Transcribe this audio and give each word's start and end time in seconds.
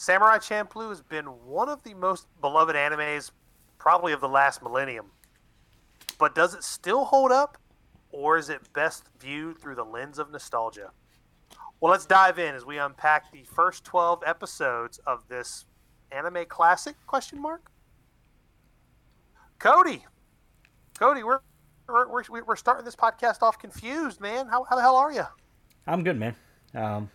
Samurai 0.00 0.38
Champloo 0.38 0.90
has 0.90 1.02
been 1.02 1.24
one 1.26 1.68
of 1.68 1.82
the 1.82 1.92
most 1.92 2.28
beloved 2.40 2.76
animes, 2.76 3.32
probably 3.78 4.12
of 4.12 4.20
the 4.20 4.28
last 4.28 4.62
millennium. 4.62 5.06
But 6.20 6.36
does 6.36 6.54
it 6.54 6.62
still 6.62 7.04
hold 7.04 7.32
up, 7.32 7.58
or 8.12 8.38
is 8.38 8.48
it 8.48 8.72
best 8.74 9.06
viewed 9.18 9.58
through 9.58 9.74
the 9.74 9.84
lens 9.84 10.20
of 10.20 10.30
nostalgia? 10.30 10.92
Well, 11.80 11.90
let's 11.90 12.06
dive 12.06 12.38
in 12.38 12.54
as 12.54 12.64
we 12.64 12.78
unpack 12.78 13.32
the 13.32 13.42
first 13.42 13.82
12 13.82 14.22
episodes 14.24 14.98
of 14.98 15.26
this 15.28 15.64
anime 16.12 16.44
classic 16.48 16.94
question 17.08 17.42
mark? 17.42 17.68
Cody! 19.58 20.06
Cody 20.96 21.24
we're 21.24 21.40
we're, 21.88 22.08
we're, 22.08 22.44
we're 22.44 22.56
starting 22.56 22.84
this 22.84 22.94
podcast 22.94 23.42
off 23.42 23.58
confused 23.58 24.20
man. 24.20 24.46
How, 24.46 24.62
how 24.62 24.76
the 24.76 24.82
hell 24.82 24.94
are 24.94 25.12
you 25.12 25.24
i'm 25.88 26.04
good 26.04 26.16
man. 26.20 26.36
Um, 26.72 27.10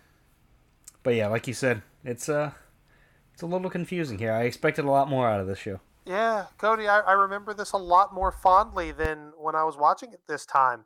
but 1.02 1.14
yeah 1.14 1.28
like 1.28 1.46
you 1.46 1.54
said 1.54 1.80
it's 2.04 2.28
uh 2.28 2.50
it's 3.34 3.42
a 3.42 3.46
little 3.46 3.68
confusing 3.68 4.18
here 4.18 4.32
i 4.32 4.44
expected 4.44 4.86
a 4.86 4.90
lot 4.90 5.08
more 5.08 5.28
out 5.28 5.40
of 5.40 5.46
this 5.46 5.58
show 5.58 5.80
yeah 6.06 6.46
cody 6.56 6.88
I, 6.88 7.00
I 7.00 7.12
remember 7.12 7.52
this 7.52 7.72
a 7.72 7.76
lot 7.76 8.14
more 8.14 8.32
fondly 8.32 8.90
than 8.92 9.32
when 9.38 9.54
i 9.54 9.64
was 9.64 9.76
watching 9.76 10.12
it 10.12 10.20
this 10.26 10.46
time 10.46 10.84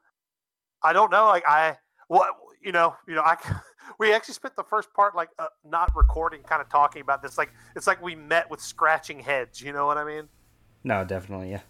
i 0.82 0.92
don't 0.92 1.12
know 1.12 1.26
like 1.26 1.44
i 1.46 1.76
what 2.08 2.34
you 2.62 2.72
know 2.72 2.96
you 3.06 3.14
know 3.14 3.22
i 3.22 3.36
we 3.98 4.12
actually 4.12 4.34
spent 4.34 4.56
the 4.56 4.64
first 4.64 4.92
part 4.92 5.14
like 5.14 5.28
uh, 5.38 5.46
not 5.64 5.90
recording, 5.94 6.42
kind 6.42 6.60
of 6.60 6.68
talking 6.68 7.02
about 7.02 7.22
this. 7.22 7.38
Like 7.38 7.52
it's 7.76 7.86
like 7.86 8.02
we 8.02 8.14
met 8.14 8.50
with 8.50 8.60
scratching 8.60 9.20
heads. 9.20 9.60
You 9.60 9.72
know 9.72 9.86
what 9.86 9.96
I 9.96 10.04
mean? 10.04 10.28
No, 10.84 11.04
definitely, 11.04 11.50
yeah. 11.50 11.60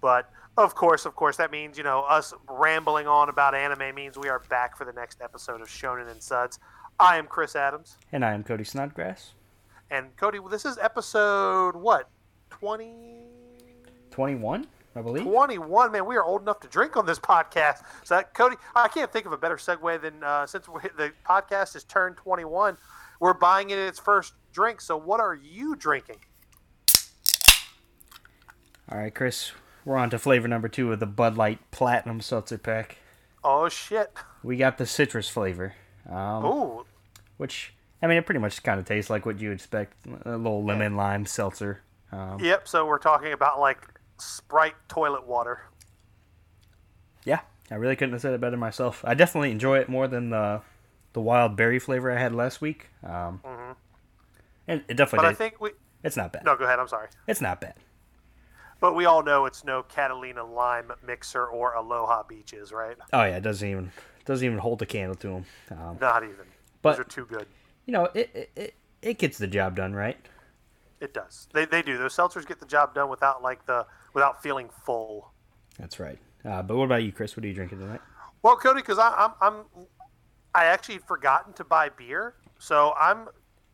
But 0.00 0.30
of 0.56 0.74
course, 0.74 1.06
of 1.06 1.14
course, 1.14 1.36
that 1.36 1.50
means 1.50 1.78
you 1.78 1.84
know 1.84 2.00
us 2.02 2.34
rambling 2.48 3.06
on 3.06 3.28
about 3.28 3.54
anime 3.54 3.94
means 3.94 4.18
we 4.18 4.28
are 4.28 4.40
back 4.50 4.76
for 4.76 4.84
the 4.84 4.92
next 4.92 5.20
episode 5.22 5.60
of 5.60 5.68
Shonen 5.68 6.10
and 6.10 6.22
Suds. 6.22 6.58
I 6.98 7.16
am 7.16 7.26
Chris 7.26 7.54
Adams, 7.54 7.96
and 8.12 8.24
I 8.24 8.32
am 8.34 8.42
Cody 8.42 8.64
Snodgrass. 8.64 9.34
And 9.90 10.14
Cody, 10.16 10.38
this 10.50 10.64
is 10.64 10.78
episode 10.78 11.74
what 11.76 12.10
twenty? 12.50 13.24
Twenty-one. 14.10 14.66
I 14.96 15.02
believe. 15.02 15.22
21, 15.24 15.92
man. 15.92 16.06
We 16.06 16.16
are 16.16 16.24
old 16.24 16.42
enough 16.42 16.58
to 16.60 16.68
drink 16.68 16.96
on 16.96 17.06
this 17.06 17.18
podcast. 17.20 17.84
So, 18.02 18.16
that, 18.16 18.34
Cody, 18.34 18.56
I 18.74 18.88
can't 18.88 19.12
think 19.12 19.26
of 19.26 19.32
a 19.32 19.36
better 19.36 19.56
segue 19.56 20.00
than 20.00 20.24
uh, 20.24 20.44
since 20.44 20.68
we, 20.68 20.80
the 20.96 21.12
podcast 21.28 21.74
has 21.74 21.84
turned 21.84 22.16
21, 22.16 22.76
we're 23.20 23.34
buying 23.34 23.70
it 23.70 23.78
its 23.78 24.00
first 24.00 24.32
drink. 24.52 24.80
So, 24.80 24.96
what 24.96 25.20
are 25.20 25.34
you 25.34 25.76
drinking? 25.76 26.16
All 28.90 28.98
right, 28.98 29.14
Chris. 29.14 29.52
We're 29.84 29.96
on 29.96 30.10
to 30.10 30.18
flavor 30.18 30.48
number 30.48 30.68
two 30.68 30.92
of 30.92 31.00
the 31.00 31.06
Bud 31.06 31.36
Light 31.36 31.60
Platinum 31.70 32.20
Seltzer 32.20 32.58
Pack. 32.58 32.98
Oh, 33.44 33.68
shit. 33.68 34.12
We 34.42 34.56
got 34.56 34.78
the 34.78 34.86
citrus 34.86 35.28
flavor. 35.28 35.74
Um, 36.10 36.44
Ooh. 36.44 36.86
Which, 37.36 37.74
I 38.00 38.06
mean, 38.06 38.16
it 38.16 38.26
pretty 38.26 38.40
much 38.40 38.62
kind 38.62 38.78
of 38.78 38.86
tastes 38.86 39.10
like 39.10 39.26
what 39.26 39.40
you 39.40 39.50
expect 39.50 39.94
a 40.24 40.36
little 40.36 40.64
lemon 40.64 40.96
lime 40.96 41.26
seltzer. 41.26 41.82
Um, 42.12 42.38
yep, 42.40 42.68
so 42.68 42.86
we're 42.86 42.98
talking 42.98 43.32
about 43.32 43.58
like 43.58 43.78
Sprite 44.18 44.76
toilet 44.88 45.26
water. 45.26 45.60
Yeah, 47.24 47.40
I 47.70 47.74
really 47.74 47.96
couldn't 47.96 48.12
have 48.12 48.22
said 48.22 48.34
it 48.34 48.40
better 48.40 48.56
myself. 48.56 49.04
I 49.04 49.14
definitely 49.14 49.50
enjoy 49.50 49.78
it 49.78 49.88
more 49.88 50.06
than 50.08 50.30
the 50.30 50.62
the 51.12 51.20
wild 51.20 51.56
berry 51.56 51.78
flavor 51.78 52.10
I 52.10 52.18
had 52.18 52.34
last 52.34 52.60
week. 52.60 52.88
Um, 53.02 53.40
mm-hmm. 53.44 53.72
And 54.68 54.84
it 54.88 54.96
definitely. 54.96 55.26
But 55.26 55.30
did. 55.30 55.34
I 55.34 55.34
think 55.34 55.60
we. 55.60 55.70
It's 56.04 56.16
not 56.16 56.32
bad. 56.32 56.44
No, 56.44 56.56
go 56.56 56.64
ahead. 56.64 56.78
I'm 56.78 56.88
sorry. 56.88 57.08
It's 57.26 57.40
not 57.40 57.60
bad. 57.60 57.74
But 58.80 58.94
we 58.94 59.06
all 59.06 59.24
know 59.24 59.46
it's 59.46 59.64
no 59.64 59.82
Catalina 59.82 60.44
lime 60.44 60.92
mixer 61.04 61.46
or 61.46 61.72
Aloha 61.72 62.22
beaches, 62.22 62.70
right? 62.70 62.96
Oh 63.12 63.24
yeah, 63.24 63.36
it 63.36 63.42
doesn't 63.42 63.68
even 63.68 63.90
doesn't 64.24 64.46
even 64.46 64.58
hold 64.58 64.80
a 64.82 64.86
candle 64.86 65.16
to 65.16 65.28
them. 65.28 65.44
Um, 65.72 65.98
not 66.00 66.22
even. 66.22 66.46
But, 66.80 66.92
Those 66.92 67.00
are 67.00 67.04
too 67.04 67.26
good. 67.26 67.46
You 67.88 67.92
know, 67.92 68.08
it, 68.12 68.50
it 68.54 68.74
it 69.00 69.18
gets 69.18 69.38
the 69.38 69.46
job 69.46 69.74
done, 69.74 69.94
right? 69.94 70.18
It 71.00 71.14
does. 71.14 71.48
They 71.54 71.64
they 71.64 71.80
do. 71.80 71.96
Those 71.96 72.14
seltzers 72.14 72.46
get 72.46 72.60
the 72.60 72.66
job 72.66 72.94
done 72.94 73.08
without 73.08 73.42
like 73.42 73.64
the 73.64 73.86
without 74.12 74.42
feeling 74.42 74.68
full. 74.84 75.32
That's 75.78 75.98
right. 75.98 76.18
Uh, 76.44 76.62
but 76.62 76.76
what 76.76 76.84
about 76.84 77.02
you, 77.02 77.12
Chris? 77.12 77.34
What 77.34 77.44
are 77.44 77.48
you 77.48 77.54
drinking 77.54 77.78
tonight? 77.78 78.02
Well, 78.42 78.56
Cody, 78.56 78.82
because 78.82 78.98
I'm 78.98 79.30
I'm 79.40 79.64
I 80.54 80.66
actually 80.66 80.96
had 80.96 81.04
forgotten 81.04 81.54
to 81.54 81.64
buy 81.64 81.88
beer, 81.88 82.34
so 82.58 82.92
I'm 83.00 83.28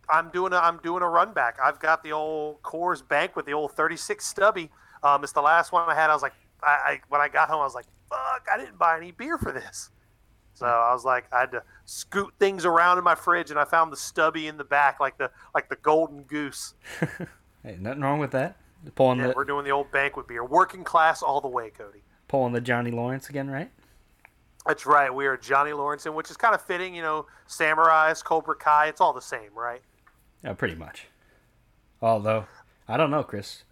I'm 0.08 0.30
doing 0.30 0.52
a 0.52 0.58
I'm 0.58 0.78
doing 0.84 1.02
a 1.02 1.08
run 1.08 1.32
back. 1.32 1.58
I've 1.60 1.80
got 1.80 2.04
the 2.04 2.12
old 2.12 2.62
Coors 2.62 3.06
Bank 3.06 3.34
with 3.34 3.46
the 3.46 3.52
old 3.52 3.72
36 3.72 4.24
stubby. 4.24 4.70
Um, 5.02 5.24
it's 5.24 5.32
the 5.32 5.42
last 5.42 5.72
one 5.72 5.88
I 5.88 5.94
had. 5.96 6.10
I 6.10 6.14
was 6.14 6.22
like, 6.22 6.34
I, 6.62 6.68
I 6.70 7.00
when 7.08 7.20
I 7.20 7.28
got 7.28 7.48
home, 7.48 7.62
I 7.62 7.64
was 7.64 7.74
like, 7.74 7.86
fuck, 8.08 8.46
I 8.52 8.58
didn't 8.58 8.78
buy 8.78 8.96
any 8.96 9.10
beer 9.10 9.38
for 9.38 9.50
this. 9.50 9.90
So 10.54 10.66
I 10.66 10.92
was 10.92 11.04
like, 11.04 11.24
I 11.32 11.40
had 11.40 11.52
to 11.52 11.62
scoot 11.84 12.32
things 12.38 12.64
around 12.64 12.98
in 12.98 13.04
my 13.04 13.14
fridge, 13.14 13.50
and 13.50 13.58
I 13.58 13.64
found 13.64 13.92
the 13.92 13.96
stubby 13.96 14.46
in 14.46 14.56
the 14.56 14.64
back, 14.64 15.00
like 15.00 15.18
the 15.18 15.30
like 15.54 15.68
the 15.68 15.76
golden 15.76 16.22
goose. 16.22 16.74
hey, 17.62 17.76
nothing 17.80 18.00
wrong 18.00 18.20
with 18.20 18.30
that. 18.30 18.56
Pulling 18.94 19.18
yeah, 19.18 19.28
the 19.28 19.32
we're 19.34 19.44
doing 19.44 19.64
the 19.64 19.70
old 19.70 19.90
banquet 19.90 20.28
beer, 20.28 20.44
working 20.44 20.84
class 20.84 21.22
all 21.22 21.40
the 21.40 21.48
way, 21.48 21.70
Cody. 21.70 22.02
Pulling 22.28 22.52
the 22.52 22.60
Johnny 22.60 22.90
Lawrence 22.90 23.28
again, 23.28 23.50
right? 23.50 23.70
That's 24.66 24.86
right. 24.86 25.12
We 25.12 25.26
are 25.26 25.36
Johnny 25.36 25.72
Lawrence, 25.72 26.06
and 26.06 26.14
which 26.14 26.30
is 26.30 26.36
kind 26.36 26.54
of 26.54 26.62
fitting. 26.62 26.94
You 26.94 27.02
know, 27.02 27.26
samurais, 27.48 28.22
Cobra 28.22 28.54
Kai. 28.54 28.88
It's 28.88 29.00
all 29.00 29.12
the 29.12 29.20
same, 29.20 29.50
right? 29.54 29.82
Yeah, 30.42 30.52
pretty 30.52 30.74
much. 30.74 31.08
Although, 32.00 32.46
I 32.86 32.96
don't 32.96 33.10
know, 33.10 33.22
Chris. 33.22 33.64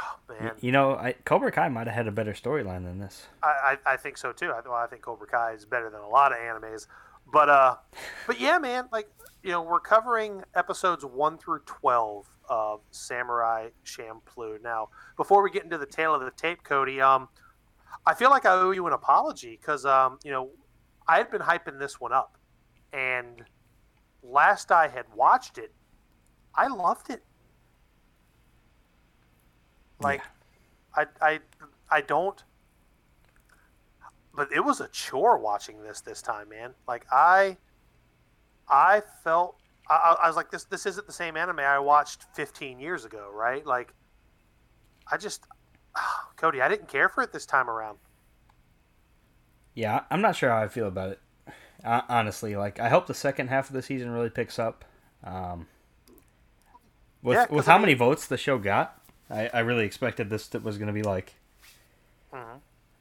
Oh, 0.00 0.16
man. 0.28 0.52
You 0.60 0.72
know, 0.72 0.92
I, 0.92 1.14
Cobra 1.24 1.50
Kai 1.50 1.68
might 1.68 1.86
have 1.86 1.96
had 1.96 2.06
a 2.06 2.12
better 2.12 2.32
storyline 2.32 2.84
than 2.84 2.98
this. 2.98 3.26
I, 3.42 3.76
I, 3.86 3.92
I, 3.94 3.96
think 3.96 4.16
so 4.16 4.32
too. 4.32 4.50
I, 4.50 4.60
well, 4.64 4.74
I 4.74 4.86
think 4.86 5.02
Cobra 5.02 5.26
Kai 5.26 5.52
is 5.52 5.64
better 5.64 5.90
than 5.90 6.00
a 6.00 6.08
lot 6.08 6.32
of 6.32 6.38
animes, 6.38 6.86
but 7.32 7.48
uh, 7.48 7.76
but 8.26 8.40
yeah, 8.40 8.58
man. 8.58 8.88
Like 8.92 9.08
you 9.42 9.50
know, 9.50 9.62
we're 9.62 9.80
covering 9.80 10.42
episodes 10.54 11.04
one 11.04 11.38
through 11.38 11.60
twelve 11.66 12.26
of 12.48 12.80
Samurai 12.90 13.68
Champloo. 13.84 14.62
Now, 14.62 14.88
before 15.16 15.42
we 15.42 15.50
get 15.50 15.64
into 15.64 15.78
the 15.78 15.86
tail 15.86 16.14
of 16.14 16.20
the 16.22 16.30
tape, 16.30 16.62
Cody, 16.62 17.00
um, 17.00 17.28
I 18.06 18.14
feel 18.14 18.30
like 18.30 18.46
I 18.46 18.52
owe 18.52 18.70
you 18.70 18.86
an 18.86 18.92
apology 18.92 19.58
because 19.60 19.84
um, 19.84 20.18
you 20.24 20.30
know 20.30 20.50
I 21.06 21.18
had 21.18 21.30
been 21.30 21.42
hyping 21.42 21.78
this 21.78 22.00
one 22.00 22.12
up, 22.12 22.38
and 22.92 23.44
last 24.22 24.70
I 24.72 24.88
had 24.88 25.06
watched 25.14 25.58
it, 25.58 25.72
I 26.54 26.68
loved 26.68 27.10
it. 27.10 27.22
Like, 30.00 30.22
yeah. 30.96 31.04
I 31.20 31.32
I 31.32 31.38
I 31.90 32.00
don't. 32.00 32.42
But 34.34 34.52
it 34.52 34.64
was 34.64 34.80
a 34.80 34.88
chore 34.88 35.38
watching 35.38 35.82
this 35.82 36.00
this 36.00 36.22
time, 36.22 36.48
man. 36.50 36.74
Like 36.86 37.06
I, 37.10 37.56
I 38.68 39.02
felt 39.24 39.56
I, 39.90 40.16
I 40.22 40.26
was 40.26 40.36
like, 40.36 40.50
this 40.50 40.64
this 40.64 40.86
isn't 40.86 41.06
the 41.06 41.12
same 41.12 41.36
anime 41.36 41.60
I 41.60 41.78
watched 41.78 42.24
15 42.34 42.78
years 42.78 43.04
ago, 43.04 43.30
right? 43.32 43.64
Like, 43.64 43.92
I 45.10 45.16
just, 45.16 45.46
oh, 45.96 46.30
Cody, 46.36 46.60
I 46.60 46.68
didn't 46.68 46.88
care 46.88 47.08
for 47.08 47.22
it 47.22 47.32
this 47.32 47.46
time 47.46 47.70
around. 47.70 47.98
Yeah, 49.74 50.02
I'm 50.10 50.20
not 50.20 50.36
sure 50.36 50.50
how 50.50 50.62
I 50.62 50.68
feel 50.68 50.86
about 50.88 51.10
it. 51.12 51.20
Uh, 51.84 52.02
honestly, 52.08 52.56
like, 52.56 52.80
I 52.80 52.88
hope 52.88 53.06
the 53.06 53.14
second 53.14 53.48
half 53.48 53.68
of 53.68 53.74
the 53.74 53.82
season 53.82 54.10
really 54.10 54.30
picks 54.30 54.58
up. 54.58 54.84
Um, 55.22 55.68
with 57.22 57.36
yeah, 57.36 57.46
with 57.48 57.66
how 57.66 57.74
I 57.74 57.78
mean, 57.78 57.82
many 57.82 57.94
votes 57.94 58.26
the 58.26 58.36
show 58.36 58.58
got, 58.58 59.00
I, 59.30 59.50
I 59.52 59.60
really 59.60 59.84
expected 59.84 60.30
this 60.30 60.52
was 60.52 60.78
going 60.78 60.88
to 60.88 60.92
be 60.92 61.02
like. 61.02 61.34
Mm-hmm. 62.32 62.58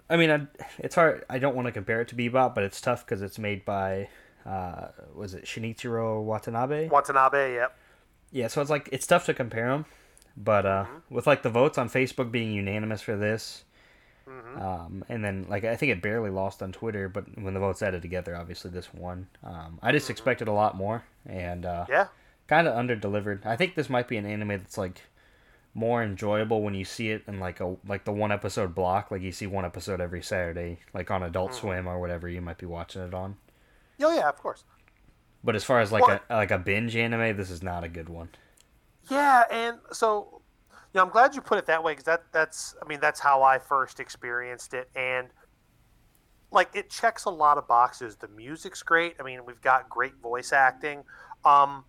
I 0.09 0.15
mean, 0.15 0.31
I, 0.31 0.47
it's 0.79 0.95
hard. 0.95 1.25
I 1.29 1.39
don't 1.39 1.55
want 1.55 1.65
to 1.65 1.71
compare 1.71 2.01
it 2.01 2.07
to 2.09 2.15
Bebop, 2.15 2.55
but 2.55 2.63
it's 2.63 2.79
tough 2.79 3.05
because 3.05 3.21
it's 3.21 3.37
made 3.37 3.65
by 3.65 4.07
uh, 4.47 4.87
was 5.13 5.33
it 5.33 5.45
Shinichiro 5.45 6.23
Watanabe? 6.23 6.87
Watanabe, 6.87 7.55
yep. 7.55 7.77
Yeah, 8.31 8.47
so 8.47 8.61
it's 8.61 8.69
like 8.69 8.89
it's 8.91 9.07
tough 9.07 9.25
to 9.25 9.33
compare 9.33 9.69
them, 9.69 9.85
but 10.35 10.65
uh, 10.65 10.85
mm-hmm. 10.85 11.15
with 11.15 11.27
like 11.27 11.43
the 11.43 11.49
votes 11.49 11.77
on 11.77 11.89
Facebook 11.89 12.31
being 12.31 12.51
unanimous 12.53 13.01
for 13.01 13.15
this, 13.15 13.63
mm-hmm. 14.27 14.61
um, 14.61 15.05
and 15.09 15.23
then 15.23 15.45
like 15.49 15.63
I 15.63 15.75
think 15.75 15.91
it 15.91 16.01
barely 16.01 16.29
lost 16.29 16.61
on 16.61 16.71
Twitter, 16.71 17.09
but 17.09 17.25
when 17.41 17.53
the 17.53 17.59
votes 17.59 17.81
added 17.81 18.01
together, 18.01 18.35
obviously 18.35 18.71
this 18.71 18.93
won. 18.93 19.27
Um, 19.43 19.79
I 19.81 19.91
just 19.91 20.05
mm-hmm. 20.05 20.11
expected 20.11 20.47
a 20.47 20.53
lot 20.53 20.75
more, 20.75 21.03
and 21.25 21.65
uh, 21.65 21.85
yeah, 21.89 22.07
kind 22.47 22.67
of 22.67 22.75
under 22.75 22.95
delivered. 22.95 23.45
I 23.45 23.55
think 23.55 23.75
this 23.75 23.89
might 23.89 24.07
be 24.07 24.17
an 24.17 24.25
anime 24.25 24.49
that's 24.49 24.77
like 24.77 25.03
more 25.77 26.01
enjoyable 26.01 26.63
when 26.63 26.73
you 26.73 26.83
see 26.83 27.11
it 27.11 27.23
in 27.27 27.39
like 27.39 27.59
a 27.59 27.75
like 27.87 28.03
the 28.03 28.11
one 28.11 28.31
episode 28.31 28.73
block, 28.73 29.11
like 29.11 29.21
you 29.21 29.31
see 29.31 29.45
one 29.45 29.63
episode 29.63 30.01
every 30.01 30.23
Saturday, 30.23 30.79
like 30.93 31.11
on 31.11 31.21
Adult 31.21 31.51
mm-hmm. 31.51 31.59
Swim 31.59 31.87
or 31.87 31.99
whatever 31.99 32.27
you 32.27 32.41
might 32.41 32.57
be 32.57 32.65
watching 32.65 33.03
it 33.03 33.13
on. 33.13 33.37
Oh 34.01 34.13
yeah, 34.13 34.27
of 34.27 34.37
course. 34.37 34.63
But 35.43 35.55
as 35.55 35.63
far 35.63 35.79
as 35.79 35.91
like 35.91 36.05
well, 36.05 36.19
a 36.29 36.35
like 36.35 36.49
a 36.49 36.57
binge 36.57 36.95
anime, 36.95 37.37
this 37.37 37.51
is 37.51 37.61
not 37.61 37.83
a 37.83 37.87
good 37.87 38.09
one. 38.09 38.29
Yeah, 39.09 39.43
and 39.51 39.77
so 39.91 40.41
you 40.93 40.97
know, 40.97 41.03
I'm 41.03 41.11
glad 41.11 41.35
you 41.35 41.41
put 41.41 41.59
it 41.59 41.67
that 41.67 41.83
way 41.83 41.91
because 41.91 42.05
that 42.05 42.23
that's 42.31 42.75
I 42.83 42.87
mean 42.87 42.99
that's 42.99 43.19
how 43.19 43.43
I 43.43 43.59
first 43.59 43.99
experienced 43.99 44.73
it, 44.73 44.89
and 44.95 45.27
like 46.51 46.69
it 46.73 46.89
checks 46.89 47.25
a 47.25 47.29
lot 47.29 47.59
of 47.59 47.67
boxes. 47.67 48.15
The 48.15 48.29
music's 48.29 48.81
great. 48.81 49.15
I 49.19 49.23
mean, 49.23 49.45
we've 49.45 49.61
got 49.61 49.89
great 49.89 50.15
voice 50.15 50.51
acting. 50.51 51.03
Um, 51.45 51.85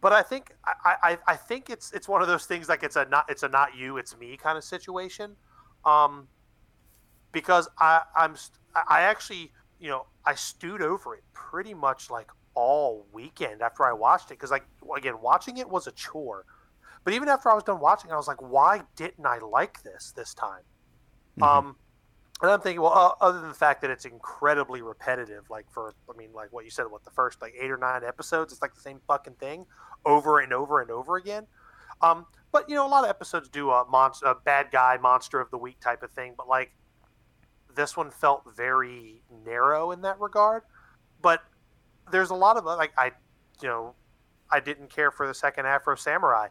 but 0.00 0.12
I 0.12 0.22
think 0.22 0.54
I, 0.64 0.96
I, 1.02 1.18
I 1.26 1.36
think 1.36 1.70
it's 1.70 1.92
it's 1.92 2.08
one 2.08 2.22
of 2.22 2.28
those 2.28 2.46
things 2.46 2.68
like 2.68 2.82
it's 2.82 2.96
a 2.96 3.04
not 3.06 3.28
it's 3.28 3.42
a 3.42 3.48
not 3.48 3.76
you 3.76 3.98
it's 3.98 4.16
me 4.18 4.36
kind 4.36 4.56
of 4.56 4.64
situation, 4.64 5.36
um, 5.84 6.28
because 7.32 7.68
I 7.78 8.02
I'm 8.16 8.36
I 8.88 9.02
actually 9.02 9.52
you 9.80 9.88
know, 9.88 10.06
I 10.24 10.34
stewed 10.34 10.82
over 10.82 11.14
it 11.14 11.24
pretty 11.32 11.74
much 11.74 12.10
like 12.10 12.30
all 12.54 13.06
weekend 13.12 13.62
after 13.62 13.84
I 13.84 13.92
watched 13.92 14.26
it 14.26 14.34
because, 14.34 14.50
like, 14.50 14.66
again, 14.94 15.14
watching 15.20 15.56
it 15.56 15.68
was 15.68 15.86
a 15.86 15.92
chore. 15.92 16.44
But 17.02 17.14
even 17.14 17.28
after 17.28 17.50
I 17.50 17.54
was 17.54 17.64
done 17.64 17.80
watching, 17.80 18.12
I 18.12 18.16
was 18.16 18.28
like, 18.28 18.42
why 18.42 18.82
didn't 18.94 19.24
I 19.24 19.38
like 19.38 19.82
this 19.82 20.12
this 20.14 20.34
time? 20.34 20.62
Mm-hmm. 21.38 21.42
Um, 21.42 21.76
and 22.42 22.50
I'm 22.50 22.60
thinking, 22.60 22.82
well, 22.82 22.92
uh, 22.92 23.24
other 23.24 23.40
than 23.40 23.48
the 23.48 23.54
fact 23.54 23.80
that 23.82 23.90
it's 23.90 24.04
incredibly 24.04 24.82
repetitive, 24.82 25.48
like 25.48 25.70
for, 25.70 25.94
I 26.12 26.16
mean, 26.16 26.32
like 26.34 26.52
what 26.52 26.66
you 26.66 26.70
said, 26.70 26.84
what 26.90 27.04
the 27.04 27.10
first 27.10 27.40
like 27.40 27.54
eight 27.58 27.70
or 27.70 27.78
nine 27.78 28.02
episodes, 28.04 28.52
it's 28.52 28.62
like 28.62 28.74
the 28.74 28.80
same 28.80 29.00
fucking 29.06 29.34
thing 29.34 29.64
over 30.04 30.40
and 30.40 30.52
over 30.52 30.80
and 30.80 30.90
over 30.90 31.16
again. 31.16 31.46
Um, 32.00 32.26
but 32.52 32.68
you 32.68 32.74
know, 32.74 32.86
a 32.86 32.88
lot 32.88 33.04
of 33.04 33.10
episodes 33.10 33.48
do 33.48 33.70
uh, 33.70 33.84
a 33.86 33.90
monster, 33.90 34.26
a 34.26 34.30
uh, 34.30 34.34
bad 34.44 34.70
guy, 34.70 34.96
monster 35.00 35.40
of 35.40 35.50
the 35.50 35.58
week 35.58 35.80
type 35.80 36.02
of 36.02 36.10
thing. 36.12 36.34
But 36.36 36.48
like 36.48 36.72
this 37.74 37.96
one 37.96 38.10
felt 38.10 38.42
very 38.56 39.22
narrow 39.44 39.92
in 39.92 40.02
that 40.02 40.20
regard. 40.20 40.62
But 41.22 41.42
there's 42.10 42.30
a 42.30 42.34
lot 42.34 42.56
of 42.56 42.66
uh, 42.66 42.76
like 42.76 42.92
I, 42.96 43.12
you 43.62 43.68
know, 43.68 43.94
I 44.50 44.60
didn't 44.60 44.90
care 44.90 45.10
for 45.10 45.26
the 45.26 45.34
second 45.34 45.66
Afro 45.66 45.94
Samurai. 45.94 46.48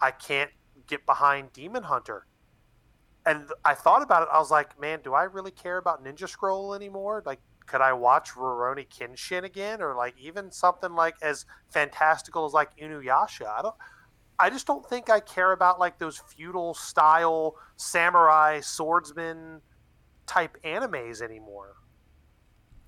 I 0.00 0.10
can't 0.10 0.50
get 0.86 1.04
behind 1.06 1.52
Demon 1.52 1.84
Hunter 1.84 2.26
and 3.24 3.44
I 3.64 3.74
thought 3.74 4.02
about 4.02 4.22
it. 4.22 4.28
I 4.32 4.38
was 4.38 4.50
like, 4.50 4.80
man, 4.80 5.00
do 5.02 5.14
I 5.14 5.24
really 5.24 5.50
care 5.50 5.78
about 5.78 6.04
Ninja 6.04 6.28
Scroll 6.28 6.74
anymore? 6.74 7.22
Like, 7.24 7.40
could 7.72 7.80
I 7.80 7.94
watch 7.94 8.32
Rurouni 8.32 8.86
Kenshin 8.86 9.44
again, 9.44 9.80
or 9.80 9.94
like 9.94 10.14
even 10.20 10.52
something 10.52 10.94
like 10.94 11.14
as 11.22 11.46
fantastical 11.70 12.44
as 12.44 12.52
like 12.52 12.76
Inuyasha? 12.76 13.46
I 13.46 13.62
don't. 13.62 13.74
I 14.38 14.50
just 14.50 14.66
don't 14.66 14.86
think 14.86 15.08
I 15.08 15.20
care 15.20 15.52
about 15.52 15.80
like 15.80 15.98
those 15.98 16.18
feudal 16.18 16.74
style 16.74 17.54
samurai 17.76 18.60
swordsman 18.60 19.62
type 20.26 20.58
animes 20.64 21.22
anymore. 21.22 21.76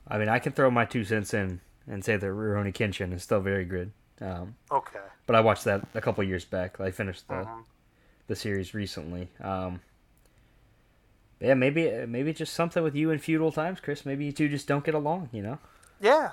I 0.07 0.19
mean, 0.19 0.29
I 0.29 0.39
can 0.39 0.53
throw 0.53 0.71
my 0.71 0.85
two 0.85 1.05
cents 1.05 1.33
in 1.33 1.63
and 1.87 2.05
say 2.05 2.19
that 2.19 2.27
Rurouni 2.27 2.75
Kenshin 2.75 3.15
is 3.15 3.23
still 3.23 3.41
very 3.41 3.65
good. 3.65 3.91
Um, 4.21 4.55
okay. 4.71 5.01
But 5.27 5.35
I 5.37 5.41
watched 5.41 5.65
that 5.65 5.89
a 5.95 6.01
couple 6.03 6.23
years 6.25 6.45
back. 6.45 6.79
I 6.79 6.91
finished 6.91 7.27
the 7.29 7.37
uh-huh. 7.37 7.63
the 8.27 8.37
series 8.37 8.75
recently. 8.75 9.29
Um, 9.43 9.81
yeah, 11.45 11.55
maybe 11.55 11.91
uh, 11.91 12.07
maybe 12.07 12.33
just 12.33 12.55
something 12.55 12.83
with 12.83 12.95
you 12.95 13.11
in 13.11 13.19
feudal 13.19 13.53
times, 13.53 13.81
Chris. 13.81 14.07
Maybe 14.07 14.25
you 14.25 14.33
two 14.33 14.49
just 14.49 14.67
don't 14.67 14.85
get 14.85 14.95
along, 14.95 15.29
you 15.33 15.43
know? 15.43 15.59
Yeah, 16.01 16.33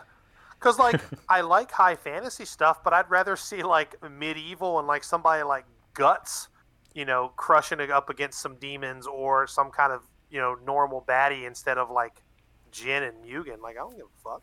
because 0.60 0.80
like 0.80 1.02
I 1.30 1.42
like 1.42 1.72
high 1.72 1.96
fantasy 1.96 2.46
stuff, 2.46 2.84
but 2.84 2.94
I'd 2.94 3.10
rather 3.10 3.36
see 3.36 3.64
like 3.64 3.96
medieval 4.10 4.80
and 4.80 4.88
like 4.88 5.04
somebody 5.04 5.44
like 5.44 5.66
guts, 5.94 6.50
you 6.94 7.06
know, 7.06 7.32
crushing 7.36 7.80
it 7.80 7.92
up 7.92 8.10
against 8.10 8.40
some 8.40 8.56
demons 8.56 9.08
or 9.08 9.48
some 9.48 9.72
kind 9.72 9.92
of 9.92 10.04
you 10.30 10.40
know 10.40 10.56
normal 10.66 11.04
baddie 11.08 11.46
instead 11.46 11.78
of 11.78 11.92
like 11.92 12.24
Jin 12.72 13.04
and 13.04 13.18
Mugen. 13.24 13.62
Like 13.62 13.76
I 13.76 13.80
don't 13.80 13.96
give 13.96 14.06
a 14.06 14.24
fuck. 14.24 14.42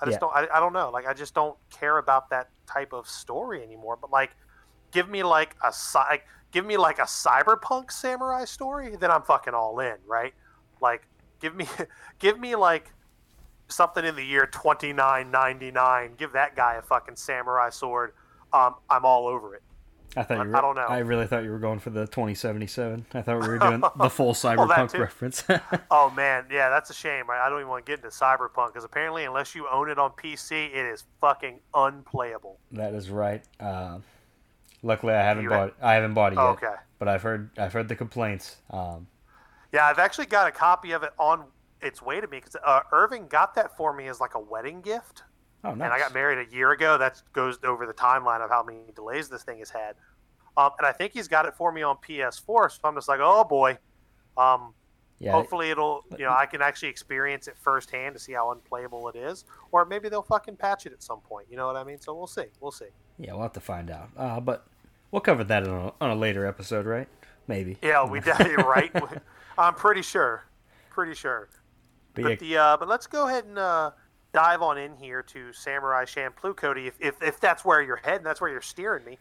I 0.00 0.06
just 0.06 0.16
yeah. 0.16 0.18
don't. 0.20 0.34
I, 0.34 0.56
I 0.56 0.60
don't 0.60 0.72
know. 0.72 0.90
Like 0.90 1.06
I 1.06 1.14
just 1.14 1.34
don't 1.34 1.56
care 1.70 1.98
about 1.98 2.30
that 2.30 2.48
type 2.66 2.92
of 2.92 3.08
story 3.08 3.62
anymore. 3.62 3.98
But 4.00 4.10
like, 4.10 4.30
give 4.90 5.08
me 5.08 5.22
like 5.22 5.54
a 5.62 5.72
like 5.94 6.24
give 6.50 6.66
me 6.66 6.76
like 6.76 6.98
a 6.98 7.04
cyberpunk 7.04 7.90
samurai 7.90 8.44
story, 8.44 8.96
then 8.96 9.10
I'm 9.10 9.22
fucking 9.22 9.54
all 9.54 9.80
in, 9.80 9.96
right? 10.06 10.34
Like, 10.80 11.06
give 11.40 11.54
me, 11.54 11.66
give 12.18 12.38
me 12.38 12.56
like 12.56 12.92
something 13.68 14.04
in 14.04 14.16
the 14.16 14.24
year 14.24 14.46
2999. 14.46 16.14
Give 16.16 16.32
that 16.32 16.56
guy 16.56 16.74
a 16.74 16.82
fucking 16.82 17.16
samurai 17.16 17.70
sword. 17.70 18.12
Um, 18.52 18.76
I'm 18.88 19.04
all 19.04 19.26
over 19.26 19.54
it. 19.54 19.62
I 20.16 20.24
thought 20.24 20.44
you 20.44 20.50
were, 20.50 20.56
I 20.56 20.60
don't 20.60 20.74
know. 20.74 20.86
I 20.86 20.98
really 20.98 21.26
thought 21.26 21.44
you 21.44 21.50
were 21.50 21.60
going 21.60 21.78
for 21.78 21.90
the 21.90 22.00
2077. 22.06 23.06
I 23.14 23.22
thought 23.22 23.40
we 23.40 23.46
were 23.46 23.58
doing 23.58 23.80
the 23.96 24.10
full 24.10 24.34
cyberpunk 24.34 24.98
reference. 24.98 25.44
oh 25.90 26.10
man, 26.10 26.46
yeah, 26.50 26.68
that's 26.68 26.90
a 26.90 26.94
shame. 26.94 27.30
I, 27.30 27.38
I 27.38 27.48
don't 27.48 27.60
even 27.60 27.68
want 27.68 27.86
to 27.86 27.92
get 27.92 28.04
into 28.04 28.08
cyberpunk 28.08 28.68
because 28.68 28.82
apparently, 28.82 29.24
unless 29.24 29.54
you 29.54 29.68
own 29.70 29.88
it 29.88 29.98
on 29.98 30.10
PC, 30.10 30.70
it 30.70 30.92
is 30.92 31.04
fucking 31.20 31.60
unplayable. 31.74 32.58
That 32.72 32.94
is 32.94 33.08
right. 33.08 33.42
Uh, 33.60 33.98
Luckily, 34.82 35.12
I 35.12 35.22
haven't 35.22 35.48
bought. 35.48 35.74
I 35.80 35.94
haven't 35.94 36.14
bought 36.14 36.32
it 36.32 36.36
yet. 36.36 36.44
okay. 36.44 36.74
But 36.98 37.08
I've 37.08 37.22
heard. 37.22 37.50
I've 37.58 37.72
heard 37.72 37.88
the 37.88 37.96
complaints. 37.96 38.56
Um, 38.70 39.06
yeah, 39.72 39.86
I've 39.86 39.98
actually 39.98 40.26
got 40.26 40.48
a 40.48 40.50
copy 40.50 40.92
of 40.92 41.02
it 41.02 41.12
on 41.18 41.44
its 41.80 42.02
way 42.02 42.20
to 42.20 42.26
me 42.26 42.38
because 42.38 42.56
uh, 42.64 42.80
Irving 42.92 43.26
got 43.28 43.54
that 43.54 43.76
for 43.76 43.92
me 43.92 44.08
as 44.08 44.20
like 44.20 44.34
a 44.34 44.40
wedding 44.40 44.80
gift. 44.80 45.22
Oh, 45.62 45.74
nice. 45.74 45.86
And 45.86 45.92
I 45.92 45.98
got 45.98 46.14
married 46.14 46.46
a 46.46 46.54
year 46.54 46.72
ago. 46.72 46.98
That 46.98 47.22
goes 47.32 47.58
over 47.64 47.86
the 47.86 47.92
timeline 47.92 48.42
of 48.42 48.50
how 48.50 48.62
many 48.62 48.78
delays 48.94 49.28
this 49.28 49.42
thing 49.42 49.58
has 49.58 49.70
had. 49.70 49.94
Um, 50.56 50.70
and 50.78 50.86
I 50.86 50.92
think 50.92 51.12
he's 51.12 51.28
got 51.28 51.46
it 51.46 51.54
for 51.54 51.70
me 51.70 51.82
on 51.82 51.96
PS4. 51.96 52.72
So 52.72 52.78
I'm 52.84 52.94
just 52.94 53.08
like, 53.08 53.20
oh 53.22 53.44
boy. 53.44 53.78
Um, 54.36 54.74
yeah. 55.18 55.32
Hopefully 55.32 55.68
it'll, 55.68 56.02
you 56.18 56.24
know, 56.24 56.32
I 56.32 56.46
can 56.46 56.62
actually 56.62 56.88
experience 56.88 57.46
it 57.46 57.54
firsthand 57.60 58.14
to 58.14 58.18
see 58.18 58.32
how 58.32 58.52
unplayable 58.52 59.06
it 59.10 59.16
is, 59.16 59.44
or 59.70 59.84
maybe 59.84 60.08
they'll 60.08 60.22
fucking 60.22 60.56
patch 60.56 60.86
it 60.86 60.94
at 60.94 61.02
some 61.02 61.20
point. 61.20 61.46
You 61.50 61.58
know 61.58 61.66
what 61.66 61.76
I 61.76 61.84
mean? 61.84 62.00
So 62.00 62.14
we'll 62.14 62.26
see. 62.26 62.46
We'll 62.58 62.72
see. 62.72 62.86
Yeah, 63.18 63.34
we'll 63.34 63.42
have 63.42 63.52
to 63.52 63.60
find 63.60 63.90
out. 63.90 64.08
Uh, 64.16 64.40
but 64.40 64.66
we'll 65.10 65.20
cover 65.20 65.44
that 65.44 65.66
on 65.66 65.86
a, 65.86 65.92
on 66.04 66.10
a 66.10 66.14
later 66.14 66.46
episode, 66.46 66.86
right? 66.86 67.08
Maybe. 67.46 67.76
Yeah, 67.82 68.04
we 68.06 68.20
definitely 68.20 68.62
right. 68.62 68.92
I'm 69.58 69.74
pretty 69.74 70.02
sure. 70.02 70.44
Pretty 70.90 71.14
sure. 71.14 71.48
But, 72.14 72.22
but 72.22 72.28
yeah. 72.30 72.36
the 72.36 72.56
uh, 72.56 72.76
but 72.76 72.88
let's 72.88 73.06
go 73.06 73.28
ahead 73.28 73.44
and 73.44 73.58
uh, 73.58 73.90
dive 74.32 74.62
on 74.62 74.78
in 74.78 74.96
here 74.96 75.22
to 75.22 75.52
Samurai 75.52 76.04
Champloo, 76.04 76.56
Cody. 76.56 76.86
If, 76.86 76.94
if 77.00 77.22
if 77.22 77.40
that's 77.40 77.64
where 77.64 77.82
you're 77.82 78.00
heading, 78.02 78.24
that's 78.24 78.40
where 78.40 78.50
you're 78.50 78.60
steering 78.60 79.04
me. 79.04 79.18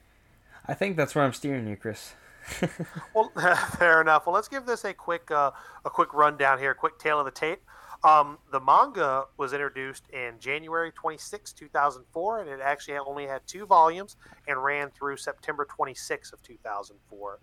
I 0.68 0.74
think 0.74 0.98
that's 0.98 1.16
where 1.16 1.24
I'm 1.24 1.34
steering 1.34 1.68
you, 1.68 1.76
Chris. 1.76 2.14
well, 3.14 3.32
fair 3.78 4.02
enough. 4.02 4.26
Well, 4.26 4.34
let's 4.34 4.48
give 4.48 4.66
this 4.66 4.86
a 4.86 4.94
quick 4.94 5.30
uh, 5.32 5.52
a 5.86 5.90
quick 5.90 6.14
rundown 6.14 6.60
here, 6.60 6.72
a 6.72 6.76
quick 6.76 6.98
tale 7.00 7.20
of 7.20 7.26
the 7.26 7.32
tape. 7.32 7.62
Um, 8.04 8.38
the 8.52 8.62
manga 8.62 9.26
was 9.38 9.52
introduced 9.52 10.10
in 10.12 10.40
January 10.40 10.92
26, 10.92 11.52
2004, 11.52 12.40
and 12.40 12.50
it 12.50 12.60
actually 12.64 12.98
only 12.98 13.28
had 13.28 13.42
two 13.46 13.66
volumes 13.66 14.16
and 14.48 14.64
ran 14.64 14.90
through 14.92 15.18
September 15.18 15.66
26 15.66 16.32
of 16.32 16.42
2004. 16.42 17.40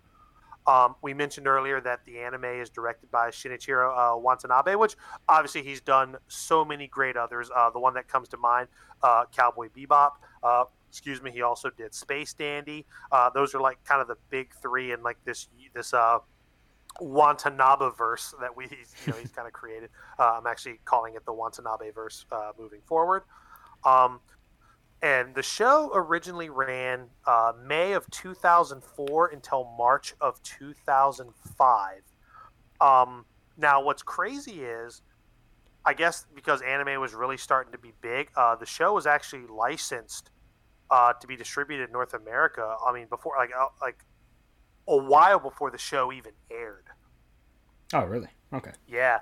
Um, 0.65 0.95
we 1.01 1.13
mentioned 1.13 1.47
earlier 1.47 1.79
that 1.81 2.03
the 2.05 2.19
anime 2.19 2.43
is 2.43 2.69
directed 2.69 3.09
by 3.11 3.29
Shinichiro 3.29 4.15
uh, 4.15 4.17
Watanabe, 4.17 4.75
which 4.75 4.95
obviously 5.29 5.63
he's 5.63 5.79
done 5.79 6.17
so 6.27 6.65
many 6.65 6.87
great 6.87 7.15
others. 7.15 7.49
Uh, 7.55 7.69
the 7.69 7.79
one 7.79 7.93
that 7.93 8.07
comes 8.07 8.27
to 8.29 8.37
mind, 8.37 8.67
uh, 9.01 9.25
Cowboy 9.31 9.69
Bebop. 9.69 10.13
Uh, 10.43 10.65
excuse 10.89 11.21
me. 11.21 11.31
He 11.31 11.41
also 11.41 11.69
did 11.69 11.93
Space 11.93 12.33
Dandy. 12.33 12.85
Uh, 13.11 13.29
those 13.29 13.55
are 13.55 13.61
like 13.61 13.81
kind 13.85 14.01
of 14.01 14.07
the 14.07 14.17
big 14.29 14.53
three 14.61 14.91
in 14.91 15.03
like 15.03 15.17
this 15.23 15.47
this 15.73 15.93
uh, 15.93 16.19
Watanabe 17.01 17.89
verse 17.97 18.33
that 18.39 18.55
we 18.55 18.65
you 18.71 19.11
know 19.11 19.17
he's 19.19 19.31
kind 19.31 19.47
of 19.47 19.53
created. 19.53 19.89
Uh, 20.19 20.37
I'm 20.39 20.47
actually 20.47 20.79
calling 20.85 21.15
it 21.15 21.25
the 21.25 21.33
Watanabe 21.33 21.91
verse 21.91 22.25
uh, 22.31 22.51
moving 22.57 22.81
forward. 22.85 23.23
Um, 23.85 24.19
and 25.01 25.35
the 25.35 25.43
show 25.43 25.91
originally 25.93 26.49
ran 26.49 27.07
uh, 27.25 27.53
May 27.63 27.93
of 27.93 28.09
2004 28.09 29.27
until 29.27 29.71
March 29.77 30.15
of 30.19 30.41
2005. 30.41 32.01
Um, 32.81 33.25
now, 33.57 33.83
what's 33.83 34.01
crazy 34.01 34.61
is, 34.63 35.01
I 35.85 35.93
guess 35.93 36.25
because 36.33 36.61
anime 36.61 36.99
was 36.99 37.13
really 37.13 37.37
starting 37.37 37.71
to 37.73 37.77
be 37.77 37.93
big, 38.01 38.31
uh, 38.35 38.55
the 38.55 38.65
show 38.65 38.93
was 38.93 39.05
actually 39.05 39.45
licensed 39.47 40.31
uh, 40.89 41.13
to 41.13 41.27
be 41.27 41.35
distributed 41.35 41.85
in 41.85 41.91
North 41.91 42.13
America. 42.13 42.75
I 42.85 42.91
mean, 42.91 43.07
before 43.07 43.35
like 43.37 43.51
uh, 43.57 43.67
like 43.81 44.03
a 44.87 44.97
while 44.97 45.39
before 45.39 45.71
the 45.71 45.77
show 45.77 46.11
even 46.11 46.31
aired. 46.49 46.85
Oh, 47.93 48.03
really? 48.03 48.29
Okay. 48.53 48.71
Yeah. 48.87 49.19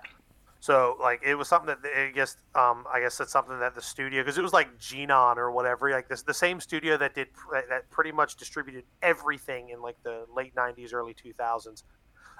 So 0.65 0.97
like 0.99 1.21
it 1.23 1.35
was 1.35 1.47
something 1.47 1.75
that 1.83 1.91
I 1.95 2.09
guess 2.09 2.37
um, 2.55 2.85
I 2.91 2.99
guess 2.99 3.19
it's 3.19 3.31
something 3.31 3.59
that 3.59 3.75
the 3.75 3.83
studio 3.83 4.23
because 4.23 4.39
it 4.39 4.41
was 4.41 4.51
like 4.51 4.79
Geneon 4.79 5.37
or 5.37 5.51
whatever 5.51 5.91
like 5.91 6.09
this 6.09 6.23
the 6.23 6.33
same 6.33 6.59
studio 6.59 6.97
that 6.97 7.13
did 7.13 7.27
that 7.69 7.87
pretty 7.91 8.11
much 8.11 8.35
distributed 8.35 8.83
everything 9.03 9.69
in 9.69 9.79
like 9.79 9.95
the 10.01 10.25
late 10.35 10.55
'90s, 10.55 10.91
early 10.91 11.13
2000s. 11.13 11.83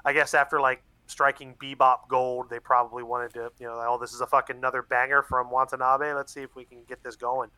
I 0.06 0.14
guess 0.14 0.34
after 0.34 0.60
like 0.60 0.82
striking 1.06 1.54
Bebop 1.62 2.08
Gold, 2.10 2.50
they 2.50 2.58
probably 2.58 3.04
wanted 3.04 3.32
to 3.34 3.52
you 3.60 3.68
know 3.68 3.76
oh 3.88 4.00
this 4.02 4.12
is 4.12 4.22
a 4.22 4.28
fucking 4.28 4.56
another 4.56 4.82
banger 4.82 5.22
from 5.22 5.52
Watanabe. 5.52 6.14
Let's 6.14 6.34
see 6.34 6.42
if 6.42 6.56
we 6.56 6.66
can 6.66 6.80
get 6.90 7.04
this 7.04 7.16
going. 7.16 7.52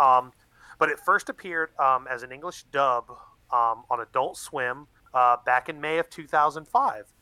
Um, 0.00 0.32
but 0.80 0.88
it 0.88 0.98
first 0.98 1.28
appeared 1.28 1.70
um, 1.78 2.08
as 2.10 2.24
an 2.24 2.32
English 2.32 2.64
dub 2.72 3.04
um, 3.52 3.84
on 3.88 4.00
Adult 4.00 4.38
Swim 4.38 4.88
uh, 5.14 5.36
back 5.44 5.68
in 5.68 5.80
May 5.80 5.98
of 5.98 6.08
2005. 6.10 7.12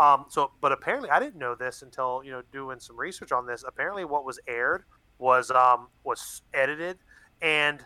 Um, 0.00 0.26
so, 0.28 0.50
but 0.60 0.72
apparently, 0.72 1.10
I 1.10 1.20
didn't 1.20 1.36
know 1.36 1.54
this 1.54 1.82
until 1.82 2.22
you 2.24 2.32
know 2.32 2.42
doing 2.52 2.80
some 2.80 2.98
research 2.98 3.32
on 3.32 3.46
this. 3.46 3.64
Apparently, 3.66 4.04
what 4.04 4.24
was 4.24 4.40
aired 4.48 4.84
was 5.18 5.50
um, 5.50 5.88
was 6.02 6.42
edited, 6.52 6.98
and 7.40 7.84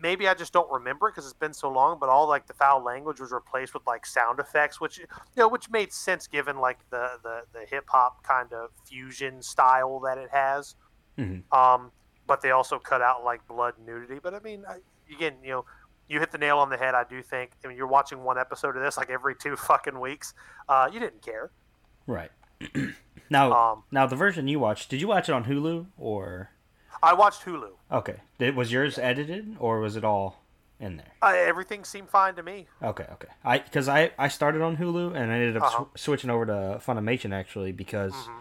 maybe 0.00 0.26
I 0.26 0.34
just 0.34 0.52
don't 0.52 0.70
remember 0.70 1.08
it 1.08 1.12
because 1.12 1.24
it's 1.24 1.38
been 1.38 1.54
so 1.54 1.70
long. 1.70 1.98
But 2.00 2.08
all 2.08 2.28
like 2.28 2.46
the 2.46 2.54
foul 2.54 2.82
language 2.82 3.20
was 3.20 3.30
replaced 3.30 3.74
with 3.74 3.86
like 3.86 4.06
sound 4.06 4.40
effects, 4.40 4.80
which 4.80 4.98
you 4.98 5.06
know, 5.36 5.48
which 5.48 5.70
made 5.70 5.92
sense 5.92 6.26
given 6.26 6.58
like 6.58 6.78
the 6.90 7.18
the, 7.22 7.42
the 7.52 7.64
hip 7.70 7.84
hop 7.88 8.24
kind 8.24 8.52
of 8.52 8.70
fusion 8.84 9.40
style 9.40 10.00
that 10.00 10.18
it 10.18 10.30
has. 10.32 10.74
Mm-hmm. 11.16 11.56
Um, 11.56 11.92
but 12.26 12.40
they 12.40 12.50
also 12.50 12.78
cut 12.78 13.02
out 13.02 13.24
like 13.24 13.46
blood 13.46 13.74
nudity. 13.84 14.18
But 14.22 14.34
I 14.34 14.40
mean, 14.40 14.64
I, 14.68 14.78
again, 15.14 15.34
you 15.42 15.50
know, 15.50 15.64
you 16.08 16.20
hit 16.20 16.30
the 16.32 16.38
nail 16.38 16.58
on 16.58 16.68
the 16.70 16.76
head. 16.76 16.94
I 16.94 17.04
do 17.04 17.22
think. 17.22 17.52
I 17.64 17.68
mean, 17.68 17.76
you're 17.76 17.86
watching 17.86 18.22
one 18.24 18.38
episode 18.38 18.76
of 18.76 18.82
this 18.82 18.96
like 18.96 19.10
every 19.10 19.34
two 19.34 19.56
fucking 19.68 19.98
weeks. 20.00 20.34
Uh, 20.68 20.88
you 20.92 21.00
didn't 21.00 21.22
care, 21.22 21.50
right? 22.06 22.30
now, 23.30 23.52
um, 23.52 23.82
now 23.90 24.06
the 24.06 24.16
version 24.16 24.48
you 24.48 24.58
watched, 24.60 24.88
did 24.90 25.00
you 25.00 25.08
watch 25.08 25.28
it 25.28 25.32
on 25.32 25.44
Hulu 25.44 25.86
or? 25.98 26.50
I 27.02 27.12
watched 27.14 27.44
Hulu. 27.44 27.70
Okay. 27.92 28.16
Did, 28.38 28.56
was 28.56 28.72
yours 28.72 28.98
edited 28.98 29.56
or 29.58 29.80
was 29.80 29.96
it 29.96 30.04
all 30.04 30.42
in 30.80 30.96
there? 30.96 31.12
Uh, 31.20 31.34
everything 31.36 31.84
seemed 31.84 32.08
fine 32.08 32.34
to 32.36 32.42
me. 32.42 32.66
Okay, 32.82 33.06
okay. 33.12 33.28
I 33.44 33.58
because 33.58 33.88
I 33.88 34.12
I 34.18 34.28
started 34.28 34.62
on 34.62 34.76
Hulu 34.78 35.14
and 35.14 35.30
I 35.30 35.34
ended 35.34 35.56
up 35.58 35.64
Uh-huh. 35.64 35.84
sw- 35.94 36.00
switching 36.00 36.30
over 36.30 36.46
to 36.46 36.80
Funimation 36.84 37.34
actually 37.34 37.72
because 37.72 38.12
Mm-hmm. 38.14 38.40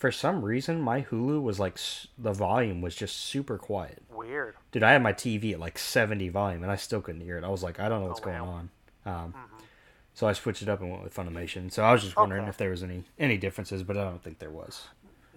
For 0.00 0.10
some 0.10 0.42
reason 0.42 0.80
my 0.80 1.02
Hulu 1.02 1.42
was 1.42 1.60
like 1.60 1.78
the 2.18 2.32
volume 2.32 2.80
was 2.80 2.96
just 2.96 3.16
super 3.16 3.58
quiet. 3.58 4.02
Weird. 4.10 4.56
Dude, 4.72 4.82
I 4.82 4.92
had 4.92 5.02
my 5.02 5.12
TV 5.12 5.52
at 5.52 5.60
like 5.60 5.78
70 5.78 6.30
volume 6.30 6.62
and 6.62 6.72
I 6.72 6.76
still 6.76 7.02
couldn't 7.02 7.20
hear 7.20 7.36
it. 7.36 7.44
I 7.44 7.48
was 7.48 7.62
like, 7.62 7.78
I 7.78 7.88
don't 7.88 8.00
know 8.00 8.08
what's 8.08 8.20
Oh, 8.20 8.24
going 8.24 8.40
wow. 8.40 8.70
on. 9.06 9.14
Um, 9.14 9.34
So 10.14 10.26
I 10.26 10.32
switched 10.32 10.62
it 10.62 10.68
up 10.68 10.80
and 10.80 10.90
went 10.90 11.04
with 11.04 11.14
Funimation. 11.14 11.70
So 11.70 11.84
I 11.84 11.92
was 11.92 12.02
just 12.02 12.16
wondering 12.16 12.42
Okay. 12.42 12.50
if 12.50 12.56
there 12.56 12.70
was 12.70 12.82
any 12.82 13.04
any 13.18 13.36
differences, 13.36 13.82
but 13.82 13.96
I 13.96 14.04
don't 14.04 14.22
think 14.22 14.38
there 14.38 14.50
was. 14.50 14.88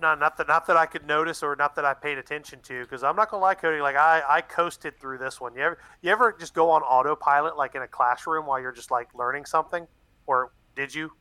No, 0.01 0.15
not 0.15 0.38
that 0.38 0.48
not 0.48 0.65
that 0.67 0.75
I 0.75 0.86
could 0.86 1.05
notice 1.05 1.43
or 1.43 1.55
not 1.55 1.75
that 1.75 1.86
I 1.86 1.93
paid 1.93 2.17
attention 2.17 2.60
to, 2.63 2.82
because 2.84 3.03
I'm 3.03 3.15
not 3.15 3.29
gonna 3.29 3.43
lie, 3.43 3.55
Cody. 3.55 3.79
Like 3.82 3.96
I, 3.96 4.24
I 4.27 4.41
coasted 4.41 5.00
through 5.00 5.20
this 5.20 5.39
one. 5.39 5.55
You 5.55 5.62
ever 5.62 5.77
you 6.01 6.12
ever 6.12 6.36
just 6.38 6.53
go 6.53 6.70
on 6.72 6.82
autopilot 6.82 7.55
like 7.58 7.75
in 7.75 7.82
a 7.84 7.88
classroom 7.88 8.46
while 8.46 8.60
you're 8.60 8.72
just 8.72 8.91
like 8.91 9.13
learning 9.13 9.46
something, 9.46 9.88
or 10.25 10.51
did 10.75 10.93
you? 10.93 11.12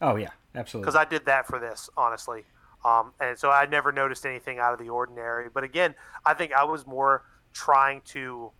Oh 0.00 0.16
yeah, 0.16 0.30
absolutely. 0.54 0.86
Because 0.86 0.96
I 0.96 1.04
did 1.04 1.26
that 1.26 1.46
for 1.46 1.58
this, 1.58 1.90
honestly. 1.96 2.44
Um, 2.84 3.12
and 3.20 3.38
so 3.38 3.50
I 3.50 3.66
never 3.66 3.92
noticed 3.92 4.26
anything 4.26 4.58
out 4.58 4.72
of 4.72 4.78
the 4.78 4.90
ordinary. 4.90 5.48
But 5.52 5.64
again, 5.64 5.94
I 6.26 6.34
think 6.34 6.52
I 6.52 6.64
was 6.64 6.86
more 6.86 7.24
trying 7.52 8.02
to 8.06 8.52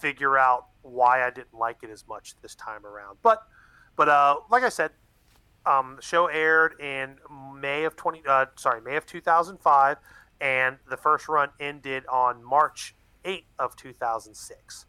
figure 0.00 0.38
out 0.38 0.66
why 0.82 1.26
I 1.26 1.30
didn't 1.30 1.54
like 1.54 1.78
it 1.82 1.90
as 1.90 2.06
much 2.08 2.34
this 2.42 2.54
time 2.54 2.86
around. 2.86 3.18
But, 3.22 3.42
but 3.96 4.08
uh, 4.08 4.36
like 4.50 4.62
I 4.62 4.68
said, 4.68 4.92
um, 5.66 5.96
the 5.96 6.02
show 6.02 6.26
aired 6.26 6.80
in 6.80 7.16
May 7.60 7.84
of 7.84 7.96
twenty, 7.96 8.22
uh, 8.26 8.46
sorry, 8.56 8.80
May 8.80 8.96
of 8.96 9.04
two 9.04 9.20
thousand 9.20 9.60
five, 9.60 9.96
and 10.40 10.76
the 10.88 10.96
first 10.96 11.28
run 11.28 11.48
ended 11.58 12.04
on 12.06 12.42
March 12.42 12.94
eighth 13.24 13.52
of 13.58 13.74
two 13.74 13.92
thousand 13.92 14.34
six. 14.34 14.86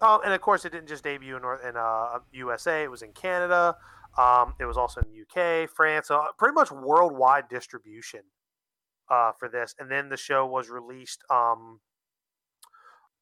Um, 0.00 0.20
and 0.24 0.34
of 0.34 0.40
course, 0.40 0.64
it 0.64 0.72
didn't 0.72 0.88
just 0.88 1.04
debut 1.04 1.36
in, 1.36 1.42
in 1.66 1.76
uh, 1.76 2.18
USA; 2.32 2.82
it 2.82 2.90
was 2.90 3.02
in 3.02 3.12
Canada. 3.12 3.76
Um, 4.18 4.54
it 4.58 4.64
was 4.64 4.76
also 4.76 5.00
in 5.00 5.08
the 5.10 5.22
UK, 5.22 5.68
France, 5.68 6.10
uh, 6.10 6.26
pretty 6.38 6.54
much 6.54 6.70
worldwide 6.70 7.48
distribution 7.48 8.20
uh, 9.10 9.32
for 9.38 9.48
this. 9.48 9.74
And 9.78 9.90
then 9.90 10.08
the 10.08 10.16
show 10.16 10.46
was 10.46 10.70
released 10.70 11.22
um, 11.30 11.80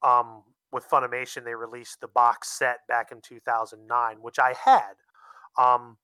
um, 0.01 0.43
with 0.71 0.87
Funimation. 0.89 1.43
They 1.43 1.55
released 1.55 1.99
the 2.01 2.07
box 2.07 2.57
set 2.57 2.79
back 2.87 3.11
in 3.11 3.21
2009, 3.21 4.17
which 4.21 4.39
I 4.39 4.53
had. 4.63 4.93
Um, 5.57 5.97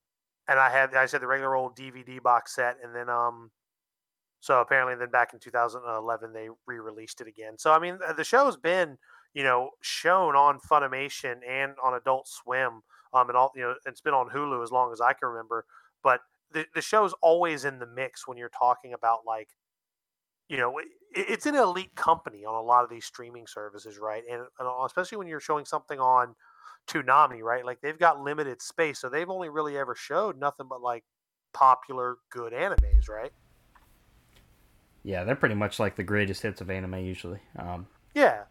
and 0.48 0.60
I 0.60 0.70
had, 0.70 0.94
I 0.94 1.06
said, 1.06 1.22
the 1.22 1.28
regular 1.28 1.56
old 1.56 1.78
DVD 1.78 2.22
box 2.22 2.56
set. 2.56 2.78
And 2.84 2.94
then, 2.94 3.10
um, 3.10 3.52
so 4.42 4.60
apparently, 4.60 4.96
then 4.96 5.12
back 5.12 5.34
in 5.34 5.40
2011, 5.40 6.34
they 6.34 6.50
re 6.68 6.80
released 6.80 7.22
it 7.22 7.28
again. 7.28 7.58
So, 7.58 7.72
I 7.72 7.80
mean, 7.80 8.00
the 8.18 8.24
show's 8.24 8.58
been, 8.58 8.98
you 9.34 9.44
know, 9.44 9.70
shown 9.82 10.36
on 10.36 10.60
Funimation 10.60 11.36
and 11.48 11.74
on 11.82 11.94
Adult 11.94 12.28
Swim 12.28 12.82
um, 13.14 13.30
and 13.30 13.38
all 13.38 13.52
you 13.56 13.62
know, 13.62 13.76
it's 13.86 14.02
been 14.02 14.14
on 14.14 14.30
Hulu 14.30 14.64
as 14.64 14.72
long 14.72 14.92
as 14.92 15.02
I 15.02 15.14
can 15.14 15.30
remember. 15.30 15.66
But 16.04 16.22
the 16.52 16.66
the 16.74 16.82
show's 16.82 17.14
always 17.22 17.66
in 17.66 17.80
the 17.80 17.88
mix 17.88 18.28
when 18.28 18.38
you're 18.38 18.50
talking 18.50 18.94
about 18.94 19.20
like, 19.26 19.50
you 20.50 20.58
know, 20.58 20.78
it, 20.78 20.88
it's 21.14 21.46
an 21.46 21.56
elite 21.56 21.96
company 21.96 22.46
on 22.46 22.56
a 22.56 22.62
lot 22.62 22.84
of 22.84 22.90
these 22.90 23.06
streaming 23.06 23.48
services, 23.48 24.00
right? 24.00 24.24
And, 24.30 24.42
and 24.60 24.70
especially 24.86 25.18
when 25.18 25.28
you're 25.28 25.40
showing 25.40 25.66
something 25.66 26.00
on 26.00 26.36
Toonami, 26.88 27.42
right? 27.42 27.66
Like 27.66 27.82
they've 27.82 27.98
got 28.00 28.22
limited 28.22 28.62
space, 28.62 29.00
so 29.00 29.10
they've 29.10 29.30
only 29.30 29.50
really 29.50 29.78
ever 29.78 29.96
showed 29.96 30.38
nothing 30.38 30.68
but 30.70 30.82
like 30.82 31.04
popular 31.54 32.18
good 32.30 32.54
animes, 32.54 33.10
right? 33.10 33.32
yeah, 35.04 35.24
they're 35.24 35.36
pretty 35.36 35.56
much 35.56 35.80
like 35.80 35.96
the 35.96 36.04
greatest 36.04 36.42
hits 36.42 36.62
of 36.62 36.70
anime 36.70 37.00
usually. 37.00 37.40
Um, 37.58 37.88
Yeah. 38.14 38.46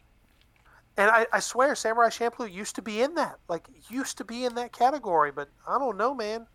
And 1.00 1.10
I, 1.10 1.26
I 1.32 1.40
swear 1.40 1.74
Samurai 1.74 2.10
Champloo 2.10 2.52
used 2.52 2.74
to 2.76 2.82
be 2.82 3.00
in 3.02 3.14
that. 3.14 3.40
Like 3.48 3.68
used 3.88 4.18
to 4.18 4.24
be 4.24 4.44
in 4.44 4.54
that 4.56 4.72
category, 4.72 5.32
but 5.32 5.48
I 5.66 5.78
don't 5.78 5.96
know, 5.96 6.14
man. 6.14 6.46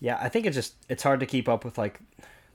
yeah, 0.00 0.18
I 0.20 0.28
think 0.28 0.46
it's 0.46 0.54
just 0.56 0.76
it's 0.88 1.02
hard 1.02 1.20
to 1.20 1.26
keep 1.26 1.48
up 1.48 1.64
with 1.64 1.78
like 1.78 2.00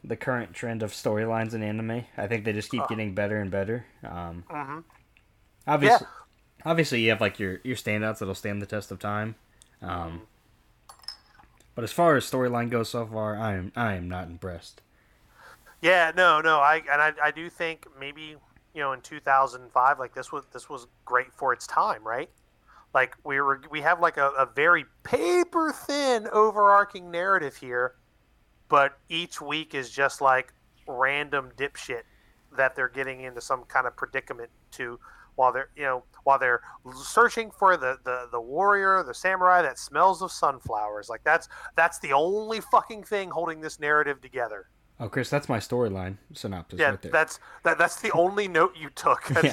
the 0.03 0.15
current 0.15 0.53
trend 0.53 0.84
of 0.84 0.91
storylines 0.91 1.53
in 1.53 1.63
anime. 1.63 2.06
I 2.18 2.27
think 2.27 2.46
they 2.46 2.53
just 2.53 2.70
keep 2.72 2.84
Uh. 2.84 2.88
getting 2.88 3.13
better 3.15 3.38
and 3.41 3.51
better. 3.51 3.86
Um, 4.03 4.46
Mhm. 4.50 4.84
obviously, 5.68 6.08
obviously 6.65 7.01
you 7.01 7.10
have 7.10 7.22
like 7.22 7.39
your 7.39 7.60
your 7.63 7.75
standouts 7.77 8.20
that'll 8.20 8.36
stand 8.36 8.62
the 8.62 8.65
test 8.65 8.91
of 8.91 9.00
time. 9.00 9.36
Um, 9.82 10.27
but 11.75 11.84
as 11.84 11.91
far 11.91 12.15
as 12.15 12.29
storyline 12.29 12.70
goes 12.70 12.89
so 12.89 13.06
far, 13.08 13.38
I 13.38 13.53
am 13.53 13.72
I 13.75 13.94
am 13.96 14.08
not 14.10 14.27
impressed. 14.27 14.82
Yeah, 15.82 16.12
no, 16.15 16.41
no, 16.41 16.60
I 16.60 16.77
and 16.91 17.01
I, 17.01 17.13
I 17.24 17.32
do 17.32 17.50
think 17.50 17.88
maybe 18.00 18.36
you 18.79 18.86
know 18.86 18.93
in 18.93 19.01
2005, 19.01 20.00
like 20.00 20.15
this 20.15 20.31
was 20.31 20.45
this 20.53 20.69
was 20.69 20.88
great 21.03 21.33
for 21.33 21.51
its 21.51 21.67
time, 21.67 22.01
right? 22.01 22.29
Like 22.93 23.13
we 23.25 23.41
were 23.41 23.62
we 23.69 23.81
have 23.81 24.00
like 24.00 24.15
a, 24.15 24.29
a 24.29 24.45
very 24.45 24.86
paper 25.03 25.74
thin 25.74 26.29
overarching 26.31 27.12
narrative 27.12 27.57
here, 27.57 27.95
but 28.69 28.98
each 29.09 29.41
week 29.41 29.75
is 29.75 29.89
just 29.89 30.21
like 30.21 30.53
random 30.88 31.51
dipshit 31.57 32.03
that 32.55 32.74
they're 32.74 32.88
getting 32.88 33.19
into 33.19 33.41
some 33.41 33.65
kind 33.65 33.86
of 33.86 33.98
predicament 33.98 34.50
to 34.71 34.98
while 35.36 35.51
they're 35.51 35.69
you 35.75 35.83
know 35.83 36.05
while 36.24 36.39
they're 36.39 36.62
searching 36.95 37.51
for 37.51 37.75
the, 37.75 37.98
the 38.05 38.29
the 38.31 38.39
warrior 38.39 39.03
the 39.03 39.13
samurai 39.13 39.62
that 39.62 39.77
smells 39.77 40.21
of 40.21 40.31
sunflowers 40.31 41.09
like 41.09 41.21
that's 41.25 41.50
that's 41.75 42.00
the 42.00 42.13
only 42.13 42.62
fucking 42.62 43.03
thing 43.03 43.29
holding 43.29 43.59
this 43.59 43.77
narrative 43.77 44.21
together 44.21 44.69
Oh, 45.00 45.08
Chris, 45.08 45.29
that's 45.29 45.48
my 45.48 45.60
storyline 45.60 46.18
synopsis 46.34 46.79
yeah, 46.79 46.89
right 46.89 47.01
there. 47.01 47.12
that's 47.12 47.39
that, 47.63 47.77
that's 47.77 48.01
the 48.01 48.12
only 48.12 48.48
note 48.48 48.75
you 48.77 48.89
took. 48.91 49.32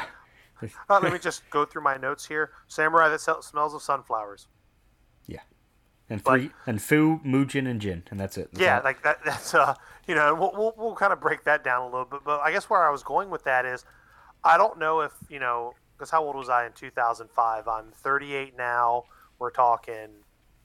Yeah, 0.63 0.71
uh, 0.89 1.01
let 1.03 1.13
me 1.13 1.19
just 1.19 1.49
go 1.51 1.67
through 1.67 1.83
my 1.83 1.99
notes 1.99 2.25
here. 2.27 2.51
Samurai 2.67 3.11
that 3.11 3.21
sell, 3.21 3.43
smells 3.43 3.75
of 3.75 3.83
sunflowers. 3.83 4.49
Yeah. 5.27 5.41
And 6.09 6.25
three 6.25 6.51
and 6.67 6.81
Fu, 6.81 7.21
Mugen, 7.25 7.69
and 7.69 7.79
Jin, 7.79 8.05
and 8.11 8.19
that's 8.19 8.39
it. 8.39 8.49
That's 8.53 8.63
yeah, 8.63 8.79
all. 8.79 8.85
like 8.85 9.03
that. 9.03 9.19
That's 9.25 9.55
uh, 9.55 9.75
you 10.09 10.15
know, 10.15 10.35
we'll, 10.35 10.53
we'll 10.57 10.75
we'll 10.79 10.95
kind 10.95 11.13
of 11.13 11.21
break 11.21 11.45
that 11.45 11.63
down 11.63 11.83
a 11.83 11.85
little 11.85 12.07
bit. 12.07 12.21
But 12.25 12.41
I 12.41 12.53
guess 12.53 12.71
where 12.71 12.83
I 12.83 12.91
was 12.91 13.03
going 13.03 13.29
with 13.29 13.45
that 13.45 13.67
is, 13.67 13.85
I 14.43 14.57
don't 14.57 14.79
know 14.79 15.01
if 15.01 15.13
you 15.29 15.41
know, 15.41 15.75
because 15.97 16.11
how 16.11 16.25
old 16.25 16.37
was 16.37 16.49
I 16.49 16.67
in 16.67 16.73
2005? 16.73 17.69
I'm 17.69 17.93
38 17.93 18.57
now. 18.57 19.05
We're 19.39 19.51
talking, 19.51 20.09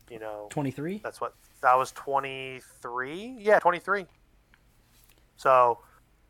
you 0.10 0.20
know, 0.20 0.48
twenty 0.50 0.72
three. 0.72 1.02
That's 1.04 1.20
what 1.20 1.36
that 1.62 1.78
was 1.78 1.92
23. 1.92 3.38
Yeah, 3.40 3.60
23. 3.60 4.06
So, 5.42 5.80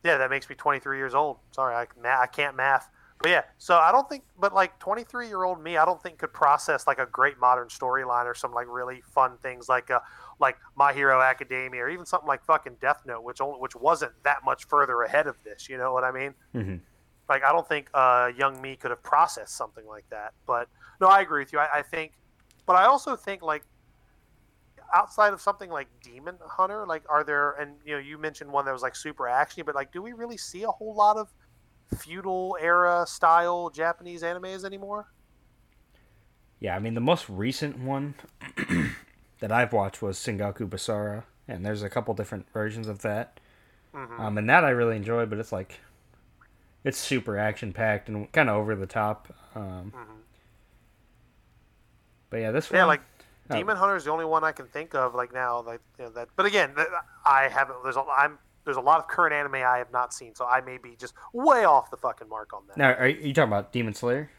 yeah, 0.03 0.17
that 0.17 0.29
makes 0.29 0.49
me 0.49 0.55
23 0.55 0.97
years 0.97 1.13
old. 1.13 1.37
Sorry, 1.51 1.75
I 1.75 1.87
I 2.05 2.27
can't 2.27 2.55
math. 2.55 2.89
But 3.21 3.29
yeah, 3.29 3.41
so 3.59 3.75
I 3.75 3.91
don't 3.91 4.09
think, 4.09 4.23
but 4.39 4.51
like 4.51 4.79
23 4.79 5.27
year 5.27 5.43
old 5.43 5.61
me, 5.61 5.77
I 5.77 5.85
don't 5.85 6.01
think 6.01 6.17
could 6.17 6.33
process 6.33 6.87
like 6.87 6.97
a 6.97 7.05
great 7.05 7.39
modern 7.39 7.67
storyline 7.67 8.25
or 8.25 8.33
some 8.33 8.51
like 8.51 8.65
really 8.67 9.01
fun 9.01 9.37
things 9.43 9.69
like 9.69 9.91
uh 9.91 9.99
like 10.39 10.57
My 10.75 10.91
Hero 10.91 11.21
Academia 11.21 11.83
or 11.83 11.89
even 11.89 12.05
something 12.05 12.27
like 12.27 12.43
fucking 12.43 12.77
Death 12.81 13.03
Note, 13.05 13.23
which 13.23 13.39
only 13.39 13.59
which 13.59 13.75
wasn't 13.75 14.11
that 14.23 14.37
much 14.43 14.65
further 14.65 15.03
ahead 15.03 15.27
of 15.27 15.35
this. 15.43 15.69
You 15.69 15.77
know 15.77 15.93
what 15.93 16.03
I 16.03 16.11
mean? 16.11 16.33
Mm-hmm. 16.55 16.77
like 17.29 17.43
I 17.43 17.51
don't 17.51 17.67
think 17.67 17.89
uh, 17.93 18.31
young 18.35 18.59
me 18.59 18.75
could 18.75 18.89
have 18.89 19.03
processed 19.03 19.55
something 19.55 19.85
like 19.85 20.05
that. 20.09 20.33
But 20.47 20.67
no, 20.99 21.07
I 21.07 21.21
agree 21.21 21.43
with 21.43 21.53
you. 21.53 21.59
I, 21.59 21.79
I 21.79 21.81
think, 21.83 22.13
but 22.65 22.75
I 22.75 22.85
also 22.85 23.15
think 23.15 23.43
like 23.43 23.63
outside 24.93 25.33
of 25.33 25.41
something 25.41 25.69
like 25.69 25.87
Demon 26.01 26.37
Hunter, 26.45 26.85
like 26.87 27.03
are 27.09 27.23
there? 27.23 27.51
And 27.53 27.77
you 27.85 27.93
know, 27.93 27.99
you 27.99 28.17
mentioned 28.17 28.51
one 28.51 28.65
that 28.65 28.73
was 28.73 28.81
like 28.81 28.95
super 28.95 29.23
actiony, 29.25 29.65
but 29.65 29.75
like, 29.75 29.91
do 29.91 30.01
we 30.01 30.13
really 30.13 30.37
see 30.37 30.63
a 30.63 30.69
whole 30.71 30.95
lot 30.95 31.17
of 31.17 31.29
feudal 31.99 32.57
era 32.61 33.05
style 33.07 33.69
Japanese 33.71 34.23
animes 34.23 34.65
anymore? 34.65 35.07
Yeah, 36.59 36.75
I 36.75 36.79
mean 36.79 36.93
the 36.93 37.01
most 37.01 37.27
recent 37.29 37.79
one 37.79 38.15
that 39.39 39.51
I've 39.51 39.73
watched 39.73 40.01
was 40.01 40.17
Sengoku 40.17 40.69
Basara, 40.69 41.23
and 41.47 41.65
there's 41.65 41.83
a 41.83 41.89
couple 41.89 42.13
different 42.13 42.49
versions 42.51 42.87
of 42.87 43.01
that. 43.01 43.39
Mm-hmm. 43.93 44.25
Um, 44.25 44.37
and 44.37 44.49
that 44.49 44.65
I 44.65 44.71
really 44.71 44.97
enjoy, 44.97 45.25
but 45.27 45.39
it's 45.39 45.51
like 45.51 45.79
it's 46.83 46.97
super 46.97 47.37
action 47.37 47.73
packed 47.73 48.09
and 48.09 48.31
kind 48.31 48.49
of 48.49 48.55
over 48.55 48.75
the 48.75 48.87
top. 48.87 49.33
Um, 49.55 49.93
Mhm. 49.93 50.23
but 52.29 52.37
yeah, 52.37 52.51
this 52.51 52.71
Yeah, 52.71 52.85
one, 52.85 52.85
like 52.85 53.01
Oh. 53.51 53.57
Demon 53.57 53.77
Hunter 53.77 53.95
is 53.95 54.05
the 54.05 54.11
only 54.11 54.25
one 54.25 54.43
I 54.43 54.51
can 54.51 54.67
think 54.67 54.95
of 54.95 55.13
like 55.15 55.33
now. 55.33 55.61
Like 55.61 55.81
you 55.99 56.05
know, 56.05 56.11
that, 56.11 56.29
but 56.35 56.45
again, 56.45 56.73
I 57.25 57.47
haven't. 57.49 57.77
There's 57.83 57.95
a, 57.97 58.03
I'm 58.17 58.39
there's 58.65 58.77
a 58.77 58.81
lot 58.81 58.99
of 58.99 59.07
current 59.07 59.33
anime 59.33 59.55
I 59.55 59.77
have 59.77 59.91
not 59.91 60.13
seen, 60.13 60.35
so 60.35 60.45
I 60.45 60.61
may 60.61 60.77
be 60.77 60.95
just 60.95 61.13
way 61.33 61.65
off 61.65 61.89
the 61.91 61.97
fucking 61.97 62.29
mark 62.29 62.53
on 62.53 62.63
that. 62.67 62.77
now 62.77 62.93
are 62.93 63.07
you 63.07 63.33
talking 63.33 63.49
about 63.49 63.71
Demon 63.71 63.93
Slayer? 63.93 64.29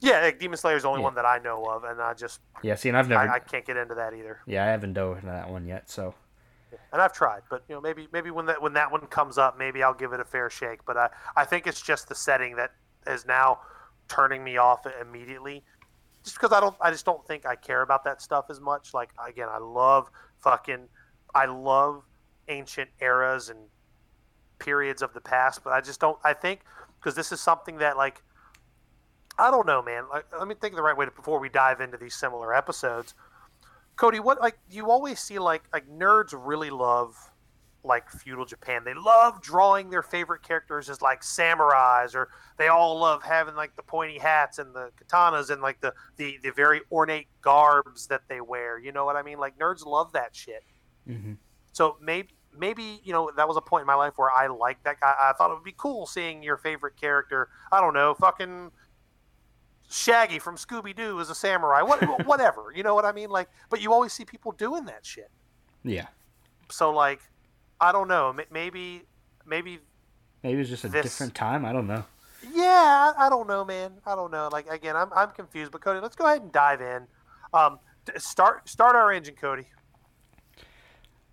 Yeah, 0.00 0.20
like 0.20 0.38
Demon 0.40 0.56
Slayer 0.56 0.76
is 0.76 0.82
the 0.82 0.88
only 0.88 1.00
Yeah. 1.00 1.04
one 1.04 1.14
that 1.14 1.24
I 1.26 1.38
know 1.38 1.64
of, 1.66 1.84
and 1.84 2.00
I 2.00 2.14
just 2.14 2.40
Yeah, 2.62 2.74
see, 2.74 2.88
and 2.88 2.98
I've 2.98 3.08
never, 3.08 3.28
I, 3.30 3.36
I 3.36 3.38
can't 3.38 3.64
get 3.64 3.76
into 3.76 3.94
that 3.94 4.14
either. 4.14 4.40
yeah, 4.46 4.64
I 4.64 4.68
haven't 4.68 4.94
dove 4.94 5.16
into 5.18 5.26
that 5.28 5.48
one 5.48 5.66
yet. 5.66 5.88
So 5.90 6.14
And 6.92 7.00
I've 7.00 7.12
tried, 7.12 7.42
but 7.50 7.62
you 7.68 7.74
know, 7.74 7.80
maybe 7.80 8.08
maybe 8.12 8.30
when 8.30 8.46
that 8.46 8.60
when 8.60 8.72
that 8.74 8.90
one 8.90 9.06
comes 9.06 9.38
up, 9.38 9.58
maybe 9.58 9.82
I'll 9.82 9.94
give 9.94 10.12
it 10.12 10.20
a 10.20 10.24
fair 10.24 10.50
shake. 10.50 10.84
But 10.84 10.96
I 10.96 11.10
I 11.36 11.44
think 11.44 11.66
it's 11.66 11.80
just 11.80 12.08
the 12.08 12.14
setting 12.14 12.56
that 12.56 12.72
is 13.06 13.26
now 13.26 13.60
turning 14.08 14.42
me 14.42 14.56
off 14.56 14.86
immediately. 15.00 15.64
Just 16.24 16.36
because 16.36 16.52
I 16.52 16.60
don't, 16.60 16.76
I 16.80 16.90
just 16.90 17.04
don't 17.04 17.26
think 17.26 17.46
I 17.46 17.56
care 17.56 17.82
about 17.82 18.04
that 18.04 18.22
stuff 18.22 18.46
as 18.50 18.60
much. 18.60 18.94
Like 18.94 19.10
again, 19.26 19.48
I 19.50 19.58
love 19.58 20.10
fucking, 20.40 20.88
I 21.34 21.46
love 21.46 22.04
ancient 22.48 22.90
eras 23.00 23.48
and 23.48 23.58
periods 24.58 25.02
of 25.02 25.12
the 25.14 25.20
past, 25.20 25.64
but 25.64 25.72
I 25.72 25.80
just 25.80 26.00
don't. 26.00 26.18
I 26.24 26.32
think 26.32 26.60
because 26.98 27.14
this 27.14 27.32
is 27.32 27.40
something 27.40 27.78
that 27.78 27.96
like 27.96 28.22
I 29.38 29.50
don't 29.50 29.66
know, 29.66 29.82
man. 29.82 30.04
Like, 30.10 30.26
let 30.38 30.46
me 30.46 30.54
think 30.54 30.74
the 30.74 30.82
right 30.82 30.96
way 30.96 31.06
to, 31.06 31.10
before 31.10 31.40
we 31.40 31.48
dive 31.48 31.80
into 31.80 31.96
these 31.96 32.14
similar 32.14 32.54
episodes. 32.54 33.14
Cody, 33.96 34.20
what 34.20 34.40
like 34.40 34.58
you 34.70 34.90
always 34.90 35.20
see 35.20 35.38
like 35.38 35.62
like 35.72 35.88
nerds 35.88 36.32
really 36.36 36.70
love 36.70 37.31
like 37.84 38.08
feudal 38.10 38.44
Japan. 38.44 38.84
They 38.84 38.94
love 38.94 39.42
drawing 39.42 39.90
their 39.90 40.02
favorite 40.02 40.42
characters 40.42 40.88
as 40.88 41.02
like 41.02 41.22
samurais, 41.22 42.14
or 42.14 42.28
they 42.58 42.68
all 42.68 42.98
love 42.98 43.22
having 43.22 43.54
like 43.54 43.74
the 43.76 43.82
pointy 43.82 44.18
hats 44.18 44.58
and 44.58 44.74
the 44.74 44.90
katanas 45.02 45.50
and 45.50 45.62
like 45.62 45.80
the 45.80 45.92
the, 46.16 46.38
the 46.42 46.50
very 46.50 46.80
ornate 46.90 47.28
garbs 47.40 48.06
that 48.08 48.22
they 48.28 48.40
wear. 48.40 48.78
You 48.78 48.92
know 48.92 49.04
what 49.04 49.16
I 49.16 49.22
mean? 49.22 49.38
Like 49.38 49.58
nerds 49.58 49.84
love 49.84 50.12
that 50.12 50.34
shit. 50.34 50.64
Mm-hmm. 51.08 51.34
So 51.72 51.96
maybe 52.00 52.28
maybe 52.56 53.00
you 53.04 53.12
know 53.12 53.30
that 53.36 53.48
was 53.48 53.56
a 53.56 53.60
point 53.60 53.82
in 53.82 53.86
my 53.86 53.94
life 53.94 54.14
where 54.16 54.30
I 54.30 54.46
liked 54.46 54.84
that 54.84 55.00
guy. 55.00 55.14
I 55.20 55.32
thought 55.32 55.50
it 55.50 55.54
would 55.54 55.64
be 55.64 55.74
cool 55.76 56.06
seeing 56.06 56.42
your 56.42 56.56
favorite 56.56 56.96
character. 57.00 57.48
I 57.72 57.80
don't 57.80 57.94
know, 57.94 58.14
fucking 58.14 58.70
Shaggy 59.90 60.38
from 60.38 60.56
Scooby 60.56 60.96
Doo 60.96 61.20
as 61.20 61.30
a 61.30 61.34
samurai. 61.34 61.82
What, 61.82 62.00
whatever, 62.26 62.72
you 62.74 62.82
know 62.82 62.94
what 62.94 63.04
I 63.04 63.12
mean? 63.12 63.30
Like, 63.30 63.48
but 63.68 63.82
you 63.82 63.92
always 63.92 64.12
see 64.12 64.24
people 64.24 64.52
doing 64.52 64.86
that 64.86 65.04
shit. 65.04 65.30
Yeah. 65.84 66.06
So 66.70 66.90
like, 66.90 67.20
I 67.82 67.90
don't 67.90 68.06
know. 68.06 68.34
Maybe, 68.52 69.02
maybe. 69.44 69.80
Maybe 70.44 70.60
it's 70.60 70.70
just 70.70 70.84
a 70.84 70.88
this... 70.88 71.02
different 71.02 71.34
time. 71.34 71.64
I 71.64 71.72
don't 71.72 71.88
know. 71.88 72.04
Yeah, 72.54 73.12
I 73.16 73.28
don't 73.28 73.48
know, 73.48 73.64
man. 73.64 73.92
I 74.06 74.14
don't 74.14 74.30
know. 74.30 74.48
Like 74.50 74.68
again, 74.68 74.96
I'm 74.96 75.12
I'm 75.12 75.30
confused. 75.30 75.72
But 75.72 75.80
Cody, 75.80 76.00
let's 76.00 76.16
go 76.16 76.26
ahead 76.26 76.42
and 76.42 76.52
dive 76.52 76.80
in. 76.80 77.06
Um, 77.52 77.78
start 78.16 78.68
start 78.68 78.96
our 78.96 79.12
engine, 79.12 79.34
Cody. 79.34 79.66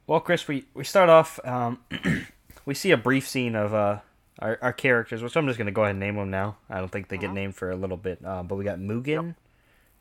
Well, 0.08 0.20
Chris, 0.20 0.48
we 0.48 0.66
we 0.74 0.84
start 0.84 1.10
off. 1.10 1.40
Um, 1.46 1.80
we 2.66 2.74
see 2.74 2.92
a 2.92 2.98
brief 2.98 3.28
scene 3.28 3.56
of 3.56 3.74
uh 3.74 4.00
our, 4.40 4.58
our 4.62 4.74
characters, 4.74 5.22
which 5.22 5.36
I'm 5.36 5.48
just 5.48 5.58
gonna 5.58 5.72
go 5.72 5.84
ahead 5.84 5.92
and 5.92 6.00
name 6.00 6.16
them 6.16 6.30
now. 6.30 6.58
I 6.70 6.80
don't 6.80 6.92
think 6.92 7.10
they 7.10 7.18
get 7.18 7.28
mm-hmm. 7.28 7.36
named 7.36 7.56
for 7.56 7.70
a 7.72 7.76
little 7.76 7.98
bit. 7.98 8.24
Um, 8.26 8.48
but 8.48 8.56
we 8.56 8.64
got 8.64 8.80
Mugen, 8.80 9.28
yep. 9.28 9.36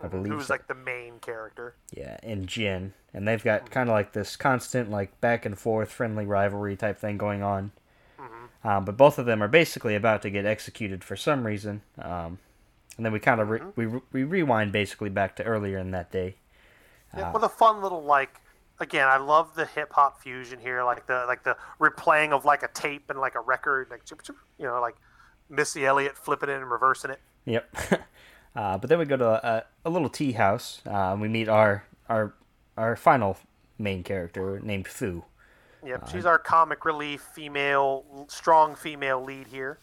I 0.00 0.08
believe, 0.08 0.32
who's 0.32 0.46
so. 0.46 0.54
like 0.54 0.68
the 0.68 0.74
main 0.74 1.18
character. 1.20 1.74
Yeah, 1.92 2.18
and 2.22 2.46
Jin, 2.46 2.92
and 3.12 3.26
they've 3.26 3.42
got 3.42 3.62
mm-hmm. 3.62 3.72
kind 3.72 3.88
of 3.88 3.94
like 3.94 4.12
this 4.12 4.36
constant 4.36 4.90
like 4.90 5.20
back 5.20 5.44
and 5.44 5.58
forth 5.58 5.90
friendly 5.90 6.24
rivalry 6.24 6.76
type 6.76 6.98
thing 6.98 7.18
going 7.18 7.42
on. 7.42 7.72
Mm-hmm. 8.18 8.68
Um, 8.68 8.84
but 8.84 8.96
both 8.96 9.18
of 9.18 9.26
them 9.26 9.42
are 9.42 9.48
basically 9.48 9.94
about 9.94 10.22
to 10.22 10.30
get 10.30 10.46
executed 10.46 11.02
for 11.02 11.16
some 11.16 11.46
reason. 11.46 11.82
Um, 11.98 12.38
and 12.96 13.04
then 13.04 13.12
we 13.12 13.20
kind 13.20 13.40
of 13.40 13.48
re- 13.48 13.60
mm-hmm. 13.60 13.80
we 13.80 14.00
we 14.12 14.24
rewind 14.24 14.72
basically 14.72 15.08
back 15.08 15.36
to 15.36 15.44
earlier 15.44 15.78
in 15.78 15.90
that 15.92 16.12
day. 16.12 16.36
Yeah, 17.16 17.30
uh, 17.30 17.32
with 17.32 17.42
a 17.42 17.48
fun 17.48 17.82
little 17.82 18.02
like 18.02 18.40
again, 18.80 19.08
I 19.08 19.16
love 19.16 19.54
the 19.54 19.66
hip 19.66 19.92
hop 19.92 20.20
fusion 20.22 20.60
here, 20.60 20.82
like 20.84 21.06
the 21.06 21.24
like 21.26 21.42
the 21.42 21.56
replaying 21.80 22.32
of 22.32 22.44
like 22.44 22.62
a 22.62 22.68
tape 22.68 23.10
and 23.10 23.18
like 23.18 23.34
a 23.34 23.40
record, 23.40 23.88
like 23.90 24.02
you 24.58 24.66
know, 24.66 24.80
like 24.80 24.96
Missy 25.48 25.86
Elliott 25.86 26.16
flipping 26.16 26.48
it 26.48 26.56
and 26.56 26.70
reversing 26.70 27.10
it. 27.10 27.20
Yep. 27.46 27.74
uh, 28.56 28.78
but 28.78 28.88
then 28.88 28.98
we 28.98 29.04
go 29.04 29.16
to 29.16 29.46
a, 29.46 29.64
a 29.84 29.90
little 29.90 30.08
tea 30.08 30.32
house. 30.32 30.80
Uh, 30.86 31.16
we 31.18 31.28
meet 31.28 31.48
our 31.48 31.84
our 32.08 32.34
our 32.76 32.96
final 32.96 33.36
main 33.78 34.02
character 34.02 34.60
named 34.62 34.88
Fu. 34.88 35.24
Yep, 35.84 36.02
uh, 36.02 36.06
she's 36.08 36.26
our 36.26 36.38
comic 36.38 36.84
relief 36.84 37.20
female, 37.34 38.26
strong 38.28 38.74
female 38.74 39.22
lead 39.22 39.46
here. 39.48 39.78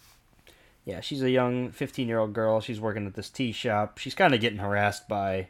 Yeah, 0.83 1.01
she's 1.01 1.23
a 1.23 1.29
young 1.29 1.71
15 1.71 2.07
year 2.07 2.19
old 2.19 2.33
girl. 2.33 2.61
She's 2.61 2.79
working 2.79 3.07
at 3.07 3.15
this 3.15 3.29
tea 3.29 3.51
shop. 3.51 3.97
She's 3.97 4.13
kind 4.13 4.33
of 4.33 4.41
getting 4.41 4.59
harassed 4.59 5.07
by, 5.07 5.47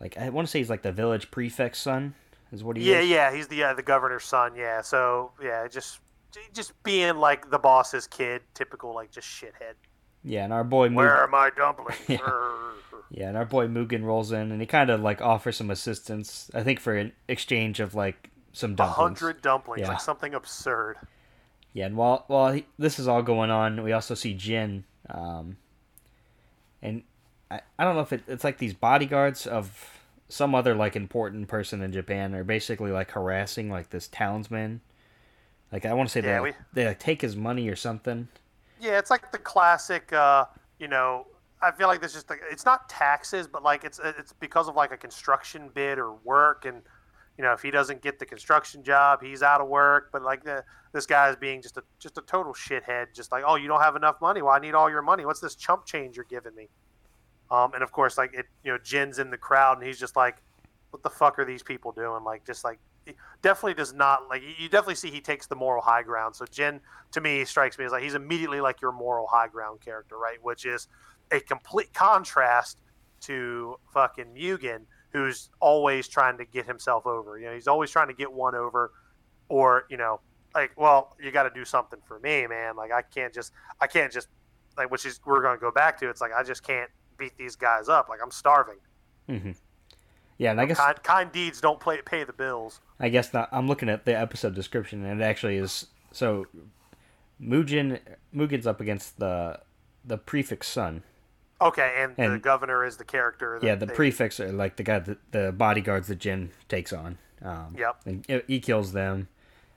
like, 0.00 0.16
I 0.16 0.30
want 0.30 0.46
to 0.46 0.50
say 0.50 0.60
he's 0.60 0.70
like 0.70 0.82
the 0.82 0.92
village 0.92 1.30
prefect's 1.30 1.78
son 1.78 2.14
is 2.52 2.64
what 2.64 2.76
he 2.76 2.90
yeah, 2.90 3.00
is. 3.00 3.08
Yeah, 3.08 3.34
he's 3.34 3.48
the 3.48 3.62
uh, 3.62 3.74
the 3.74 3.82
governor's 3.82 4.24
son. 4.24 4.54
Yeah, 4.56 4.80
so 4.82 5.32
yeah, 5.42 5.66
just 5.68 6.00
just 6.52 6.80
being 6.82 7.16
like 7.16 7.50
the 7.50 7.58
boss's 7.58 8.06
kid, 8.06 8.42
typical 8.54 8.94
like 8.94 9.10
just 9.10 9.28
shithead. 9.28 9.74
Yeah, 10.24 10.44
and 10.44 10.52
our 10.52 10.64
boy. 10.64 10.88
Mugen, 10.88 10.94
Where 10.94 11.16
are 11.16 11.28
my 11.28 11.50
dumplings? 11.56 12.00
yeah. 12.08 12.18
yeah, 13.10 13.28
and 13.28 13.36
our 13.36 13.44
boy 13.44 13.66
Mugen 13.68 14.04
rolls 14.04 14.32
in, 14.32 14.52
and 14.52 14.60
he 14.60 14.66
kind 14.66 14.90
of 14.90 15.00
like 15.00 15.20
offers 15.22 15.56
some 15.56 15.70
assistance. 15.70 16.50
I 16.54 16.62
think 16.62 16.80
for 16.80 16.94
an 16.94 17.12
exchange 17.28 17.80
of 17.80 17.94
like 17.94 18.30
some 18.52 18.74
dumplings. 18.74 18.98
A 18.98 19.02
hundred 19.02 19.42
dumplings, 19.42 19.82
yeah. 19.82 19.88
like 19.88 20.00
something 20.00 20.34
absurd. 20.34 20.96
Yeah, 21.72 21.86
and 21.86 21.96
while 21.96 22.24
while 22.26 22.52
he, 22.52 22.66
this 22.78 22.98
is 22.98 23.08
all 23.08 23.22
going 23.22 23.50
on, 23.50 23.82
we 23.82 23.92
also 23.92 24.14
see 24.14 24.34
Jin, 24.34 24.84
um, 25.08 25.56
and 26.82 27.02
I, 27.50 27.60
I 27.78 27.84
don't 27.84 27.94
know 27.94 28.02
if 28.02 28.12
it, 28.12 28.22
it's 28.26 28.44
like 28.44 28.58
these 28.58 28.74
bodyguards 28.74 29.46
of 29.46 30.00
some 30.28 30.54
other 30.54 30.74
like 30.74 30.96
important 30.96 31.48
person 31.48 31.82
in 31.82 31.92
Japan 31.92 32.34
are 32.34 32.44
basically 32.44 32.90
like 32.90 33.10
harassing 33.12 33.70
like 33.70 33.90
this 33.90 34.08
townsman. 34.08 34.80
Like 35.72 35.86
I 35.86 35.94
want 35.94 36.08
to 36.08 36.12
say 36.12 36.26
yeah, 36.26 36.38
they 36.38 36.40
we... 36.40 36.52
they 36.72 36.86
like 36.86 36.98
take 36.98 37.22
his 37.22 37.36
money 37.36 37.68
or 37.68 37.76
something. 37.76 38.28
Yeah, 38.80 38.98
it's 38.98 39.10
like 39.10 39.30
the 39.30 39.38
classic. 39.38 40.12
Uh, 40.12 40.46
you 40.78 40.88
know, 40.88 41.26
I 41.62 41.70
feel 41.70 41.86
like 41.88 42.00
this 42.00 42.14
just 42.14 42.30
like 42.30 42.40
it's 42.50 42.64
not 42.64 42.88
taxes, 42.88 43.46
but 43.46 43.62
like 43.62 43.84
it's 43.84 44.00
it's 44.02 44.32
because 44.32 44.68
of 44.68 44.76
like 44.76 44.92
a 44.92 44.96
construction 44.96 45.70
bid 45.74 45.98
or 45.98 46.14
work, 46.14 46.64
and 46.64 46.82
you 47.36 47.44
know 47.44 47.52
if 47.52 47.60
he 47.60 47.70
doesn't 47.70 48.00
get 48.00 48.18
the 48.18 48.26
construction 48.26 48.82
job, 48.82 49.22
he's 49.22 49.42
out 49.42 49.60
of 49.60 49.68
work. 49.68 50.08
But 50.12 50.22
like 50.22 50.42
the 50.42 50.64
this 50.92 51.04
guy 51.06 51.28
is 51.28 51.36
being 51.36 51.60
just 51.60 51.76
a 51.76 51.82
just 51.98 52.16
a 52.16 52.22
total 52.22 52.54
shithead. 52.54 53.14
Just 53.14 53.30
like 53.30 53.44
oh, 53.46 53.56
you 53.56 53.68
don't 53.68 53.82
have 53.82 53.96
enough 53.96 54.20
money. 54.22 54.40
Well, 54.40 54.52
I 54.52 54.58
need 54.58 54.74
all 54.74 54.88
your 54.88 55.02
money. 55.02 55.26
What's 55.26 55.40
this 55.40 55.54
chump 55.54 55.84
change 55.84 56.16
you're 56.16 56.24
giving 56.24 56.54
me? 56.54 56.68
Um, 57.50 57.74
and 57.74 57.82
of 57.82 57.92
course, 57.92 58.16
like 58.16 58.32
it, 58.32 58.46
you 58.64 58.72
know 58.72 58.78
Jin's 58.78 59.18
in 59.18 59.30
the 59.30 59.38
crowd, 59.38 59.78
and 59.78 59.86
he's 59.86 59.98
just 59.98 60.16
like, 60.16 60.36
"What 60.90 61.02
the 61.02 61.10
fuck 61.10 61.38
are 61.38 61.44
these 61.44 61.62
people 61.62 61.92
doing?" 61.92 62.24
Like, 62.24 62.46
just 62.46 62.64
like, 62.64 62.78
definitely 63.42 63.74
does 63.74 63.92
not 63.92 64.28
like. 64.28 64.42
You 64.42 64.68
definitely 64.68 64.94
see 64.94 65.10
he 65.10 65.20
takes 65.20 65.46
the 65.46 65.56
moral 65.56 65.82
high 65.82 66.02
ground. 66.02 66.36
So 66.36 66.44
Jin, 66.46 66.80
to 67.12 67.20
me, 67.20 67.44
strikes 67.44 67.78
me 67.78 67.84
as 67.84 67.92
like 67.92 68.02
he's 68.02 68.14
immediately 68.14 68.60
like 68.60 68.80
your 68.80 68.92
moral 68.92 69.26
high 69.26 69.48
ground 69.48 69.80
character, 69.80 70.18
right? 70.18 70.38
Which 70.42 70.66
is 70.66 70.88
a 71.30 71.40
complete 71.40 71.92
contrast 71.92 72.78
to 73.22 73.76
fucking 73.92 74.26
Mugen, 74.34 74.80
who's 75.12 75.50
always 75.60 76.08
trying 76.08 76.38
to 76.38 76.44
get 76.44 76.66
himself 76.66 77.06
over. 77.06 77.38
You 77.38 77.46
know, 77.46 77.54
he's 77.54 77.68
always 77.68 77.90
trying 77.90 78.08
to 78.08 78.14
get 78.14 78.32
one 78.32 78.54
over, 78.54 78.92
or 79.48 79.84
you 79.90 79.96
know, 79.96 80.20
like, 80.54 80.72
well, 80.76 81.16
you 81.22 81.30
got 81.30 81.44
to 81.44 81.50
do 81.50 81.64
something 81.64 82.00
for 82.06 82.18
me, 82.20 82.46
man. 82.46 82.76
Like, 82.76 82.92
I 82.92 83.02
can't 83.02 83.32
just, 83.32 83.52
I 83.80 83.86
can't 83.86 84.12
just, 84.12 84.28
like, 84.76 84.90
which 84.90 85.06
is 85.06 85.20
we're 85.24 85.42
going 85.42 85.56
to 85.56 85.60
go 85.60 85.70
back 85.70 85.98
to. 86.00 86.08
It's 86.08 86.20
like 86.20 86.32
I 86.36 86.42
just 86.42 86.62
can't 86.62 86.90
beat 87.20 87.36
these 87.36 87.54
guys 87.54 87.88
up. 87.88 88.08
Like 88.08 88.18
I'm 88.20 88.32
starving. 88.32 88.78
Mm-hmm. 89.28 89.52
Yeah, 90.40 90.52
and 90.52 90.60
I 90.60 90.64
guess 90.64 90.78
kind, 90.78 91.02
kind, 91.02 91.30
deeds 91.30 91.60
don't 91.60 91.78
play, 91.78 92.00
pay 92.02 92.24
the 92.24 92.32
bills. 92.32 92.80
I 92.98 93.10
guess 93.10 93.34
not. 93.34 93.50
I'm 93.52 93.68
looking 93.68 93.90
at 93.90 94.06
the 94.06 94.18
episode 94.18 94.54
description, 94.54 95.04
and 95.04 95.20
it 95.20 95.24
actually 95.24 95.58
is 95.58 95.88
so. 96.12 96.46
Mugen 97.38 97.98
Mugen's 98.34 98.66
up 98.66 98.80
against 98.80 99.18
the 99.18 99.60
the 100.02 100.16
prefix 100.16 100.66
son. 100.66 101.02
Okay, 101.60 101.94
and, 101.98 102.14
and 102.16 102.32
the 102.32 102.38
governor 102.38 102.86
is 102.86 102.96
the 102.96 103.04
character. 103.04 103.60
yeah, 103.62 103.74
the 103.74 103.84
they, 103.84 103.94
prefix 103.94 104.40
are 104.40 104.50
like 104.50 104.76
the 104.76 104.82
guy, 104.82 105.00
the, 105.00 105.18
the 105.30 105.52
bodyguards 105.52 106.08
that 106.08 106.18
Jin 106.18 106.52
takes 106.70 106.94
on. 106.94 107.18
Um, 107.42 107.76
yep. 107.78 108.00
And 108.06 108.42
he 108.46 108.60
kills 108.60 108.94
them. 108.94 109.28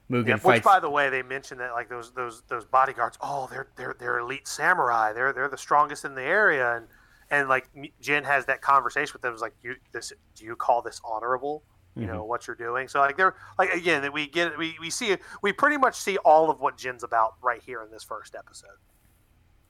Mugen 0.09 0.27
yeah, 0.29 0.35
fights. 0.37 0.59
Which, 0.59 0.63
by 0.63 0.79
the 0.79 0.89
way, 0.89 1.09
they 1.09 1.23
mentioned 1.23 1.59
that 1.59 1.73
like 1.73 1.89
those 1.89 2.13
those 2.13 2.41
those 2.47 2.63
bodyguards. 2.63 3.17
Oh, 3.19 3.49
they're 3.51 3.67
they're 3.75 3.97
they're 3.99 4.19
elite 4.19 4.47
samurai. 4.47 5.11
They're 5.11 5.33
they're 5.33 5.49
the 5.49 5.57
strongest 5.57 6.05
in 6.05 6.15
the 6.15 6.23
area, 6.23 6.77
and 6.77 6.87
and 7.33 7.49
like 7.49 7.67
Jin 7.99 8.23
has 8.23 8.45
that 8.45 8.61
conversation 8.61 9.11
with 9.13 9.21
them. 9.21 9.33
Is 9.33 9.41
like, 9.41 9.55
you 9.63 9.75
this 9.91 10.13
do 10.35 10.45
you 10.45 10.55
call 10.55 10.81
this 10.81 11.01
honorable? 11.03 11.63
You 11.95 12.03
mm-hmm. 12.03 12.13
know 12.13 12.23
what 12.23 12.47
you're 12.47 12.55
doing. 12.55 12.87
So 12.87 12.99
like 12.99 13.17
they're 13.17 13.35
like 13.57 13.71
again 13.73 14.01
that 14.03 14.13
we 14.13 14.27
get 14.27 14.57
we 14.57 14.75
we 14.79 14.89
see 14.89 15.15
we 15.41 15.51
pretty 15.51 15.77
much 15.77 15.95
see 15.95 16.17
all 16.17 16.49
of 16.49 16.59
what 16.59 16.77
Jin's 16.77 17.03
about 17.03 17.35
right 17.41 17.61
here 17.63 17.81
in 17.81 17.91
this 17.91 18.03
first 18.03 18.35
episode. 18.35 18.77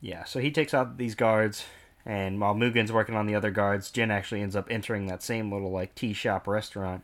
Yeah, 0.02 0.26
so 0.26 0.40
he 0.40 0.52
takes 0.52 0.74
out 0.74 0.98
these 0.98 1.16
guards, 1.16 1.64
and 2.06 2.40
while 2.42 2.54
Mugen's 2.54 2.92
working 2.92 3.16
on 3.16 3.26
the 3.26 3.36
other 3.36 3.52
guards, 3.52 3.90
Jin 3.90 4.12
actually 4.12 4.42
ends 4.42 4.56
up 4.56 4.68
entering 4.70 5.08
that 5.08 5.24
same 5.24 5.52
little 5.52 5.72
like 5.72 5.96
tea 5.96 6.14
shop 6.14 6.48
restaurant. 6.48 7.04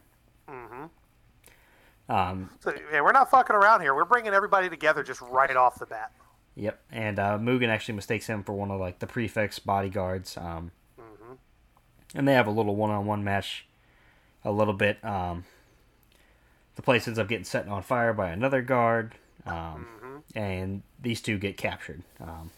Mm-hmm. 0.50 0.86
Um, 2.14 2.50
so 2.60 2.74
yeah, 2.92 3.02
we're 3.02 3.12
not 3.14 3.32
fucking 3.32 3.56
around 3.56 3.82
here. 3.82 3.96
We're 3.96 4.04
bringing 4.04 4.34
everybody 4.34 4.70
together 4.70 5.04
just 5.04 5.22
right 5.22 5.56
off 5.56 5.80
the 5.80 5.86
bat. 5.86 6.12
Yep, 6.60 6.78
and 6.92 7.20
uh, 7.20 7.38
Mugen 7.38 7.70
actually 7.70 7.96
mistakes 7.96 8.28
him 8.28 8.44
for 8.44 8.52
one 8.52 8.70
of 8.70 8.82
like 8.82 9.00
the 9.00 9.08
prefect's 9.08 9.60
bodyguards. 9.60 10.36
Um, 10.36 10.72
mm-hmm. 11.00 11.36
And 12.14 12.28
they 12.28 12.34
have 12.34 12.48
a 12.48 12.52
little 12.52 12.76
one-on-one 12.76 13.24
match, 13.24 13.66
a 14.44 14.52
little 14.52 14.74
bit. 14.74 15.04
Um, 15.04 15.46
the 16.76 16.82
place 16.82 17.08
ends 17.08 17.18
up 17.18 17.30
getting 17.30 17.46
set 17.46 17.70
on 17.70 17.82
fire 17.82 18.12
by 18.12 18.32
another 18.32 18.62
guard, 18.62 19.16
um, 19.46 19.88
mm-hmm. 20.04 20.38
and 20.38 20.82
these 21.02 21.22
two 21.22 21.38
get 21.38 21.56
captured. 21.56 22.04
Um, 22.20 22.52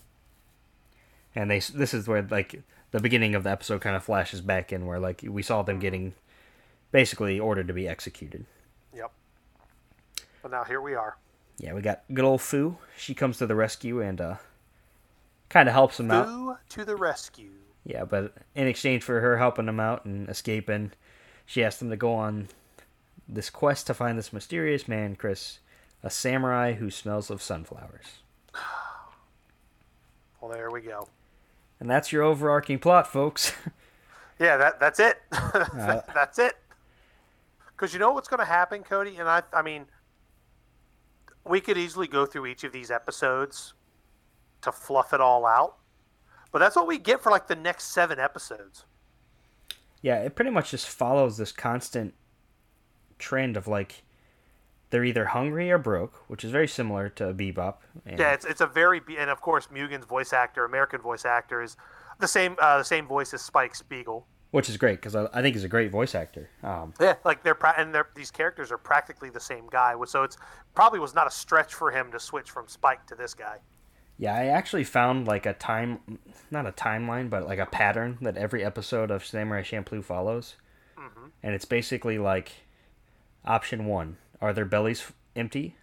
and 1.36 1.52
they 1.52 1.60
this 1.60 1.94
is 1.94 2.08
where 2.08 2.24
like 2.24 2.64
the 2.90 3.00
beginning 3.00 3.36
of 3.36 3.44
the 3.44 3.52
episode 3.52 3.82
kind 3.82 3.96
of 3.96 4.04
flashes 4.04 4.42
back 4.42 4.74
in, 4.74 4.88
where 4.88 5.00
like 5.00 5.24
we 5.28 5.44
saw 5.44 5.62
them 5.62 5.78
getting 5.78 6.16
basically 6.92 7.40
ordered 7.40 7.68
to 7.68 7.74
be 7.74 7.88
executed. 7.88 8.46
Yep. 8.96 9.12
But 10.42 10.50
now 10.50 10.64
here 10.64 10.82
we 10.82 10.96
are 10.96 11.18
yeah, 11.62 11.74
we 11.74 11.82
got 11.82 12.02
good 12.12 12.26
old 12.26 12.42
Fu. 12.42 12.78
She 12.98 13.14
comes 13.14 13.38
to 13.38 13.46
the 13.46 13.56
rescue 13.56 14.02
and 14.02 14.20
uh, 14.20 14.36
kind 15.48 15.70
of 15.70 15.76
helps 15.76 16.00
him 16.00 16.10
out. 16.10 16.26
Fu 16.26 16.56
to 16.70 16.86
the 16.86 16.96
rescue. 16.96 17.52
Yeah, 17.86 18.04
but 18.04 18.34
in 18.56 18.68
exchange 18.68 19.04
for 19.04 19.22
her 19.22 19.38
helping 19.38 19.68
him 19.68 19.80
out 19.80 20.04
and 20.04 20.28
escaping, 20.28 20.92
she 21.46 21.64
asks 21.64 21.80
him 21.80 21.92
to 21.92 21.96
go 21.96 22.14
on 22.16 22.48
this 23.30 23.52
quest 23.52 23.86
to 23.88 23.94
find 23.94 24.18
this 24.18 24.34
mysterious 24.34 24.88
man, 24.88 25.16
Chris, 25.16 25.60
a 26.02 26.10
samurai 26.10 26.74
who 26.74 26.90
smells 26.90 27.30
of 27.30 27.42
sunflowers. 27.42 28.20
Well, 30.42 30.50
there 30.50 30.72
we 30.72 30.82
go. 30.82 31.08
And 31.80 31.88
that's 31.88 32.12
your 32.12 32.24
overarching 32.24 32.80
plot, 32.80 33.06
folks. 33.06 33.54
yeah, 34.40 34.58
that 34.58 34.80
that's 34.80 35.00
it. 35.00 35.22
uh, 35.32 36.02
that's 36.16 36.40
it. 36.40 36.58
Because 37.68 37.94
you 37.94 38.00
know 38.00 38.12
what's 38.12 38.28
going 38.28 38.40
to 38.40 38.46
happen, 38.46 38.82
Cody, 38.82 39.18
and 39.18 39.30
I. 39.30 39.44
I 39.54 39.62
mean, 39.62 39.86
we 41.46 41.62
could 41.62 41.78
easily 41.78 42.08
go 42.08 42.26
through 42.26 42.46
each 42.46 42.64
of 42.64 42.72
these 42.72 42.92
episodes 42.92 43.74
to 44.62 44.72
fluff 44.72 45.14
it 45.14 45.22
all 45.22 45.46
out, 45.46 45.78
but 46.52 46.60
that's 46.60 46.76
what 46.76 46.88
we 46.88 46.98
get 46.98 47.22
for 47.22 47.32
like 47.32 47.48
the 47.48 47.56
next 47.56 47.94
seven 47.94 48.20
episodes. 48.20 48.86
Yeah, 50.02 50.18
it 50.18 50.36
pretty 50.36 50.52
much 50.52 50.72
just 50.72 50.88
follows 50.88 51.38
this 51.38 51.52
constant 51.52 52.14
trend 53.20 53.56
of 53.56 53.68
like 53.68 54.04
they're 54.90 55.06
either 55.06 55.26
hungry 55.26 55.72
or 55.72 55.78
broke, 55.78 56.16
which 56.28 56.44
is 56.44 56.52
very 56.52 56.68
similar 56.68 57.08
to 57.10 57.34
Bebop. 57.34 57.76
And... 58.06 58.20
Yeah, 58.20 58.34
it's, 58.34 58.46
it's 58.46 58.62
a 58.62 58.68
very 58.68 59.02
and 59.18 59.30
of 59.30 59.42
course 59.42 59.70
Mugen's 59.72 60.06
voice 60.06 60.34
actor, 60.34 60.66
American 60.66 61.02
voice 61.02 61.26
actor, 61.26 61.62
is 61.62 61.78
the 62.20 62.28
same 62.28 62.56
uh, 62.60 62.78
the 62.78 62.84
same 62.84 63.08
voice 63.08 63.34
as 63.34 63.42
Spike 63.42 63.74
Spiegel, 63.74 64.28
which 64.52 64.70
is 64.70 64.78
great 64.78 64.98
because 64.98 65.16
I, 65.16 65.28
I, 65.34 65.42
think 65.42 65.56
he's 65.56 65.64
a 65.64 65.70
great 65.70 65.92
voice 65.92 66.14
actor. 66.14 66.50
Um, 66.64 66.94
yeah, 67.00 67.16
like 67.26 67.44
they're 67.44 67.58
and 67.78 67.94
they're, 67.94 68.08
these 68.16 68.32
characters 68.32 68.72
are 68.72 68.78
practically 68.78 69.30
the 69.30 69.40
same 69.40 69.68
guy, 69.70 69.96
so 70.06 70.24
it's 70.24 70.38
probably 70.76 71.00
was 71.00 71.16
not 71.16 71.28
a 71.28 71.32
stretch 71.32 71.74
for 71.74 71.92
him 71.92 72.12
to 72.12 72.20
switch 72.20 72.50
from 72.50 72.68
Spike 72.68 73.06
to 73.08 73.16
this 73.16 73.34
guy. 73.34 73.58
Yeah, 74.18 74.36
I 74.36 74.48
actually 74.48 74.84
found 74.84 75.28
like 75.28 75.46
a 75.46 75.54
time, 75.54 76.20
not 76.52 76.68
a 76.68 76.72
timeline, 76.72 77.30
but 77.30 77.48
like 77.48 77.60
a 77.60 77.66
pattern 77.66 78.18
that 78.22 78.38
every 78.38 78.64
episode 78.64 79.10
of 79.10 79.26
Samurai 79.26 79.64
Champloo 79.64 80.04
follows, 80.04 80.56
mm-hmm. 80.98 81.28
and 81.42 81.56
it's 81.56 81.66
basically 81.66 82.20
like 82.20 82.52
option 83.46 83.86
one 83.86 84.18
are 84.42 84.54
their 84.54 84.66
bellies 84.66 85.12
empty? 85.36 85.76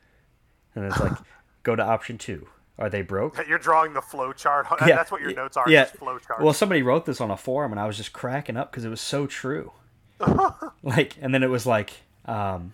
And 0.74 0.84
it's 0.84 0.98
like, 1.00 1.12
go 1.62 1.76
to 1.76 1.82
option 1.82 2.18
two. 2.18 2.48
Are 2.78 2.88
they 2.88 3.02
broke? 3.02 3.44
You're 3.48 3.58
drawing 3.58 3.92
the 3.92 4.02
flow 4.02 4.32
chart. 4.32 4.66
Yeah, 4.80 4.96
That's 4.96 5.10
what 5.10 5.20
your 5.20 5.34
notes 5.34 5.56
are. 5.56 5.68
Yeah. 5.68 5.84
flow 5.84 6.18
chart. 6.18 6.40
Well, 6.40 6.52
somebody 6.52 6.82
wrote 6.82 7.06
this 7.06 7.20
on 7.20 7.30
a 7.30 7.36
forum, 7.36 7.72
and 7.72 7.80
I 7.80 7.86
was 7.86 7.96
just 7.96 8.12
cracking 8.12 8.56
up 8.56 8.70
because 8.70 8.84
it 8.84 8.88
was 8.88 9.00
so 9.00 9.26
true. 9.26 9.72
like, 10.82 11.16
and 11.20 11.34
then 11.34 11.42
it 11.42 11.50
was 11.50 11.66
like, 11.66 11.90
um, 12.26 12.72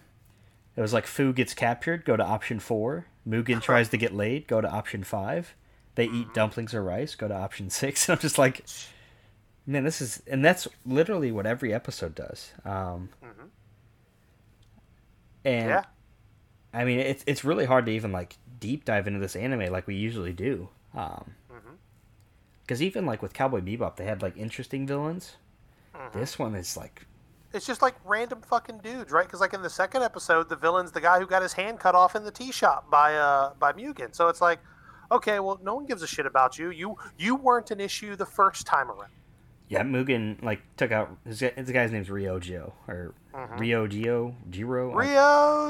it 0.76 0.80
was 0.80 0.92
like 0.92 1.06
Fu 1.06 1.32
gets 1.32 1.54
captured. 1.54 2.04
Go 2.04 2.16
to 2.16 2.24
option 2.24 2.60
four. 2.60 3.06
Mugen 3.26 3.62
tries 3.62 3.88
to 3.88 3.96
get 3.96 4.14
laid. 4.14 4.46
Go 4.46 4.60
to 4.60 4.68
option 4.68 5.02
five. 5.02 5.54
They 5.94 6.04
eat 6.04 6.10
mm-hmm. 6.10 6.32
dumplings 6.34 6.74
or 6.74 6.82
rice. 6.82 7.14
Go 7.14 7.28
to 7.28 7.34
option 7.34 7.70
six. 7.70 8.08
And 8.08 8.16
I'm 8.16 8.20
just 8.20 8.36
like, 8.38 8.64
man, 9.66 9.84
this 9.84 10.02
is, 10.02 10.22
and 10.26 10.44
that's 10.44 10.68
literally 10.84 11.32
what 11.32 11.46
every 11.46 11.72
episode 11.72 12.14
does. 12.14 12.52
Um, 12.64 13.08
mm-hmm. 13.24 13.46
And 15.44 15.68
yeah. 15.68 15.84
I 16.74 16.84
mean, 16.84 16.98
it's 16.98 17.22
it's 17.26 17.44
really 17.44 17.66
hard 17.66 17.86
to 17.86 17.92
even 17.92 18.10
like 18.10 18.36
deep 18.64 18.86
dive 18.86 19.06
into 19.06 19.20
this 19.20 19.36
anime 19.36 19.70
like 19.70 19.86
we 19.86 19.94
usually 19.94 20.32
do. 20.32 20.70
Um, 20.94 21.34
because 22.62 22.78
mm-hmm. 22.78 22.86
even 22.86 23.04
like 23.04 23.20
with 23.20 23.34
Cowboy 23.34 23.60
Bebop, 23.60 23.96
they 23.96 24.06
had 24.06 24.22
like 24.22 24.38
interesting 24.38 24.86
villains. 24.86 25.36
Mm-hmm. 25.94 26.18
This 26.18 26.38
one 26.38 26.54
is 26.54 26.76
like 26.76 27.06
it's 27.52 27.66
just 27.66 27.82
like 27.82 27.94
random 28.04 28.40
fucking 28.40 28.78
dudes, 28.78 29.12
right? 29.12 29.26
Because 29.26 29.40
like 29.40 29.52
in 29.52 29.60
the 29.60 29.70
second 29.70 30.02
episode, 30.02 30.48
the 30.48 30.56
villain's 30.56 30.90
the 30.92 31.00
guy 31.00 31.20
who 31.20 31.26
got 31.26 31.42
his 31.42 31.52
hand 31.52 31.78
cut 31.78 31.94
off 31.94 32.16
in 32.16 32.24
the 32.24 32.30
tea 32.30 32.50
shop 32.50 32.90
by 32.90 33.14
uh 33.14 33.52
by 33.58 33.72
Mugen. 33.72 34.14
So 34.14 34.28
it's 34.28 34.40
like, 34.40 34.60
okay, 35.12 35.40
well, 35.40 35.60
no 35.62 35.74
one 35.74 35.84
gives 35.84 36.02
a 36.02 36.06
shit 36.06 36.24
about 36.24 36.58
you. 36.58 36.70
You 36.70 36.96
you 37.18 37.36
weren't 37.36 37.70
an 37.70 37.80
issue 37.80 38.16
the 38.16 38.26
first 38.26 38.66
time 38.66 38.90
around. 38.90 39.12
Yeah, 39.68 39.82
Mugen 39.82 40.42
like 40.42 40.62
took 40.78 40.90
out 40.90 41.16
his, 41.26 41.40
his 41.40 41.70
guy's 41.70 41.92
name's 41.92 42.08
Joe 42.08 42.72
or 42.88 43.14
mm-hmm. 43.34 43.58
Gio 43.58 44.34
Jiro 44.50 44.94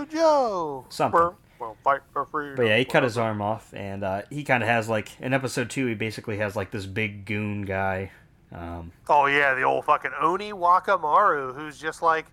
Joe 0.07 0.87
something. 0.90 1.35
Well, 1.64 1.77
fight 1.83 2.03
for 2.12 2.27
free. 2.27 2.55
But 2.55 2.66
yeah, 2.66 2.77
he 2.77 2.85
cut 2.85 3.05
his 3.05 3.16
arm 3.16 3.40
off, 3.40 3.72
and 3.72 4.05
uh, 4.05 4.22
he 4.29 4.44
kind 4.44 4.62
of 4.62 4.68
has 4.68 4.87
like 4.87 5.18
in 5.18 5.33
episode 5.33 5.70
two, 5.70 5.87
he 5.87 5.94
basically 5.94 6.37
has 6.37 6.55
like 6.55 6.70
this 6.70 6.85
big 6.85 7.24
goon 7.24 7.62
guy. 7.62 8.11
Um, 8.53 8.92
oh 9.09 9.24
yeah, 9.24 9.55
the 9.55 9.62
old 9.62 9.87
fucking 9.87 10.11
Oni 10.20 10.53
Wakamaru, 10.53 11.55
who's 11.55 11.79
just 11.79 12.03
like, 12.03 12.27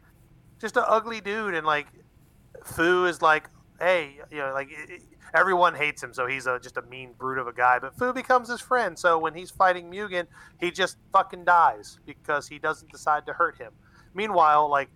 just 0.59 0.75
an 0.75 0.83
ugly 0.85 1.21
dude, 1.21 1.53
and 1.53 1.65
like, 1.65 1.87
Fu 2.65 3.05
is 3.05 3.21
like, 3.21 3.49
hey, 3.79 4.19
you 4.29 4.39
know, 4.39 4.51
like 4.53 4.69
everyone 5.33 5.75
hates 5.75 6.03
him, 6.03 6.13
so 6.13 6.27
he's 6.27 6.45
a, 6.45 6.59
just 6.59 6.75
a 6.75 6.81
mean 6.81 7.13
brute 7.17 7.37
of 7.37 7.47
a 7.47 7.53
guy. 7.53 7.79
But 7.79 7.97
Fu 7.97 8.11
becomes 8.11 8.49
his 8.49 8.59
friend, 8.59 8.99
so 8.99 9.17
when 9.17 9.33
he's 9.33 9.49
fighting 9.49 9.89
Mugen, 9.89 10.27
he 10.59 10.71
just 10.71 10.97
fucking 11.13 11.45
dies 11.45 11.99
because 12.05 12.49
he 12.49 12.59
doesn't 12.59 12.91
decide 12.91 13.25
to 13.27 13.33
hurt 13.33 13.57
him. 13.57 13.71
Meanwhile, 14.13 14.69
like 14.69 14.89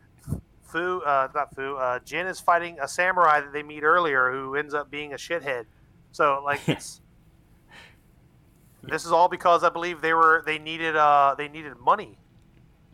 Fu, 0.76 1.02
uh, 1.06 1.30
not 1.34 1.56
Fu, 1.56 1.76
uh, 1.76 2.00
Jin 2.00 2.28
is 2.28 2.40
fighting 2.40 2.78
a 2.82 2.88
samurai 2.88 3.40
that 3.40 3.54
they 3.54 3.64
meet 3.64 3.84
earlier 3.84 4.32
who 4.32 4.56
ends 4.56 4.74
up 4.74 4.92
being 4.92 5.14
a 5.14 5.18
shithead. 5.18 5.66
So 6.12 6.42
like 6.44 6.60
it's. 6.68 7.02
This 8.84 9.06
is 9.06 9.12
all 9.12 9.30
because 9.30 9.64
I 9.64 9.70
believe 9.70 10.02
they 10.02 10.14
were 10.14 10.44
they 10.46 10.60
needed 10.60 10.96
uh 10.96 11.34
they 11.36 11.48
needed 11.48 11.76
money 11.78 12.20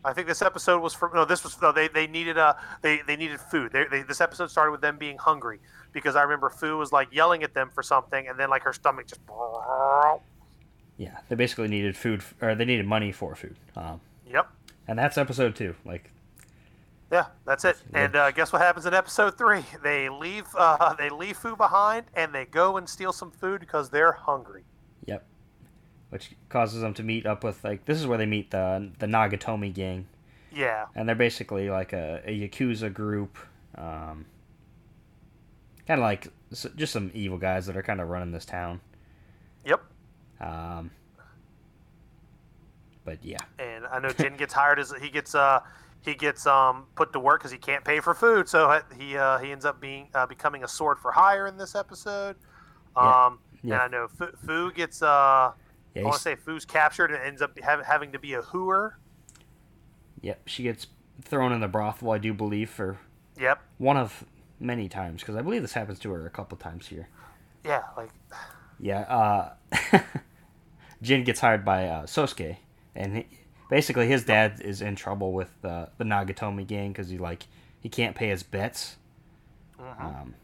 I 0.04 0.12
think 0.12 0.26
this 0.26 0.42
episode 0.42 0.82
was 0.82 0.94
from 0.94 1.12
no. 1.14 1.24
This 1.24 1.44
was 1.44 1.60
no. 1.62 1.70
They, 1.70 1.88
they 1.88 2.06
needed 2.06 2.36
uh 2.36 2.54
they, 2.80 3.02
they 3.06 3.16
needed 3.16 3.40
food. 3.40 3.72
They, 3.72 3.84
they, 3.90 4.02
this 4.02 4.20
episode 4.20 4.50
started 4.50 4.72
with 4.72 4.80
them 4.80 4.98
being 4.98 5.16
hungry 5.16 5.60
because 5.92 6.16
I 6.16 6.22
remember 6.22 6.50
Fu 6.50 6.76
was 6.76 6.92
like 6.92 7.12
yelling 7.12 7.42
at 7.42 7.54
them 7.54 7.70
for 7.72 7.82
something, 7.82 8.26
and 8.26 8.38
then 8.38 8.50
like 8.50 8.62
her 8.62 8.72
stomach 8.72 9.06
just. 9.06 9.20
Yeah, 10.98 11.18
they 11.28 11.36
basically 11.36 11.68
needed 11.68 11.96
food, 11.96 12.22
or 12.40 12.54
they 12.54 12.64
needed 12.64 12.86
money 12.86 13.12
for 13.12 13.34
food. 13.34 13.56
Um, 13.76 14.00
yep. 14.28 14.48
And 14.88 14.98
that's 14.98 15.16
episode 15.18 15.54
two. 15.54 15.74
Like. 15.84 16.10
Yeah, 17.12 17.26
that's 17.44 17.66
it. 17.66 17.76
And 17.92 18.16
uh, 18.16 18.30
guess 18.30 18.54
what 18.54 18.62
happens 18.62 18.86
in 18.86 18.94
episode 18.94 19.36
three? 19.36 19.62
They 19.82 20.08
leave. 20.08 20.46
Uh, 20.56 20.94
they 20.94 21.10
leave 21.10 21.36
Fu 21.36 21.54
behind, 21.54 22.06
and 22.14 22.34
they 22.34 22.46
go 22.46 22.78
and 22.78 22.88
steal 22.88 23.12
some 23.12 23.30
food 23.30 23.60
because 23.60 23.90
they're 23.90 24.12
hungry. 24.12 24.64
Yep. 25.04 25.24
Which 26.08 26.30
causes 26.48 26.80
them 26.80 26.94
to 26.94 27.02
meet 27.02 27.26
up 27.26 27.44
with 27.44 27.62
like 27.62 27.84
this 27.84 28.00
is 28.00 28.06
where 28.06 28.16
they 28.16 28.26
meet 28.26 28.50
the 28.50 28.90
the 28.98 29.06
Nagatomi 29.06 29.74
gang. 29.74 30.06
Yeah. 30.50 30.86
And 30.94 31.06
they're 31.06 31.14
basically 31.14 31.68
like 31.68 31.92
a, 31.92 32.22
a 32.24 32.48
yakuza 32.48 32.92
group. 32.92 33.36
Um, 33.76 34.24
kind 35.86 36.00
of 36.00 36.04
like 36.04 36.28
just 36.76 36.92
some 36.92 37.10
evil 37.12 37.38
guys 37.38 37.66
that 37.66 37.76
are 37.76 37.82
kind 37.82 38.00
of 38.00 38.08
running 38.08 38.32
this 38.32 38.46
town. 38.46 38.80
Yep. 39.66 39.82
Um, 40.40 40.90
but 43.04 43.18
yeah. 43.22 43.38
And 43.58 43.86
I 43.86 43.98
know 43.98 44.10
Jin 44.18 44.36
gets 44.36 44.54
hired 44.54 44.78
as 44.78 44.94
he 45.00 45.10
gets 45.10 45.34
uh 45.34 45.60
he 46.04 46.14
gets 46.14 46.46
um 46.46 46.86
put 46.94 47.12
to 47.12 47.20
work 47.20 47.40
because 47.40 47.52
he 47.52 47.58
can't 47.58 47.84
pay 47.84 48.00
for 48.00 48.14
food, 48.14 48.48
so 48.48 48.80
he 48.98 49.16
uh, 49.16 49.38
he 49.38 49.52
ends 49.52 49.64
up 49.64 49.80
being 49.80 50.08
uh, 50.14 50.26
becoming 50.26 50.64
a 50.64 50.68
sword 50.68 50.98
for 50.98 51.12
hire 51.12 51.46
in 51.46 51.56
this 51.56 51.74
episode. 51.74 52.36
Um, 52.96 53.38
yeah. 53.62 53.62
yeah. 53.62 53.74
and 53.74 53.82
I 53.82 53.88
know 53.88 54.08
Fu, 54.08 54.26
Fu 54.44 54.72
gets 54.72 55.02
uh. 55.02 55.52
Yeah, 55.94 56.02
I 56.02 56.04
want 56.06 56.16
to 56.16 56.22
say 56.22 56.36
Fu's 56.36 56.64
captured 56.64 57.10
and 57.10 57.22
ends 57.22 57.42
up 57.42 57.58
having 57.58 58.12
to 58.12 58.18
be 58.18 58.32
a 58.32 58.40
hooer. 58.40 58.94
Yep, 60.22 60.48
she 60.48 60.62
gets 60.62 60.86
thrown 61.22 61.52
in 61.52 61.60
the 61.60 61.68
brothel, 61.68 62.12
I 62.12 62.18
do 62.18 62.32
believe, 62.32 62.70
for 62.70 62.98
yep 63.38 63.60
one 63.76 63.98
of 63.98 64.24
many 64.58 64.88
times 64.88 65.20
because 65.20 65.36
I 65.36 65.42
believe 65.42 65.62
this 65.62 65.74
happens 65.74 65.98
to 66.00 66.10
her 66.12 66.26
a 66.26 66.30
couple 66.30 66.56
times 66.56 66.86
here. 66.86 67.08
Yeah, 67.64 67.82
like. 67.96 68.10
Yeah, 68.80 69.00
uh, 69.00 69.52
Jin 71.02 71.24
gets 71.24 71.40
hired 71.40 71.64
by 71.64 71.86
uh, 71.86 72.06
Sosuke, 72.06 72.56
and 72.96 73.18
he, 73.18 73.26
basically 73.72 74.06
his 74.06 74.22
dad 74.24 74.60
is 74.62 74.82
in 74.82 74.94
trouble 74.94 75.32
with 75.32 75.50
uh, 75.64 75.86
the 75.96 76.04
Nagatomi 76.04 76.66
gang 76.66 76.92
because 76.92 77.08
he 77.08 77.16
like 77.16 77.46
he 77.80 77.88
can't 77.88 78.14
pay 78.14 78.28
his 78.28 78.42
bets. 78.42 78.96
Mm-hmm. 79.80 80.06
Um, 80.06 80.34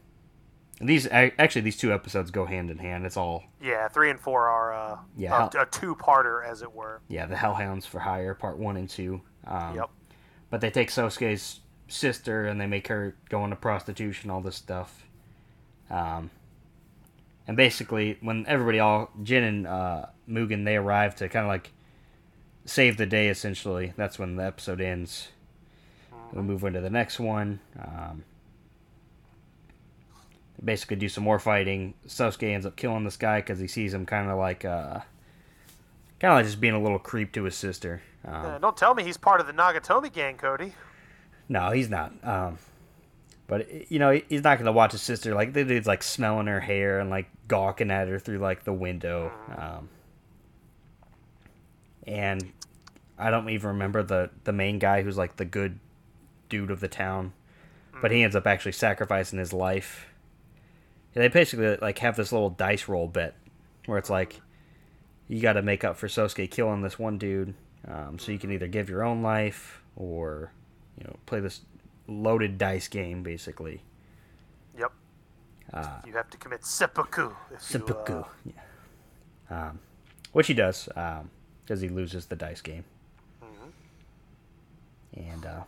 these 0.81 1.07
actually 1.11 1.61
these 1.61 1.77
two 1.77 1.93
episodes 1.93 2.31
go 2.31 2.45
hand 2.45 2.71
in 2.71 2.79
hand. 2.79 3.05
It's 3.05 3.17
all 3.17 3.43
yeah. 3.61 3.87
Three 3.87 4.09
and 4.09 4.19
four 4.19 4.47
are 4.47 4.73
uh, 4.73 4.97
yeah 5.15 5.47
a, 5.53 5.61
a 5.61 5.65
two-parter 5.67 6.43
as 6.43 6.63
it 6.63 6.73
were. 6.73 7.01
Yeah, 7.07 7.27
the 7.27 7.35
Hellhounds 7.35 7.85
for 7.85 7.99
Hire, 7.99 8.33
part 8.33 8.57
one 8.57 8.77
and 8.77 8.89
two. 8.89 9.21
Um, 9.45 9.75
yep. 9.75 9.91
But 10.49 10.61
they 10.61 10.71
take 10.71 10.89
Sosuke's 10.89 11.59
sister 11.87 12.47
and 12.47 12.59
they 12.59 12.65
make 12.65 12.87
her 12.87 13.15
go 13.29 13.43
into 13.43 13.55
prostitution, 13.57 14.31
all 14.31 14.41
this 14.41 14.55
stuff. 14.55 15.03
Um, 15.91 16.31
and 17.47 17.55
basically, 17.55 18.17
when 18.21 18.45
everybody, 18.47 18.79
all 18.79 19.11
Jin 19.21 19.43
and 19.43 19.67
uh, 19.67 20.05
Mugen, 20.27 20.65
they 20.65 20.77
arrive 20.77 21.15
to 21.17 21.29
kind 21.29 21.45
of 21.45 21.49
like 21.49 21.71
save 22.69 22.97
the 22.97 23.05
day. 23.05 23.29
Essentially, 23.29 23.93
that's 23.97 24.19
when 24.19 24.35
the 24.35 24.45
episode 24.45 24.81
ends. 24.81 25.29
We 26.31 26.41
move 26.41 26.63
into 26.63 26.81
the 26.81 26.89
next 26.89 27.19
one. 27.19 27.59
Um, 27.79 28.23
basically, 30.63 30.97
do 30.97 31.09
some 31.09 31.23
more 31.23 31.39
fighting. 31.39 31.95
Sosuke 32.07 32.53
ends 32.53 32.65
up 32.65 32.75
killing 32.75 33.03
this 33.03 33.17
guy 33.17 33.39
because 33.39 33.59
he 33.59 33.67
sees 33.67 33.93
him 33.93 34.05
kind 34.05 34.29
of 34.29 34.37
like, 34.37 34.63
uh, 34.63 34.99
kind 36.19 36.31
of 36.31 36.37
like 36.37 36.45
just 36.45 36.61
being 36.61 36.75
a 36.75 36.81
little 36.81 36.99
creep 36.99 37.31
to 37.33 37.43
his 37.43 37.55
sister. 37.55 38.01
Um, 38.25 38.45
uh, 38.45 38.57
don't 38.59 38.77
tell 38.77 38.93
me 38.93 39.03
he's 39.03 39.17
part 39.17 39.41
of 39.41 39.47
the 39.47 39.53
Nagatomi 39.53 40.13
gang, 40.13 40.37
Cody. 40.37 40.73
No, 41.47 41.71
he's 41.71 41.89
not. 41.89 42.13
Um, 42.23 42.59
but 43.47 43.91
you 43.91 43.97
know, 43.97 44.21
he's 44.29 44.43
not 44.43 44.59
gonna 44.59 44.71
watch 44.71 44.91
his 44.91 45.01
sister 45.01 45.33
like 45.33 45.53
the 45.53 45.63
dude's 45.63 45.87
like 45.87 46.03
smelling 46.03 46.45
her 46.45 46.59
hair 46.59 46.99
and 46.99 47.09
like 47.09 47.27
gawking 47.47 47.89
at 47.89 48.07
her 48.07 48.19
through 48.19 48.37
like 48.37 48.63
the 48.63 48.73
window. 48.73 49.31
Um, 49.57 49.89
and 52.09 52.51
I 53.19 53.29
don't 53.29 53.49
even 53.49 53.69
remember 53.69 54.01
the 54.01 54.31
the 54.43 54.51
main 54.51 54.79
guy 54.79 55.03
who's 55.03 55.17
like 55.17 55.37
the 55.37 55.45
good 55.45 55.79
dude 56.49 56.71
of 56.71 56.79
the 56.79 56.87
town, 56.87 57.33
but 58.01 58.11
he 58.11 58.23
ends 58.23 58.35
up 58.35 58.47
actually 58.47 58.71
sacrificing 58.71 59.37
his 59.37 59.53
life 59.53 60.07
Yeah, 61.13 61.21
they 61.21 61.27
basically 61.27 61.77
like 61.77 61.99
have 61.99 62.15
this 62.15 62.31
little 62.31 62.49
dice 62.49 62.87
roll 62.87 63.07
bet 63.07 63.35
where 63.85 63.99
it's 63.99 64.09
like 64.09 64.41
you 65.27 65.39
got 65.39 65.53
to 65.53 65.61
make 65.61 65.83
up 65.83 65.95
for 65.95 66.07
Sosuke 66.07 66.49
killing 66.49 66.81
this 66.81 66.97
one 66.97 67.19
dude. 67.19 67.53
Um, 67.87 68.17
so 68.17 68.31
you 68.31 68.39
can 68.39 68.51
either 68.51 68.67
give 68.67 68.89
your 68.89 69.03
own 69.03 69.21
life 69.21 69.83
or 69.95 70.51
you 70.97 71.05
know 71.05 71.15
play 71.27 71.39
this 71.39 71.61
loaded 72.07 72.57
dice 72.57 72.87
game 72.87 73.21
basically. 73.21 73.83
Yep. 74.77 74.91
Uh, 75.71 75.99
you 76.07 76.13
have 76.13 76.29
to 76.31 76.37
commit 76.37 76.65
seppuku. 76.65 77.31
Seppuku. 77.59 78.13
You, 78.13 78.19
uh... 78.19 78.23
Yeah. 79.51 79.69
Um, 79.69 79.79
which 80.31 80.47
he 80.47 80.53
does 80.53 80.89
because 81.69 81.81
he 81.81 81.87
loses 81.87 82.25
the 82.25 82.35
dice 82.35 82.61
game. 82.61 82.83
Mm-hmm. 83.43 85.29
And 85.29 85.45
uh, 85.45 85.61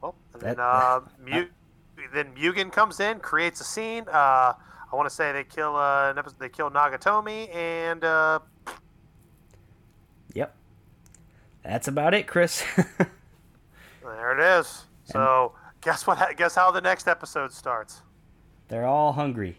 well, 0.00 0.14
and 0.34 0.42
that, 0.42 0.56
then 0.56 0.60
uh, 0.60 1.00
then 2.14 2.32
Mugen 2.36 2.70
comes 2.70 3.00
in, 3.00 3.18
creates 3.18 3.60
a 3.60 3.64
scene. 3.64 4.04
Uh, 4.06 4.52
I 4.54 4.94
want 4.94 5.08
to 5.08 5.14
say 5.14 5.32
they 5.32 5.42
kill 5.42 5.74
uh, 5.74 6.12
they 6.38 6.48
kill 6.48 6.70
Nagatomi, 6.70 7.52
and 7.52 8.04
uh, 8.04 8.38
yep, 10.32 10.54
that's 11.64 11.88
about 11.88 12.14
it, 12.14 12.28
Chris. 12.28 12.62
there 14.04 14.38
it 14.38 14.60
is. 14.60 14.84
So 15.06 15.54
and 15.56 15.82
guess 15.82 16.06
what? 16.06 16.18
Guess 16.36 16.54
how 16.54 16.70
the 16.70 16.80
next 16.80 17.08
episode 17.08 17.52
starts. 17.52 18.02
They're 18.68 18.86
all 18.86 19.12
hungry. 19.12 19.56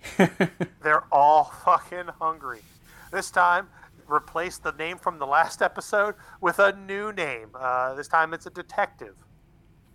They're 0.82 1.04
all 1.12 1.46
fucking 1.66 2.08
hungry. 2.20 2.60
This 3.12 3.32
time, 3.32 3.70
replace 4.10 4.58
the 4.58 4.72
name 4.74 4.98
from 4.98 5.20
the 5.20 5.28
last 5.28 5.62
episode 5.62 6.16
with 6.42 6.60
a 6.60 6.74
new 6.74 7.12
name. 7.12 7.50
Uh, 7.54 7.94
this 7.96 8.08
time, 8.08 8.34
it's 8.34 8.46
a 8.46 8.50
detective, 8.50 9.16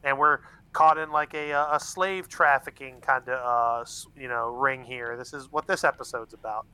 and 0.04 0.18
we're 0.18 0.40
caught 0.72 0.98
in 0.98 1.10
like 1.10 1.34
a, 1.34 1.52
a 1.52 1.78
slave 1.78 2.28
trafficking 2.28 3.00
kind 3.00 3.28
of 3.28 3.84
uh, 3.84 3.84
you 4.16 4.28
know 4.28 4.48
ring 4.50 4.82
here. 4.82 5.16
This 5.16 5.32
is 5.32 5.50
what 5.50 5.66
this 5.66 5.84
episode's 5.84 6.34
about. 6.34 6.66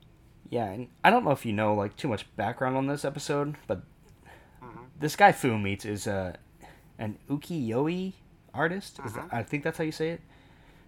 Yeah, 0.49 0.65
and 0.65 0.87
I 1.03 1.09
don't 1.09 1.23
know 1.23 1.31
if 1.31 1.45
you 1.45 1.53
know 1.53 1.73
like 1.73 1.95
too 1.95 2.07
much 2.07 2.25
background 2.35 2.75
on 2.75 2.87
this 2.87 3.05
episode, 3.05 3.55
but 3.67 3.81
mm-hmm. 4.63 4.83
this 4.99 5.15
guy 5.15 5.31
Fumites 5.31 5.85
is 5.85 6.07
a 6.07 6.13
uh, 6.13 6.33
an 6.97 7.17
ukiyo-e 7.29 8.13
artist. 8.53 8.97
Mm-hmm. 8.97 9.15
That, 9.15 9.27
I 9.31 9.43
think 9.43 9.63
that's 9.63 9.77
how 9.77 9.83
you 9.83 9.91
say 9.91 10.09
it. 10.09 10.21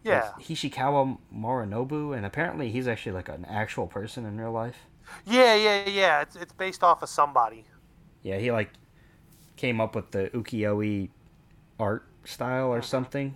Yeah. 0.04 0.32
Like 0.36 0.46
Hishikawa 0.46 1.18
Moronobu, 1.34 2.16
and 2.16 2.26
apparently 2.26 2.72
he's 2.72 2.88
actually 2.88 3.14
like 3.14 3.30
an 3.30 3.46
actual 3.46 3.88
person 3.88 4.26
in 4.26 4.40
real 4.40 4.52
life. 4.52 4.88
Yeah, 5.26 5.56
yeah, 5.56 5.90
yeah. 5.90 6.22
It's 6.22 6.36
it's 6.36 6.54
based 6.54 6.84
off 6.84 7.04
of 7.04 7.10
somebody. 7.10 7.66
Yeah, 8.24 8.38
he 8.38 8.52
like 8.52 8.72
came 9.56 9.82
up 9.82 9.96
with 9.96 10.12
the 10.12 10.30
ukiyo-e 10.34 11.10
art 11.80 12.06
style 12.26 12.68
or 12.70 12.82
something. 12.82 13.36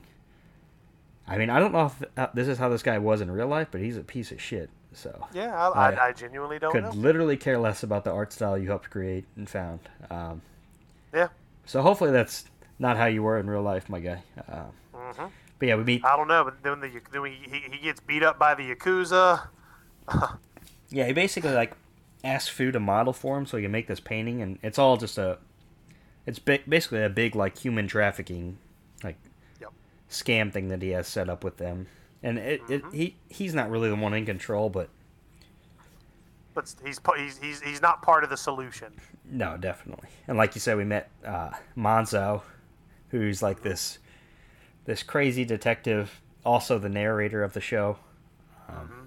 I 1.28 1.38
mean, 1.38 1.50
I 1.50 1.60
don't 1.60 1.72
know 1.72 1.88
if 1.88 2.04
uh, 2.18 2.28
this 2.34 2.48
is 2.48 2.58
how 2.58 2.70
this 2.70 2.84
guy 2.84 2.98
was 3.00 3.22
in 3.22 3.32
real 3.32 3.48
life, 3.48 3.70
but 3.72 3.82
he's 3.82 3.98
a 3.98 4.04
piece 4.04 4.32
of 4.32 4.42
shit. 4.42 4.70
So 4.94 5.28
yeah, 5.34 5.56
I, 5.56 5.92
I, 5.92 6.08
I 6.08 6.12
genuinely 6.14 6.60
don't 6.60 6.72
could 6.72 6.84
know. 6.84 6.92
literally 6.92 7.36
care 7.36 7.58
less 7.58 7.84
about 7.84 8.04
the 8.04 8.12
art 8.12 8.32
style 8.32 8.58
you 8.58 8.68
helped 8.68 8.90
create 8.90 9.26
and 9.36 9.50
found. 9.50 9.80
Um, 10.10 10.42
yeah. 11.14 11.30
So 11.66 11.82
hopefully 11.82 12.12
that's 12.12 12.46
not 12.80 12.96
how 12.96 13.06
you 13.06 13.24
were 13.24 13.40
in 13.40 13.50
real 13.50 13.62
life, 13.62 13.90
my 13.90 14.00
guy. 14.00 14.24
Uh, 14.48 14.64
mm-hmm. 14.94 15.26
But 15.60 15.68
yeah, 15.68 15.76
we 15.76 15.84
meet. 15.84 16.06
I 16.06 16.16
don't 16.16 16.28
know, 16.28 16.44
but 16.44 16.62
then 16.64 16.80
the 16.80 17.02
then 17.12 17.22
we, 17.22 17.32
he, 17.32 17.64
he 17.72 17.78
gets 17.84 18.00
beat 18.00 18.24
up 18.24 18.38
by 18.38 18.56
the 18.56 18.76
yakuza. 18.76 19.48
yeah, 20.90 21.06
he 21.06 21.14
basically 21.14 21.54
like 21.54 21.74
asks 22.24 22.50
Fu 22.50 22.72
to 22.72 22.80
model 22.80 23.14
for 23.14 23.38
him 23.38 23.46
so 23.46 23.58
he 23.58 23.64
can 23.64 23.72
make 23.72 23.88
this 23.88 24.00
painting, 24.00 24.42
and 24.42 24.60
it's 24.62 24.80
all 24.80 24.98
just 24.98 25.18
a. 25.18 25.38
It's 26.26 26.40
basically 26.40 27.04
a 27.04 27.10
big 27.10 27.36
like 27.36 27.58
human 27.58 27.88
trafficking 27.88 28.58
like 29.04 29.18
yep. 29.62 29.72
scam 30.10 30.52
thing 30.52 30.70
that 30.70 30.82
he 30.82 30.90
has 30.90 31.08
set 31.08 31.30
up 31.30 31.44
with 31.44 31.58
them, 31.58 31.88
and 32.24 32.40
it, 32.40 32.62
mm-hmm. 32.64 32.74
it 32.74 32.84
he 32.94 33.16
he's 33.30 33.54
not 33.54 33.70
really 33.70 33.90
the 33.90 33.96
one 33.96 34.14
in 34.14 34.26
control, 34.26 34.70
but 34.70 34.90
but 36.56 36.74
he's 36.84 37.00
he's 37.18 37.38
he's 37.38 37.62
he's 37.62 37.82
not 37.82 38.02
part 38.02 38.24
of 38.24 38.30
the 38.30 38.38
solution. 38.38 38.94
No, 39.30 39.58
definitely. 39.58 40.10
And 40.28 40.38
like 40.38 40.56
you 40.56 40.62
said, 40.62 40.78
we 40.78 40.86
met 40.86 41.10
uh, 41.24 41.52
Manzo, 41.78 42.42
who's 43.10 43.44
like 43.44 43.62
this 43.62 44.00
this 44.86 45.04
crazy 45.04 45.46
detective, 45.46 46.22
also 46.44 46.80
the 46.80 46.90
narrator 46.90 47.44
of 47.44 47.54
the 47.54 47.62
show. 47.62 47.98
Um, 48.70 48.76
mm-hmm. 48.76 49.05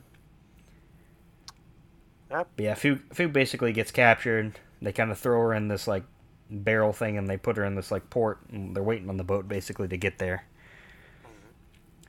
Yep. 2.31 2.49
yeah, 2.59 2.75
Fu 2.75 2.99
Fu 3.13 3.29
basically 3.29 3.73
gets 3.73 3.91
captured. 3.91 4.59
They 4.83 4.93
kind 4.93 5.11
of 5.11 5.19
throw 5.19 5.41
her 5.41 5.55
in 5.55 5.69
this 5.69 5.89
like 5.89 6.05
barrel 6.51 6.93
thing 6.93 7.19
and 7.19 7.29
they 7.29 7.37
put 7.37 7.57
her 7.57 7.65
in 7.65 7.75
this 7.75 7.91
like 7.91 8.09
port 8.11 8.39
and 8.51 8.75
they're 8.75 8.83
waiting 8.83 9.09
on 9.09 9.17
the 9.17 9.25
boat 9.25 9.49
basically 9.49 9.89
to 9.89 9.97
get 9.97 10.19
there. 10.19 10.45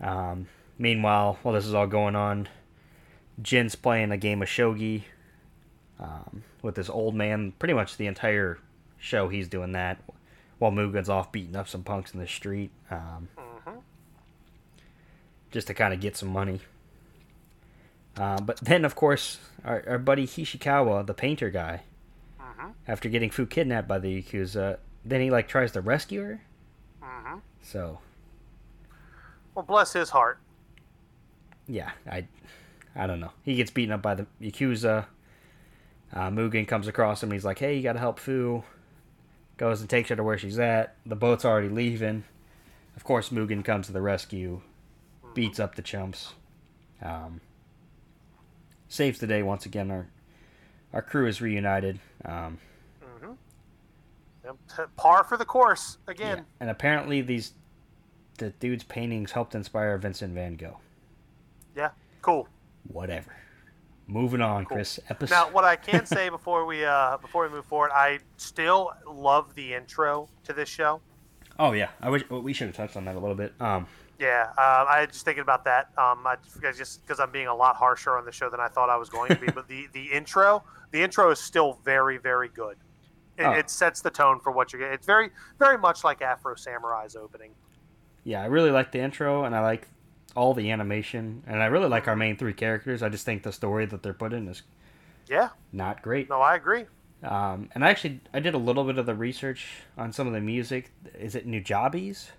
Um, 0.01 0.47
meanwhile, 0.77 1.39
while 1.41 1.53
this 1.53 1.65
is 1.65 1.73
all 1.73 1.87
going 1.87 2.15
on, 2.15 2.47
Jin's 3.41 3.75
playing 3.75 4.11
a 4.11 4.17
game 4.17 4.41
of 4.41 4.47
shogi 4.47 5.03
um, 5.99 6.43
with 6.61 6.75
this 6.75 6.89
old 6.89 7.15
man. 7.15 7.53
Pretty 7.59 7.73
much 7.73 7.97
the 7.97 8.07
entire 8.07 8.59
show, 8.97 9.29
he's 9.29 9.47
doing 9.47 9.71
that 9.73 9.99
while 10.59 10.71
Mugen's 10.71 11.09
off 11.09 11.31
beating 11.31 11.55
up 11.55 11.67
some 11.67 11.83
punks 11.83 12.13
in 12.13 12.19
the 12.19 12.27
street, 12.27 12.69
um, 12.91 13.29
mm-hmm. 13.37 13.79
just 15.51 15.67
to 15.67 15.73
kind 15.73 15.93
of 15.93 16.01
get 16.01 16.15
some 16.15 16.29
money. 16.29 16.59
Uh, 18.17 18.39
but 18.41 18.57
then, 18.57 18.85
of 18.85 18.95
course, 18.95 19.39
our, 19.63 19.83
our 19.87 19.97
buddy 19.97 20.25
Hishikawa, 20.25 21.05
the 21.05 21.13
painter 21.13 21.49
guy, 21.49 21.81
mm-hmm. 22.39 22.69
after 22.87 23.09
getting 23.09 23.29
Fu 23.29 23.45
kidnapped 23.45 23.87
by 23.87 23.99
the 23.99 24.21
Yakuza. 24.21 24.77
Then 25.05 25.21
he 25.21 25.31
like 25.31 25.47
tries 25.47 25.71
to 25.73 25.81
rescue 25.81 26.21
her. 26.21 26.41
Mm-hmm. 27.01 27.39
So. 27.61 27.99
Well, 29.55 29.63
bless 29.63 29.93
his 29.93 30.09
heart. 30.09 30.39
Yeah, 31.67 31.91
I, 32.09 32.27
I 32.95 33.07
don't 33.07 33.19
know. 33.19 33.31
He 33.43 33.55
gets 33.55 33.71
beaten 33.71 33.93
up 33.93 34.01
by 34.01 34.15
the 34.15 34.27
Yakuza. 34.41 35.05
Uh, 36.11 36.29
Mugen 36.29 36.67
comes 36.67 36.87
across 36.87 37.21
him. 37.21 37.29
and 37.29 37.33
He's 37.33 37.45
like, 37.45 37.59
"Hey, 37.59 37.75
you 37.75 37.83
gotta 37.83 37.99
help 37.99 38.19
Fu." 38.19 38.63
Goes 39.57 39.81
and 39.81 39.89
takes 39.89 40.09
her 40.09 40.15
to 40.15 40.23
where 40.23 40.37
she's 40.37 40.57
at. 40.57 40.95
The 41.05 41.15
boat's 41.15 41.45
already 41.45 41.69
leaving. 41.69 42.23
Of 42.95 43.03
course, 43.03 43.29
Mugen 43.29 43.63
comes 43.63 43.87
to 43.87 43.93
the 43.93 44.01
rescue, 44.01 44.61
beats 45.33 45.59
up 45.59 45.75
the 45.75 45.81
chumps, 45.81 46.33
um, 47.01 47.41
saves 48.89 49.19
the 49.19 49.27
day 49.27 49.41
once 49.41 49.65
again. 49.65 49.89
Our 49.89 50.07
our 50.93 51.01
crew 51.01 51.27
is 51.27 51.41
reunited. 51.41 51.99
Um, 52.25 52.57
mm-hmm. 53.01 54.83
Par 54.97 55.23
for 55.23 55.37
the 55.37 55.45
course 55.45 55.97
again. 56.07 56.39
Yeah. 56.39 56.43
And 56.59 56.69
apparently 56.69 57.21
these 57.21 57.53
the 58.37 58.49
dude's 58.51 58.83
paintings 58.83 59.31
helped 59.31 59.55
inspire 59.55 59.97
Vincent 59.97 60.33
Van 60.33 60.55
Gogh. 60.55 60.79
Yeah, 61.75 61.91
cool. 62.21 62.47
Whatever. 62.87 63.35
Moving 64.07 64.41
on, 64.41 64.65
cool. 64.65 64.77
Chris. 64.77 64.99
Episode... 65.09 65.35
Now, 65.35 65.51
what 65.51 65.65
I 65.65 65.75
can 65.75 66.05
say 66.07 66.29
before 66.29 66.65
we 66.65 66.83
uh, 66.83 67.17
before 67.17 67.43
we 67.43 67.49
move 67.49 67.65
forward, 67.65 67.91
I 67.93 68.19
still 68.37 68.91
love 69.07 69.53
the 69.55 69.73
intro 69.73 70.27
to 70.45 70.53
this 70.53 70.67
show. 70.67 70.99
Oh 71.59 71.73
yeah, 71.73 71.89
I 72.01 72.09
wish 72.09 72.27
well, 72.29 72.41
we 72.41 72.53
should 72.53 72.67
have 72.67 72.75
touched 72.75 72.97
on 72.97 73.05
that 73.05 73.15
a 73.15 73.19
little 73.19 73.35
bit. 73.35 73.53
Um, 73.59 73.85
yeah, 74.19 74.49
uh, 74.57 74.85
I 74.87 75.01
was 75.01 75.13
just 75.13 75.25
thinking 75.25 75.41
about 75.41 75.63
that. 75.63 75.89
Um, 75.97 76.27
I 76.27 76.35
just 76.75 77.01
because 77.01 77.21
I'm 77.21 77.31
being 77.31 77.47
a 77.47 77.55
lot 77.55 77.77
harsher 77.77 78.17
on 78.17 78.25
the 78.25 78.31
show 78.31 78.49
than 78.49 78.59
I 78.59 78.67
thought 78.67 78.89
I 78.89 78.97
was 78.97 79.09
going 79.09 79.29
to 79.33 79.39
be, 79.39 79.47
but 79.47 79.67
the 79.67 79.87
the 79.93 80.11
intro, 80.11 80.63
the 80.91 81.01
intro 81.01 81.31
is 81.31 81.39
still 81.39 81.79
very 81.85 82.17
very 82.17 82.49
good. 82.49 82.75
It, 83.37 83.43
oh. 83.43 83.51
it 83.51 83.69
sets 83.69 84.01
the 84.01 84.09
tone 84.09 84.41
for 84.41 84.51
what 84.51 84.73
you're 84.73 84.81
getting. 84.81 84.93
It's 84.93 85.05
very 85.05 85.29
very 85.57 85.77
much 85.77 86.03
like 86.03 86.21
Afro 86.21 86.55
Samurai's 86.55 87.15
opening. 87.15 87.51
Yeah, 88.25 88.43
I 88.43 88.47
really 88.47 88.71
like 88.71 88.91
the 88.91 88.99
intro, 88.99 89.45
and 89.45 89.55
I 89.55 89.61
like 89.61 89.87
all 90.35 90.53
the 90.53 90.69
animation, 90.69 91.41
and 91.47 91.63
I 91.63 91.67
really 91.67 91.87
like 91.87 92.09
our 92.09 92.15
main 92.17 92.35
three 92.35 92.53
characters. 92.53 93.01
I 93.01 93.07
just 93.07 93.25
think 93.25 93.43
the 93.43 93.53
story 93.53 93.85
that 93.85 94.03
they're 94.03 94.13
put 94.13 94.33
in 94.33 94.49
is 94.49 94.63
yeah 95.29 95.49
not 95.71 96.01
great. 96.01 96.29
No, 96.29 96.41
I 96.41 96.55
agree. 96.55 96.85
Um, 97.23 97.69
and 97.73 97.85
I 97.85 97.89
actually 97.89 98.19
I 98.33 98.41
did 98.41 98.53
a 98.53 98.57
little 98.57 98.83
bit 98.83 98.97
of 98.97 99.05
the 99.05 99.15
research 99.15 99.65
on 99.97 100.11
some 100.11 100.27
of 100.27 100.33
the 100.33 100.41
music. 100.41 100.91
Is 101.17 101.35
it 101.35 101.47
Nujabes? 101.47 102.31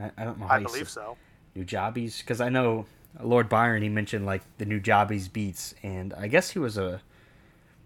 I, 0.00 0.10
I 0.16 0.24
don't 0.24 0.38
know. 0.38 0.46
I 0.48 0.62
believe 0.62 0.88
so. 0.88 1.16
Nujabes, 1.56 2.18
because 2.20 2.40
I 2.40 2.48
know 2.48 2.86
Lord 3.20 3.48
Byron. 3.48 3.82
He 3.82 3.88
mentioned 3.88 4.26
like 4.26 4.42
the 4.58 4.66
Nujabes 4.66 5.32
beats, 5.32 5.74
and 5.82 6.14
I 6.14 6.28
guess 6.28 6.50
he 6.50 6.58
was 6.58 6.78
a 6.78 7.00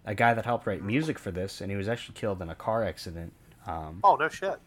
a 0.05 0.14
guy 0.14 0.35
that 0.35 0.44
helped 0.44 0.66
write 0.66 0.83
music 0.83 1.18
for 1.18 1.31
this, 1.31 1.61
and 1.61 1.70
he 1.70 1.77
was 1.77 1.88
actually 1.88 2.14
killed 2.14 2.42
in 2.42 2.51
a 2.51 2.55
car 2.55 2.85
accident. 2.85 3.33
Um, 3.66 4.01
oh 4.05 4.16
no 4.16 4.29
shit. 4.29 4.59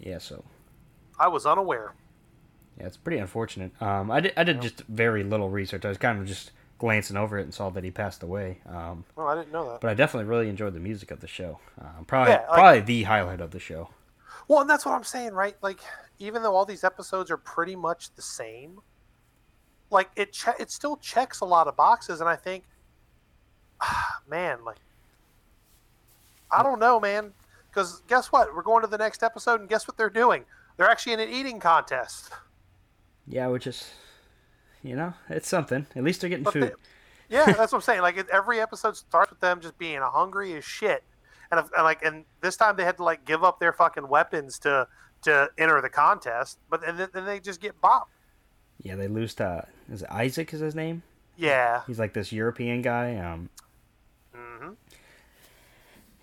Yeah, 0.00 0.18
so. 0.18 0.44
I 1.18 1.28
was 1.28 1.46
unaware. 1.46 1.94
Yeah, 2.78 2.86
it's 2.86 2.96
pretty 2.96 3.18
unfortunate. 3.18 3.70
Um, 3.80 4.10
I 4.10 4.20
did 4.20 4.32
I 4.36 4.44
did 4.44 4.60
just 4.60 4.80
very 4.82 5.22
little 5.22 5.48
research. 5.48 5.84
I 5.84 5.88
was 5.88 5.98
kind 5.98 6.18
of 6.18 6.26
just 6.26 6.50
glancing 6.78 7.16
over 7.16 7.38
it 7.38 7.42
and 7.42 7.54
saw 7.54 7.70
that 7.70 7.84
he 7.84 7.90
passed 7.90 8.22
away. 8.22 8.58
Um, 8.68 9.04
oh, 9.16 9.26
I 9.26 9.36
didn't 9.36 9.52
know 9.52 9.70
that. 9.70 9.80
But 9.80 9.90
I 9.90 9.94
definitely 9.94 10.28
really 10.28 10.48
enjoyed 10.48 10.74
the 10.74 10.80
music 10.80 11.12
of 11.12 11.20
the 11.20 11.28
show. 11.28 11.60
Um, 11.80 12.04
probably 12.04 12.32
yeah, 12.32 12.40
like, 12.40 12.48
probably 12.48 12.80
the 12.80 13.02
highlight 13.04 13.40
of 13.40 13.52
the 13.52 13.60
show. 13.60 13.90
Well, 14.48 14.60
and 14.60 14.68
that's 14.68 14.84
what 14.84 14.94
I'm 14.94 15.04
saying, 15.04 15.32
right? 15.32 15.56
Like, 15.62 15.78
even 16.18 16.42
though 16.42 16.54
all 16.54 16.64
these 16.64 16.84
episodes 16.84 17.30
are 17.30 17.36
pretty 17.36 17.76
much 17.76 18.14
the 18.14 18.22
same, 18.22 18.80
like 19.90 20.10
it 20.16 20.32
che- 20.32 20.54
it 20.58 20.70
still 20.70 20.96
checks 20.96 21.40
a 21.40 21.44
lot 21.44 21.68
of 21.68 21.76
boxes, 21.76 22.20
and 22.20 22.28
I 22.28 22.36
think, 22.36 22.64
ah, 23.80 24.20
man, 24.28 24.64
like, 24.64 24.78
I 26.50 26.62
don't 26.62 26.78
know, 26.78 27.00
man, 27.00 27.32
because 27.70 28.02
guess 28.08 28.28
what? 28.28 28.54
We're 28.54 28.62
going 28.62 28.82
to 28.82 28.88
the 28.88 28.98
next 28.98 29.22
episode, 29.22 29.60
and 29.60 29.68
guess 29.68 29.88
what 29.88 29.96
they're 29.96 30.10
doing? 30.10 30.44
They're 30.76 30.90
actually 30.90 31.14
in 31.14 31.20
an 31.20 31.28
eating 31.28 31.60
contest. 31.60 32.30
Yeah, 33.26 33.46
which 33.48 33.66
is, 33.66 33.92
you 34.82 34.96
know, 34.96 35.14
it's 35.28 35.48
something. 35.48 35.86
At 35.94 36.04
least 36.04 36.20
they're 36.20 36.30
getting 36.30 36.44
but 36.44 36.52
food. 36.52 36.62
They, 36.62 36.74
yeah, 37.36 37.46
that's 37.46 37.72
what 37.72 37.78
I'm 37.78 37.82
saying. 37.82 38.02
Like 38.02 38.28
every 38.30 38.60
episode 38.60 38.96
starts 38.96 39.30
with 39.30 39.40
them 39.40 39.60
just 39.60 39.78
being 39.78 40.00
hungry 40.02 40.54
as 40.54 40.64
shit, 40.64 41.02
and, 41.50 41.60
and 41.60 41.84
like 41.84 42.02
and 42.02 42.24
this 42.40 42.56
time 42.56 42.76
they 42.76 42.84
had 42.84 42.96
to 42.98 43.04
like 43.04 43.24
give 43.24 43.42
up 43.42 43.60
their 43.60 43.72
fucking 43.72 44.08
weapons 44.08 44.58
to 44.60 44.86
to 45.24 45.50
enter 45.58 45.80
the 45.80 45.88
contest, 45.88 46.58
but 46.70 46.86
and 46.86 46.98
then, 46.98 47.08
then 47.12 47.26
they 47.26 47.40
just 47.40 47.60
get 47.60 47.80
bopped. 47.80 48.06
Yeah, 48.82 48.96
they 48.96 49.08
lose 49.08 49.34
to 49.34 49.66
is 49.90 50.02
it 50.02 50.08
Isaac 50.10 50.52
is 50.52 50.60
his 50.60 50.74
name? 50.74 51.02
Yeah, 51.36 51.82
he's 51.86 51.98
like 51.98 52.12
this 52.12 52.32
European 52.32 52.82
guy. 52.82 53.16
Um, 53.16 53.50
mm-hmm. 54.34 54.70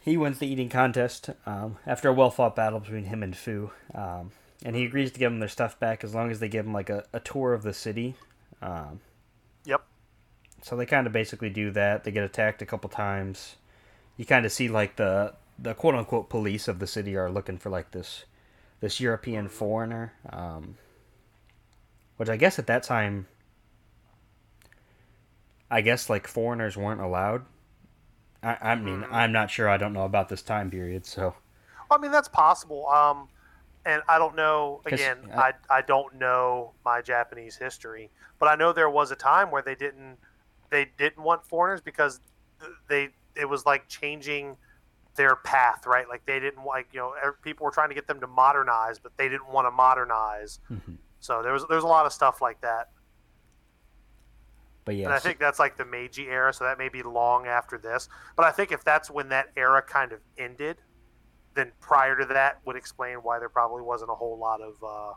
He 0.03 0.17
wins 0.17 0.39
the 0.39 0.47
eating 0.47 0.69
contest 0.69 1.29
um, 1.45 1.77
after 1.85 2.09
a 2.09 2.13
well 2.13 2.31
fought 2.31 2.55
battle 2.55 2.79
between 2.79 3.05
him 3.05 3.21
and 3.21 3.35
Fu. 3.35 3.71
Um, 3.93 4.31
and 4.63 4.75
he 4.75 4.85
agrees 4.85 5.11
to 5.11 5.19
give 5.19 5.31
them 5.31 5.39
their 5.39 5.49
stuff 5.49 5.79
back 5.79 6.03
as 6.03 6.13
long 6.13 6.31
as 6.31 6.39
they 6.39 6.49
give 6.49 6.65
him 6.65 6.73
like 6.73 6.89
a, 6.89 7.03
a 7.13 7.19
tour 7.19 7.53
of 7.53 7.63
the 7.63 7.73
city. 7.73 8.15
Um, 8.61 8.99
yep. 9.65 9.81
So 10.61 10.75
they 10.75 10.85
kind 10.85 11.07
of 11.07 11.13
basically 11.13 11.49
do 11.49 11.71
that. 11.71 12.03
They 12.03 12.11
get 12.11 12.23
attacked 12.23 12.61
a 12.61 12.65
couple 12.65 12.89
times. 12.89 13.55
You 14.17 14.25
kind 14.25 14.45
of 14.45 14.51
see 14.51 14.69
like 14.69 14.95
the 14.97 15.33
the 15.57 15.73
quote 15.73 15.95
unquote 15.95 16.29
police 16.29 16.67
of 16.67 16.79
the 16.79 16.87
city 16.87 17.15
are 17.15 17.29
looking 17.29 17.57
for 17.57 17.69
like 17.69 17.91
this 17.91 18.25
this 18.81 18.99
European 18.99 19.47
foreigner, 19.47 20.13
um, 20.31 20.75
which 22.17 22.29
I 22.29 22.35
guess 22.35 22.59
at 22.59 22.67
that 22.67 22.83
time, 22.83 23.27
I 25.69 25.81
guess 25.81 26.09
like 26.09 26.27
foreigners 26.27 26.75
weren't 26.75 26.99
allowed. 26.99 27.45
I, 28.43 28.57
I 28.61 28.75
mean, 28.75 29.01
mm-hmm. 29.01 29.13
I'm 29.13 29.31
not 29.31 29.49
sure. 29.49 29.69
I 29.69 29.77
don't 29.77 29.93
know 29.93 30.03
about 30.03 30.27
this 30.27 30.41
time 30.41 30.69
period, 30.69 31.05
so. 31.05 31.35
Well, 31.89 31.99
I 31.99 32.01
mean, 32.01 32.11
that's 32.11 32.27
possible. 32.27 32.87
Um, 32.89 33.29
and 33.85 34.01
I 34.09 34.17
don't 34.17 34.35
know. 34.35 34.81
Again, 34.85 35.17
I, 35.35 35.53
I 35.69 35.81
don't 35.81 36.15
know 36.15 36.73
my 36.83 37.01
Japanese 37.01 37.55
history, 37.55 38.09
but 38.39 38.47
I 38.47 38.55
know 38.55 38.73
there 38.73 38.89
was 38.89 39.11
a 39.11 39.15
time 39.15 39.51
where 39.51 39.61
they 39.61 39.75
didn't 39.75 40.17
they 40.69 40.87
didn't 40.97 41.23
want 41.23 41.45
foreigners 41.45 41.81
because 41.81 42.19
they 42.87 43.09
it 43.35 43.45
was 43.45 43.65
like 43.65 43.87
changing 43.87 44.57
their 45.15 45.35
path, 45.35 45.85
right? 45.85 46.07
Like 46.07 46.25
they 46.25 46.39
didn't 46.39 46.65
like 46.65 46.87
you 46.93 46.99
know 46.99 47.13
people 47.41 47.65
were 47.65 47.71
trying 47.71 47.89
to 47.89 47.95
get 47.95 48.07
them 48.07 48.19
to 48.21 48.27
modernize, 48.27 48.99
but 48.99 49.15
they 49.17 49.29
didn't 49.29 49.51
want 49.51 49.67
to 49.67 49.71
modernize. 49.71 50.59
Mm-hmm. 50.69 50.93
So 51.19 51.41
there 51.43 51.53
was 51.53 51.65
there's 51.69 51.83
a 51.83 51.87
lot 51.87 52.05
of 52.05 52.13
stuff 52.13 52.41
like 52.41 52.61
that. 52.61 52.89
But 54.83 54.95
yeah, 54.95 55.05
and 55.05 55.13
I 55.13 55.19
think 55.19 55.39
that's 55.39 55.59
like 55.59 55.77
the 55.77 55.85
Meiji 55.85 56.27
era, 56.27 56.53
so 56.53 56.63
that 56.63 56.77
may 56.77 56.89
be 56.89 57.03
long 57.03 57.45
after 57.45 57.77
this. 57.77 58.09
But 58.35 58.45
I 58.45 58.51
think 58.51 58.71
if 58.71 58.83
that's 58.83 59.11
when 59.11 59.29
that 59.29 59.49
era 59.55 59.81
kind 59.81 60.11
of 60.11 60.19
ended, 60.37 60.77
then 61.53 61.71
prior 61.79 62.17
to 62.17 62.25
that 62.25 62.59
would 62.65 62.75
explain 62.75 63.17
why 63.17 63.37
there 63.37 63.49
probably 63.49 63.83
wasn't 63.83 64.09
a 64.09 64.15
whole 64.15 64.37
lot 64.37 64.61
of 64.61 64.75
uh, 64.83 65.13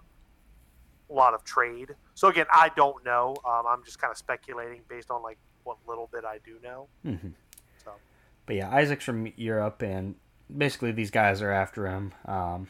a 1.11 1.13
lot 1.13 1.35
of 1.35 1.45
trade. 1.45 1.95
So 2.15 2.29
again, 2.29 2.47
I 2.53 2.71
don't 2.77 3.05
know. 3.05 3.37
Um, 3.47 3.65
I'm 3.67 3.85
just 3.85 3.99
kind 3.99 4.11
of 4.11 4.19
speculating 4.19 4.83
based 4.89 5.11
on 5.11 5.23
like 5.23 5.39
what 5.63 5.79
little 5.87 6.09
bit 6.13 6.25
I 6.25 6.39
do 6.45 6.59
know. 6.63 6.89
Mm-hmm. 7.07 7.29
But 8.47 8.57
yeah, 8.57 8.71
Isaac's 8.71 9.05
from 9.05 9.33
Europe, 9.37 9.83
and 9.83 10.17
basically 10.55 10.93
these 10.93 11.11
guys 11.11 11.41
are 11.43 11.51
after 11.51 11.87
him. 11.87 12.13
Um, 12.27 12.69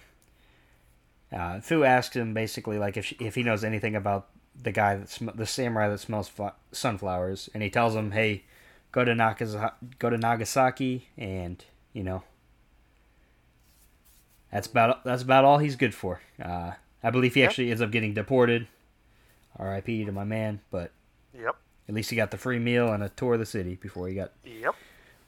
uh, 1.32 1.60
Fu 1.60 1.82
asks 1.82 2.14
him 2.14 2.34
basically 2.34 2.78
like 2.78 2.96
if 2.96 3.12
if 3.20 3.34
he 3.34 3.42
knows 3.42 3.64
anything 3.64 3.96
about 3.96 4.28
the 4.60 4.72
guy 4.72 4.96
that 4.96 5.08
sm- 5.08 5.30
the 5.34 5.46
samurai 5.46 5.88
that 5.88 5.98
smells 5.98 6.28
fl- 6.28 6.48
sunflowers, 6.70 7.50
and 7.54 7.62
he 7.62 7.70
tells 7.70 7.96
him, 7.96 8.12
"Hey, 8.12 8.44
go 8.92 9.04
to 9.04 9.14
Nagasaki, 9.14 9.74
go 9.98 10.10
to 10.10 10.18
Nagasaki, 10.18 11.08
and 11.18 11.64
you 11.92 12.04
know 12.04 12.22
that's 14.52 14.68
about 14.68 15.04
that's 15.04 15.22
about 15.22 15.44
all 15.44 15.58
he's 15.58 15.76
good 15.76 15.94
for. 15.94 16.20
Uh, 16.40 16.72
I 17.02 17.10
believe 17.10 17.34
he 17.34 17.40
yep. 17.40 17.50
actually 17.50 17.70
ends 17.70 17.82
up 17.82 17.90
getting 17.90 18.14
deported. 18.14 18.68
R.I.P. 19.56 20.04
to 20.04 20.12
my 20.12 20.24
man, 20.24 20.60
but 20.70 20.92
yep. 21.37 21.56
At 21.88 21.94
least 21.94 22.10
he 22.10 22.16
got 22.16 22.30
the 22.30 22.38
free 22.38 22.58
meal 22.58 22.92
and 22.92 23.02
a 23.02 23.08
tour 23.08 23.34
of 23.34 23.40
the 23.40 23.46
city 23.46 23.74
before 23.74 24.08
he 24.08 24.14
got. 24.14 24.32
Yep. 24.44 24.74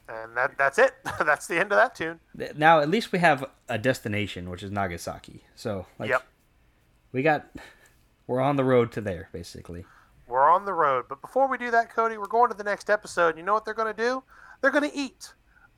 And 0.09 0.37
that 0.37 0.57
that's 0.57 0.77
it. 0.77 0.93
that's 1.19 1.47
the 1.47 1.59
end 1.59 1.71
of 1.71 1.77
that 1.77 1.95
tune. 1.95 2.19
Now 2.55 2.79
at 2.79 2.89
least 2.89 3.11
we 3.11 3.19
have 3.19 3.45
a 3.67 3.77
destination, 3.77 4.49
which 4.49 4.63
is 4.63 4.71
Nagasaki. 4.71 5.43
So 5.55 5.85
like, 5.99 6.09
yep. 6.09 6.25
we 7.11 7.23
got 7.23 7.47
we're 8.25 8.41
on 8.41 8.55
the 8.55 8.63
road 8.63 8.91
to 8.93 9.01
there 9.01 9.29
basically. 9.31 9.85
We're 10.27 10.49
on 10.49 10.65
the 10.65 10.73
road, 10.73 11.05
but 11.07 11.21
before 11.21 11.47
we 11.47 11.57
do 11.57 11.71
that, 11.71 11.89
Cody, 11.93 12.17
we're 12.17 12.27
going 12.27 12.49
to 12.49 12.57
the 12.57 12.63
next 12.63 12.89
episode. 12.89 13.37
You 13.37 13.43
know 13.43 13.53
what 13.53 13.63
they're 13.63 13.73
going 13.73 13.93
to 13.93 14.01
do? 14.01 14.23
They're 14.59 14.71
going 14.71 14.89
to 14.89 14.95
eat, 14.95 15.33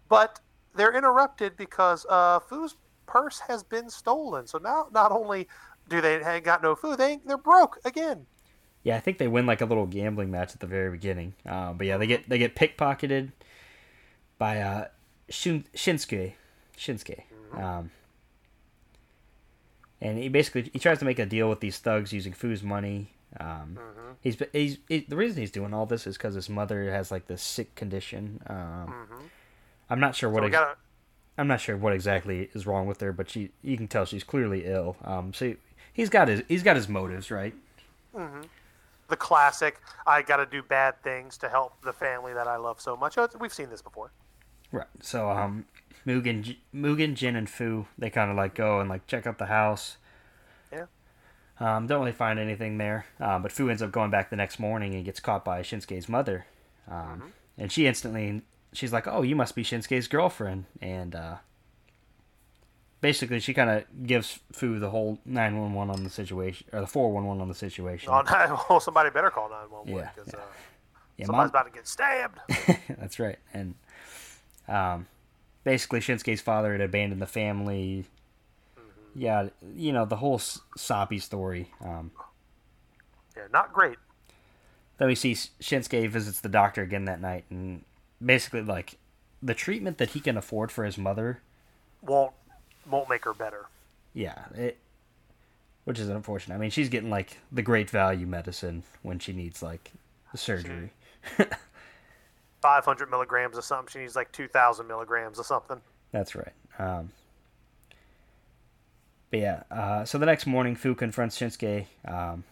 but 0.07 0.39
they're 0.75 0.95
interrupted 0.95 1.55
because 1.55 2.05
uh, 2.09 2.39
Fu's 2.39 2.75
purse 3.05 3.39
has 3.47 3.61
been 3.61 3.89
stolen. 3.89 4.47
So 4.47 4.57
now, 4.57 4.87
not 4.91 5.11
only 5.11 5.47
do 5.87 6.01
they 6.01 6.23
ain't 6.23 6.43
got 6.43 6.63
no 6.63 6.75
food, 6.75 6.97
they 6.97 7.19
they're 7.25 7.37
broke 7.37 7.79
again. 7.85 8.25
Yeah, 8.83 8.95
I 8.95 8.99
think 9.01 9.17
they 9.17 9.27
win 9.27 9.45
like 9.45 9.61
a 9.61 9.65
little 9.65 9.85
gambling 9.85 10.31
match 10.31 10.53
at 10.53 10.61
the 10.61 10.67
very 10.67 10.89
beginning. 10.91 11.33
Uh, 11.45 11.73
but 11.73 11.85
yeah, 11.85 11.97
they 11.97 12.07
get 12.07 12.29
they 12.29 12.37
get 12.37 12.55
pickpocketed 12.55 13.31
by 14.39 14.59
uh, 14.61 14.87
Shun- 15.29 15.65
Shinsuke. 15.75 16.33
Shinsuke. 16.75 17.23
Mm-hmm. 17.53 17.63
Um, 17.63 17.91
and 20.01 20.17
he 20.17 20.29
basically 20.29 20.69
he 20.73 20.79
tries 20.79 20.99
to 20.99 21.05
make 21.05 21.19
a 21.19 21.25
deal 21.25 21.49
with 21.49 21.59
these 21.59 21.77
thugs 21.77 22.11
using 22.11 22.33
Fu's 22.33 22.63
money. 22.63 23.11
Um, 23.39 23.77
mm-hmm. 23.77 24.11
he's, 24.21 24.37
he's 24.53 24.77
he, 24.87 24.99
the 25.01 25.15
reason 25.15 25.37
he's 25.39 25.51
doing 25.51 25.73
all 25.73 25.85
this 25.85 26.07
is 26.07 26.17
because 26.17 26.33
his 26.33 26.49
mother 26.49 26.91
has 26.91 27.11
like 27.11 27.27
this 27.27 27.43
sick 27.43 27.75
condition. 27.75 28.41
Um, 28.47 28.55
mm-hmm. 28.55 29.23
I'm 29.89 29.99
not 29.99 30.15
sure 30.15 30.29
what. 30.29 30.41
So 30.41 30.47
ex- 30.47 30.53
gotta, 30.53 30.75
I'm 31.37 31.47
not 31.47 31.61
sure 31.61 31.77
what 31.77 31.93
exactly 31.93 32.49
is 32.53 32.65
wrong 32.65 32.87
with 32.87 33.01
her, 33.01 33.11
but 33.11 33.29
she 33.29 33.51
you 33.61 33.77
can 33.77 33.87
tell 33.87 34.05
she's 34.05 34.23
clearly 34.23 34.65
ill. 34.65 34.95
Um, 35.03 35.33
so 35.33 35.55
he's 35.93 36.09
got 36.09 36.27
his 36.27 36.43
he's 36.47 36.63
got 36.63 36.75
his 36.75 36.87
motives, 36.87 37.29
right? 37.29 37.53
Mm-hmm. 38.15 38.41
The 39.09 39.17
classic, 39.17 39.79
I 40.05 40.21
got 40.21 40.37
to 40.37 40.45
do 40.45 40.61
bad 40.61 41.01
things 41.01 41.37
to 41.39 41.49
help 41.49 41.81
the 41.81 41.93
family 41.93 42.33
that 42.33 42.47
I 42.47 42.57
love 42.57 42.79
so 42.79 42.95
much. 42.95 43.17
Oh, 43.17 43.27
we've 43.39 43.53
seen 43.53 43.69
this 43.69 43.81
before. 43.81 44.11
Right. 44.71 44.87
So 45.01 45.29
um, 45.29 45.65
Mugen, 46.05 46.57
Mugen, 46.73 47.15
Jin, 47.15 47.35
and 47.35 47.49
Fu 47.49 47.87
they 47.97 48.09
kind 48.09 48.31
of 48.31 48.37
like 48.37 48.55
go 48.55 48.79
and 48.79 48.89
like 48.89 49.07
check 49.07 49.27
out 49.27 49.37
the 49.37 49.47
house. 49.47 49.97
Yeah. 50.71 50.85
Um, 51.59 51.87
don't 51.87 51.99
really 51.99 52.11
find 52.11 52.39
anything 52.39 52.77
there, 52.77 53.05
uh, 53.19 53.39
but 53.39 53.51
Fu 53.51 53.69
ends 53.69 53.81
up 53.81 53.91
going 53.91 54.11
back 54.11 54.29
the 54.29 54.35
next 54.35 54.59
morning 54.59 54.93
and 54.95 55.03
gets 55.03 55.19
caught 55.19 55.43
by 55.43 55.61
Shinsuke's 55.61 56.07
mother, 56.07 56.45
um, 56.89 56.95
mm-hmm. 56.95 57.27
and 57.57 57.71
she 57.71 57.85
instantly 57.85 58.43
she's 58.73 58.93
like, 58.93 59.07
"Oh, 59.07 59.21
you 59.21 59.35
must 59.35 59.55
be 59.55 59.63
Shinsuke's 59.63 60.07
girlfriend," 60.07 60.65
and 60.81 61.15
uh, 61.15 61.35
basically 63.01 63.39
she 63.39 63.53
kind 63.53 63.69
of 63.69 64.07
gives 64.07 64.39
Fu 64.51 64.79
the 64.79 64.89
whole 64.89 65.19
nine 65.25 65.59
one 65.59 65.73
one 65.73 65.89
on 65.89 66.03
the 66.03 66.09
situation 66.09 66.67
or 66.71 66.81
the 66.81 66.87
four 66.87 67.11
one 67.11 67.25
one 67.25 67.41
on 67.41 67.47
the 67.47 67.55
situation. 67.55 68.09
Oh, 68.11 68.21
nine, 68.31 68.57
well, 68.69 68.79
somebody 68.79 69.09
better 69.09 69.29
call 69.29 69.49
nine 69.49 69.69
one 69.69 69.91
one 69.91 70.09
because 70.15 70.33
uh, 70.33 70.37
yeah, 71.17 71.25
somebody's 71.25 71.51
Mom... 71.53 71.61
about 71.61 71.71
to 71.71 71.71
get 71.71 71.87
stabbed. 71.87 72.39
That's 72.97 73.19
right, 73.19 73.39
and 73.53 73.75
um, 74.69 75.07
basically, 75.63 75.99
Shinsuke's 75.99 76.41
father 76.41 76.71
had 76.71 76.81
abandoned 76.81 77.21
the 77.21 77.27
family. 77.27 78.05
Mm-hmm. 78.77 79.21
Yeah, 79.21 79.49
you 79.75 79.91
know 79.91 80.05
the 80.05 80.17
whole 80.17 80.39
soppy 80.77 81.19
story. 81.19 81.71
Um, 81.83 82.11
yeah, 83.35 83.43
not 83.51 83.73
great. 83.73 83.97
Then 84.97 85.07
we 85.07 85.15
see 85.15 85.33
Shinsuke 85.33 86.09
visits 86.09 86.41
the 86.41 86.49
doctor 86.49 86.81
again 86.81 87.05
that 87.05 87.21
night, 87.21 87.45
and 87.49 87.83
basically, 88.23 88.61
like 88.61 88.97
the 89.41 89.53
treatment 89.53 89.97
that 89.97 90.11
he 90.11 90.19
can 90.19 90.37
afford 90.37 90.71
for 90.71 90.85
his 90.85 90.97
mother 90.97 91.41
won't 92.01 92.33
won't 92.89 93.09
make 93.09 93.25
her 93.25 93.33
better. 93.33 93.67
Yeah, 94.13 94.45
it, 94.55 94.77
which 95.85 95.99
is 95.99 96.09
unfortunate. 96.09 96.55
I 96.55 96.57
mean, 96.57 96.69
she's 96.69 96.89
getting 96.89 97.09
like 97.09 97.37
the 97.51 97.61
great 97.61 97.89
value 97.89 98.27
medicine 98.27 98.83
when 99.01 99.19
she 99.19 99.33
needs 99.33 99.63
like 99.63 99.91
surgery. 100.35 100.91
500 102.61 103.09
milligrams 103.09 103.57
or 103.57 103.61
something. 103.61 103.91
She 103.91 103.99
needs 103.99 104.15
like 104.15 104.31
2,000 104.31 104.87
milligrams 104.87 105.39
or 105.39 105.43
something. 105.43 105.81
That's 106.11 106.35
right. 106.35 106.53
Um, 106.77 107.11
but 109.31 109.39
yeah, 109.39 109.63
uh, 109.69 110.05
so 110.05 110.17
the 110.17 110.25
next 110.25 110.45
morning, 110.45 110.75
Fu 110.75 110.95
confronts 110.95 111.37
Shinsuke 111.37 111.85
um, 112.07 112.43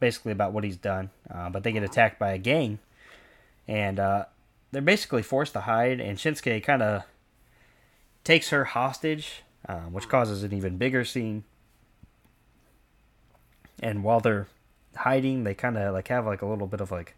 basically 0.00 0.32
about 0.32 0.52
what 0.52 0.64
he's 0.64 0.76
done. 0.76 1.10
Uh, 1.32 1.50
but 1.50 1.62
they 1.62 1.72
get 1.72 1.82
attacked 1.82 2.18
by 2.18 2.32
a 2.32 2.38
gang, 2.38 2.78
and 3.66 3.98
uh, 3.98 4.24
they're 4.72 4.82
basically 4.82 5.22
forced 5.22 5.52
to 5.52 5.60
hide. 5.60 6.00
And 6.00 6.16
Shinsuke 6.16 6.62
kind 6.62 6.82
of 6.82 7.02
takes 8.24 8.50
her 8.50 8.64
hostage, 8.64 9.42
uh, 9.68 9.80
which 9.80 10.04
hmm. 10.04 10.10
causes 10.10 10.42
an 10.42 10.54
even 10.54 10.78
bigger 10.78 11.04
scene. 11.04 11.44
And 13.80 14.02
while 14.02 14.20
they're 14.20 14.48
hiding, 14.96 15.44
they 15.44 15.54
kind 15.54 15.76
of 15.76 15.92
like 15.92 16.08
have 16.08 16.26
like 16.26 16.42
a 16.42 16.46
little 16.46 16.66
bit 16.66 16.80
of 16.80 16.90
like 16.90 17.14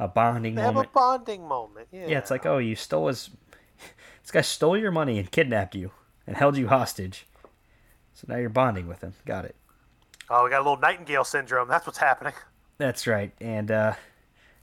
a 0.00 0.08
bonding 0.08 0.54
they 0.54 0.62
moment. 0.62 0.76
have 0.78 0.86
a 0.86 0.98
bonding 0.98 1.46
moment. 1.46 1.88
Yeah. 1.92 2.06
Yeah, 2.08 2.18
it's 2.18 2.30
like, 2.30 2.46
oh, 2.46 2.58
you 2.58 2.74
stole 2.74 3.08
his. 3.08 3.30
this 4.22 4.30
guy 4.32 4.40
stole 4.40 4.76
your 4.76 4.90
money 4.90 5.18
and 5.18 5.30
kidnapped 5.30 5.74
you 5.74 5.92
and 6.26 6.36
held 6.36 6.56
you 6.56 6.68
hostage. 6.68 7.26
So 8.14 8.24
now 8.28 8.36
you're 8.36 8.48
bonding 8.48 8.88
with 8.88 9.02
him. 9.02 9.12
Got 9.26 9.44
it. 9.44 9.56
Oh, 10.30 10.44
we 10.44 10.50
got 10.50 10.58
a 10.58 10.64
little 10.64 10.78
Nightingale 10.78 11.24
syndrome. 11.24 11.68
That's 11.68 11.86
what's 11.86 11.98
happening. 11.98 12.32
That's 12.78 13.06
right. 13.06 13.32
And 13.40 13.70
uh, 13.70 13.94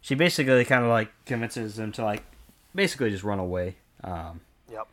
she 0.02 0.16
basically 0.16 0.66
kind 0.66 0.84
of 0.84 0.90
like 0.90 1.12
convinces 1.26 1.78
him 1.78 1.92
to 1.94 2.04
like 2.04 2.24
basically 2.74 3.12
just 3.12 3.24
run 3.24 3.38
away. 3.40 3.76
Um, 4.04 4.42
yep. 4.72 4.88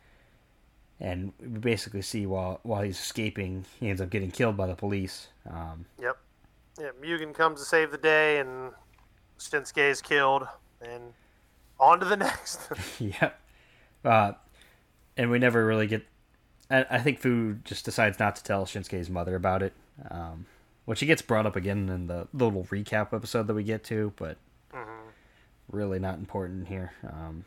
And 0.99 1.33
we 1.39 1.59
basically 1.59 2.03
see 2.03 2.27
while 2.27 2.59
while 2.61 2.83
he's 2.83 2.99
escaping, 2.99 3.65
he 3.79 3.89
ends 3.89 3.99
up 3.99 4.11
getting 4.11 4.29
killed 4.29 4.57
by 4.57 4.67
the 4.67 4.75
police. 4.75 5.29
Um, 5.49 5.85
yep. 5.99 6.17
Yeah, 6.79 6.89
Mugen 7.01 7.33
comes 7.33 7.61
to 7.61 7.65
save 7.65 7.91
the 7.91 7.97
day, 7.97 8.39
and 8.39 8.73
Shinsuke 9.39 9.89
is 9.89 10.01
killed, 10.01 10.47
and 10.81 11.13
on 11.79 11.99
to 11.99 12.05
the 12.05 12.17
next. 12.17 12.69
yep. 12.99 13.39
Uh, 14.03 14.33
and 15.17 15.29
we 15.29 15.39
never 15.39 15.65
really 15.65 15.87
get. 15.87 16.05
I, 16.69 16.85
I, 16.89 16.99
think 16.99 17.19
Fu 17.19 17.55
just 17.63 17.85
decides 17.85 18.19
not 18.19 18.35
to 18.37 18.43
tell 18.43 18.65
Shinsuke's 18.65 19.09
mother 19.09 19.35
about 19.35 19.61
it, 19.61 19.73
um, 20.09 20.45
which 20.85 20.99
he 20.99 21.05
gets 21.05 21.21
brought 21.21 21.45
up 21.45 21.55
again 21.55 21.89
in 21.89 22.07
the 22.07 22.27
little 22.33 22.63
recap 22.65 23.13
episode 23.13 23.47
that 23.47 23.53
we 23.53 23.63
get 23.63 23.83
to, 23.85 24.13
but 24.15 24.37
mm-hmm. 24.73 25.09
really 25.69 25.99
not 25.99 26.15
important 26.15 26.67
here. 26.67 26.93
Um, 27.03 27.45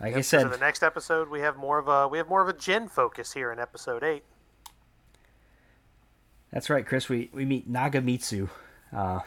like 0.00 0.10
yep, 0.10 0.18
I 0.18 0.22
said, 0.22 0.42
so 0.42 0.48
the 0.48 0.58
next 0.58 0.82
episode 0.82 1.28
we 1.28 1.40
have 1.40 1.56
more 1.56 1.78
of 1.78 1.86
a 1.86 2.08
we 2.08 2.18
have 2.18 2.28
more 2.28 2.42
of 2.42 2.48
a 2.48 2.52
Jin 2.58 2.88
focus 2.88 3.32
here 3.32 3.52
in 3.52 3.60
episode 3.60 4.02
eight. 4.02 4.24
That's 6.52 6.68
right, 6.68 6.84
Chris. 6.84 7.08
We 7.08 7.30
we 7.32 7.44
meet 7.44 7.70
Nagamitsu. 7.70 8.50
Uh, 8.92 9.20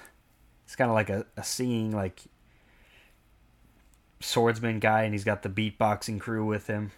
it's 0.66 0.76
kind 0.76 0.90
of 0.90 0.96
like 0.96 1.10
a, 1.10 1.26
a 1.38 1.44
singing 1.44 1.92
like 1.96 2.22
swordsman 4.20 4.80
guy, 4.80 5.04
and 5.04 5.14
he's 5.14 5.24
got 5.24 5.44
the 5.44 5.50
beatboxing 5.50 6.20
crew 6.20 6.46
with 6.46 6.68
him. 6.68 6.92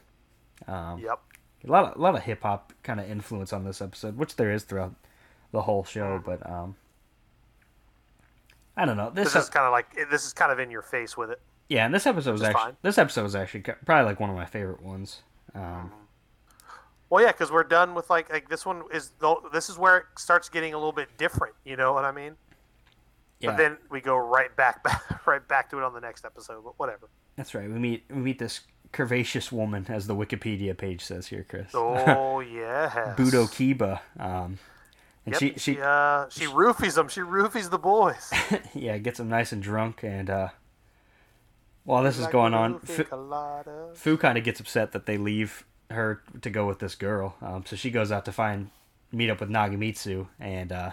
Um, 0.67 0.99
yep. 0.99 1.19
A 1.67 1.71
lot 1.71 1.85
of 1.85 1.99
a 1.99 2.01
lot 2.01 2.15
of 2.15 2.23
hip 2.23 2.43
hop 2.43 2.73
kind 2.83 2.99
of 2.99 3.09
influence 3.09 3.51
on 3.51 3.65
this 3.65 3.81
episode, 3.81 4.17
which 4.17 4.35
there 4.35 4.51
is 4.51 4.63
throughout 4.63 4.95
the 5.51 5.61
whole 5.61 5.83
show. 5.83 6.19
Mm-hmm. 6.19 6.29
But 6.29 6.49
um, 6.49 6.75
I 8.75 8.85
don't 8.85 8.97
know. 8.97 9.11
This, 9.13 9.33
this 9.33 9.43
is 9.43 9.49
kind 9.49 9.65
of 9.65 9.71
like 9.71 10.09
this 10.09 10.25
is 10.25 10.33
kind 10.33 10.51
of 10.51 10.59
in 10.59 10.71
your 10.71 10.81
face 10.81 11.17
with 11.17 11.31
it. 11.31 11.41
Yeah, 11.67 11.85
and 11.85 11.93
this 11.93 12.07
episode 12.07 12.31
was 12.31 12.43
actually 12.43 12.61
fine. 12.61 12.77
this 12.81 12.97
episode 12.97 13.23
was 13.23 13.35
actually 13.35 13.61
probably 13.61 14.05
like 14.05 14.19
one 14.19 14.29
of 14.29 14.35
my 14.35 14.45
favorite 14.45 14.81
ones. 14.81 15.23
Um, 15.53 15.61
mm-hmm. 15.61 15.87
Well, 17.09 17.23
yeah, 17.23 17.31
because 17.31 17.51
we're 17.51 17.63
done 17.63 17.93
with 17.93 18.09
like 18.09 18.31
like 18.31 18.49
this 18.49 18.65
one 18.65 18.83
is 18.93 19.11
this 19.51 19.69
is 19.69 19.77
where 19.77 19.97
it 19.97 20.05
starts 20.17 20.47
getting 20.47 20.73
a 20.73 20.77
little 20.77 20.93
bit 20.93 21.09
different. 21.17 21.55
You 21.65 21.75
know 21.75 21.93
what 21.93 22.05
I 22.05 22.11
mean? 22.11 22.35
Yeah. 23.39 23.51
But 23.51 23.57
then 23.57 23.77
we 23.89 24.01
go 24.01 24.15
right 24.17 24.55
back, 24.55 24.83
back 24.85 25.27
right 25.27 25.47
back 25.47 25.69
to 25.71 25.77
it 25.77 25.83
on 25.83 25.93
the 25.93 26.01
next 26.01 26.25
episode. 26.25 26.63
But 26.63 26.77
whatever. 26.77 27.09
That's 27.35 27.53
right. 27.53 27.69
We 27.69 27.79
meet 27.79 28.05
we 28.09 28.17
meet 28.17 28.39
this 28.39 28.61
curvaceous 28.93 29.51
woman, 29.51 29.85
as 29.89 30.07
the 30.07 30.15
Wikipedia 30.15 30.75
page 30.77 31.03
says 31.03 31.27
here, 31.27 31.45
Chris. 31.47 31.71
Oh 31.73 32.39
yeah. 32.41 33.15
Budo 33.17 33.47
Kiba. 33.47 33.99
Um, 34.19 34.59
and 35.25 35.33
yep, 35.33 35.39
she 35.39 35.49
she 35.53 35.73
she, 35.73 35.81
uh, 35.81 36.29
she 36.29 36.45
roofies 36.45 36.95
them. 36.95 37.09
She 37.09 37.21
roofies 37.21 37.69
the 37.69 37.77
boys. 37.77 38.31
yeah, 38.73 38.97
gets 38.97 39.17
them 39.17 39.29
nice 39.29 39.51
and 39.51 39.61
drunk, 39.61 40.03
and 40.03 40.29
uh, 40.29 40.49
while 41.83 42.03
this 42.03 42.17
like 42.17 42.29
is 42.29 42.31
going 42.31 42.53
on, 42.53 42.79
Fu, 42.79 43.03
Fu 43.93 44.17
kind 44.17 44.37
of 44.37 44.43
gets 44.43 44.59
upset 44.59 44.93
that 44.93 45.05
they 45.05 45.17
leave 45.17 45.65
her 45.91 46.21
to 46.41 46.49
go 46.49 46.65
with 46.65 46.79
this 46.79 46.95
girl. 46.95 47.35
Um, 47.41 47.65
so 47.65 47.75
she 47.75 47.91
goes 47.91 48.11
out 48.11 48.25
to 48.25 48.31
find 48.31 48.69
meet 49.11 49.29
up 49.29 49.39
with 49.39 49.49
Nagamitsu, 49.49 50.27
and 50.39 50.71
uh, 50.71 50.91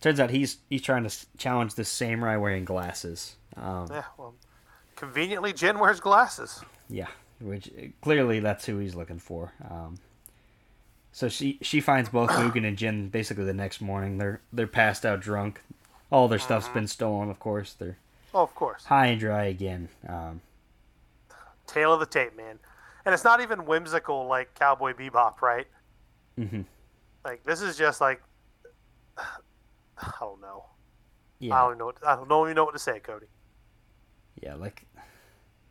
turns 0.00 0.20
out 0.20 0.30
he's 0.30 0.58
he's 0.68 0.82
trying 0.82 1.08
to 1.08 1.26
challenge 1.38 1.74
this 1.74 1.88
samurai 1.88 2.36
wearing 2.36 2.64
glasses. 2.64 3.36
Um, 3.56 3.88
yeah, 3.90 4.04
well, 4.18 4.34
conveniently, 4.96 5.52
Jin 5.52 5.78
wears 5.78 6.00
glasses. 6.00 6.62
Yeah, 6.88 7.08
which 7.40 7.70
clearly 8.00 8.40
that's 8.40 8.66
who 8.66 8.78
he's 8.78 8.94
looking 8.94 9.18
for. 9.18 9.52
Um, 9.70 9.98
so 11.12 11.28
she 11.28 11.58
she 11.62 11.80
finds 11.80 12.08
both 12.08 12.30
Mugen 12.32 12.66
and 12.66 12.76
Jin 12.76 13.08
basically 13.08 13.44
the 13.44 13.54
next 13.54 13.80
morning. 13.80 14.18
They're 14.18 14.40
they're 14.52 14.66
passed 14.66 15.04
out 15.04 15.20
drunk. 15.20 15.60
All 16.10 16.28
their 16.28 16.38
stuff's 16.38 16.66
mm-hmm. 16.66 16.74
been 16.74 16.86
stolen, 16.86 17.30
of 17.30 17.40
course. 17.40 17.72
They're 17.72 17.98
oh, 18.34 18.42
of 18.42 18.54
course 18.54 18.84
high 18.84 19.06
and 19.06 19.20
dry 19.20 19.44
again. 19.44 19.88
Um, 20.08 20.40
Tail 21.66 21.92
of 21.92 22.00
the 22.00 22.06
tape, 22.06 22.36
man 22.36 22.60
and 23.06 23.14
it's 23.14 23.24
not 23.24 23.40
even 23.40 23.64
whimsical 23.64 24.26
like 24.26 24.52
Cowboy 24.54 24.92
Bebop, 24.92 25.40
right? 25.40 25.66
Mm-hmm. 26.38 26.62
Like 27.24 27.44
this 27.44 27.62
is 27.62 27.78
just 27.78 28.00
like 28.00 28.20
I 29.98 30.12
don't 30.20 30.40
know. 30.40 30.64
Yeah. 31.38 31.54
I 31.54 31.68
don't 31.68 31.78
know. 31.78 31.86
What, 31.86 32.06
I 32.06 32.16
don't 32.16 32.46
even 32.46 32.56
know 32.56 32.64
what 32.64 32.74
to 32.74 32.78
say, 32.78 33.00
Cody. 33.00 33.26
Yeah, 34.42 34.54
like, 34.54 34.84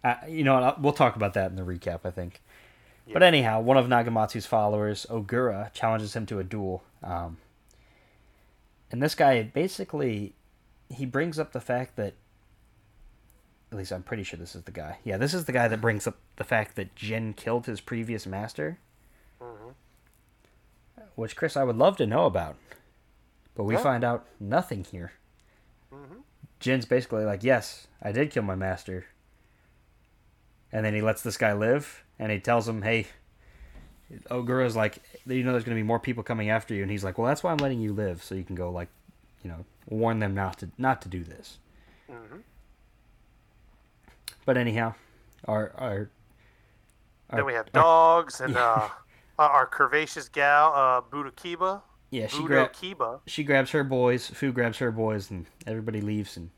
uh, 0.04 0.16
you 0.28 0.44
know, 0.44 0.76
we'll 0.80 0.94
talk 0.94 1.16
about 1.16 1.34
that 1.36 1.50
in 1.52 1.56
the 1.56 1.64
recap, 1.64 2.02
I 2.04 2.12
think. 2.12 2.42
Yeah. 3.06 3.14
But 3.14 3.24
anyhow, 3.24 3.62
one 3.62 3.78
of 3.78 3.86
Nagamitsu's 3.88 4.46
followers, 4.46 5.06
Ogura, 5.10 5.72
challenges 5.74 6.16
him 6.16 6.26
to 6.28 6.40
a 6.40 6.44
duel. 6.44 6.84
Um, 7.04 7.38
and 8.92 9.02
this 9.02 9.14
guy 9.16 9.44
basically, 9.44 10.34
he 10.90 11.06
brings 11.06 11.38
up 11.38 11.52
the 11.52 11.62
fact 11.62 11.96
that 11.98 12.14
at 13.72 13.78
least 13.78 13.92
I'm 13.92 14.04
pretty 14.04 14.24
sure 14.24 14.40
this 14.40 14.56
is 14.56 14.64
the 14.64 14.72
guy. 14.72 15.00
Yeah, 15.04 15.18
this 15.18 15.34
is 15.34 15.46
the 15.46 15.52
guy 15.52 15.68
that 15.68 15.82
brings 15.82 16.08
up 16.08 16.16
the 16.38 16.44
fact 16.44 16.76
that 16.76 16.96
Jin 16.96 17.34
killed 17.34 17.66
his 17.66 17.82
previous 17.82 18.26
master. 18.26 18.78
Mm-hmm. 19.42 19.70
Which, 21.16 21.36
Chris, 21.36 21.58
I 21.58 21.64
would 21.64 21.78
love 21.78 21.98
to 21.98 22.08
know 22.08 22.26
about. 22.26 22.56
But 23.56 23.64
we 23.64 23.76
yeah. 23.76 23.84
find 23.84 24.04
out 24.04 24.26
nothing 24.40 24.84
here. 24.84 25.14
Mm-hmm. 25.94 26.20
Jin's 26.60 26.86
basically 26.86 27.24
like, 27.24 27.44
yes, 27.44 27.88
I 28.02 28.12
did 28.12 28.32
kill 28.32 28.44
my 28.44 28.56
master. 28.56 29.06
And 30.72 30.86
then 30.86 30.94
he 30.94 31.02
lets 31.02 31.22
this 31.22 31.38
guy 31.38 31.54
live, 31.54 32.04
and 32.20 32.32
he 32.32 32.40
tells 32.40 32.68
him, 32.68 32.82
hey, 32.82 33.08
Ogura's 34.30 34.76
like, 34.76 35.02
you 35.26 35.44
know, 35.44 35.52
there's 35.52 35.64
going 35.64 35.76
to 35.76 35.82
be 35.82 35.88
more 35.88 36.00
people 36.00 36.24
coming 36.24 36.50
after 36.50 36.74
you. 36.74 36.82
And 36.82 36.92
he's 36.92 37.04
like, 37.04 37.18
well, 37.18 37.28
that's 37.28 37.44
why 37.44 37.52
I'm 37.52 37.58
letting 37.58 37.82
you 37.82 37.94
live, 37.94 38.24
so 38.24 38.36
you 38.36 38.44
can 38.44 38.56
go, 38.56 38.70
like, 38.70 38.90
you 39.44 39.50
know, 39.50 39.66
warn 39.88 40.20
them 40.20 40.34
not 40.34 40.58
to 40.60 40.70
not 40.78 41.02
to 41.04 41.10
do 41.10 41.24
this. 41.24 41.60
Mm-hmm. 42.12 42.40
But 44.46 44.58
anyhow, 44.58 44.96
our 45.48 45.72
our, 45.78 46.10
our 47.30 47.38
then 47.38 47.46
we 47.46 47.54
have 47.54 47.72
dogs 47.72 48.42
and 48.42 48.54
yeah. 48.56 48.90
uh, 49.40 49.44
our 49.44 49.68
curvaceous 49.68 50.32
gal, 50.32 50.74
uh, 50.74 51.02
Budo 51.02 51.32
Kiba. 51.32 51.82
Yeah, 52.10 52.28
she 52.28 52.44
grabs 52.44 52.80
She 53.26 53.44
grabs 53.44 53.72
her 53.72 53.84
boys. 53.84 54.28
Fu 54.28 54.52
grabs 54.52 54.78
her 54.78 54.92
boys, 54.92 55.32
and 55.32 55.46
everybody 55.68 56.02
leaves 56.02 56.38
and 56.38 56.50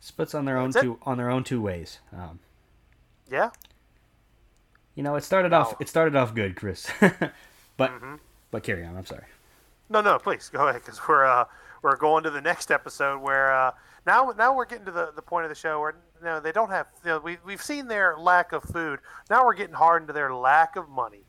splits 0.00 0.34
on 0.34 0.44
their 0.44 0.58
own 0.58 0.70
That's 0.70 0.84
two 0.84 0.92
it. 0.92 0.98
on 1.02 1.16
their 1.18 1.30
own 1.30 1.44
two 1.44 1.60
ways. 1.60 2.00
Um, 2.12 2.38
yeah. 3.30 3.50
You 4.94 5.02
know, 5.02 5.16
it 5.16 5.24
started 5.24 5.52
off. 5.52 5.74
It 5.80 5.88
started 5.88 6.16
off 6.16 6.34
good, 6.34 6.56
Chris. 6.56 6.88
but 7.00 7.90
mm-hmm. 7.90 8.16
but 8.50 8.62
carry 8.62 8.84
on. 8.84 8.96
I'm 8.96 9.06
sorry. 9.06 9.24
No, 9.88 10.00
no, 10.00 10.18
please 10.18 10.50
go 10.52 10.68
ahead 10.68 10.82
because 10.84 11.00
we're 11.08 11.24
uh, 11.24 11.44
we're 11.82 11.96
going 11.96 12.24
to 12.24 12.30
the 12.30 12.40
next 12.40 12.70
episode 12.70 13.20
where 13.20 13.54
uh, 13.54 13.72
now 14.06 14.32
now 14.36 14.54
we're 14.54 14.66
getting 14.66 14.86
to 14.86 14.92
the, 14.92 15.12
the 15.14 15.22
point 15.22 15.44
of 15.44 15.50
the 15.50 15.54
show 15.54 15.80
where 15.80 15.94
you 16.20 16.24
know, 16.24 16.40
they 16.40 16.52
don't 16.52 16.70
have. 16.70 16.86
You 17.04 17.10
know, 17.10 17.18
we 17.20 17.38
we've 17.44 17.62
seen 17.62 17.88
their 17.88 18.16
lack 18.18 18.52
of 18.52 18.64
food. 18.64 19.00
Now 19.30 19.44
we're 19.44 19.54
getting 19.54 19.74
hard 19.74 20.02
into 20.02 20.12
their 20.12 20.34
lack 20.34 20.76
of 20.76 20.88
money. 20.88 21.24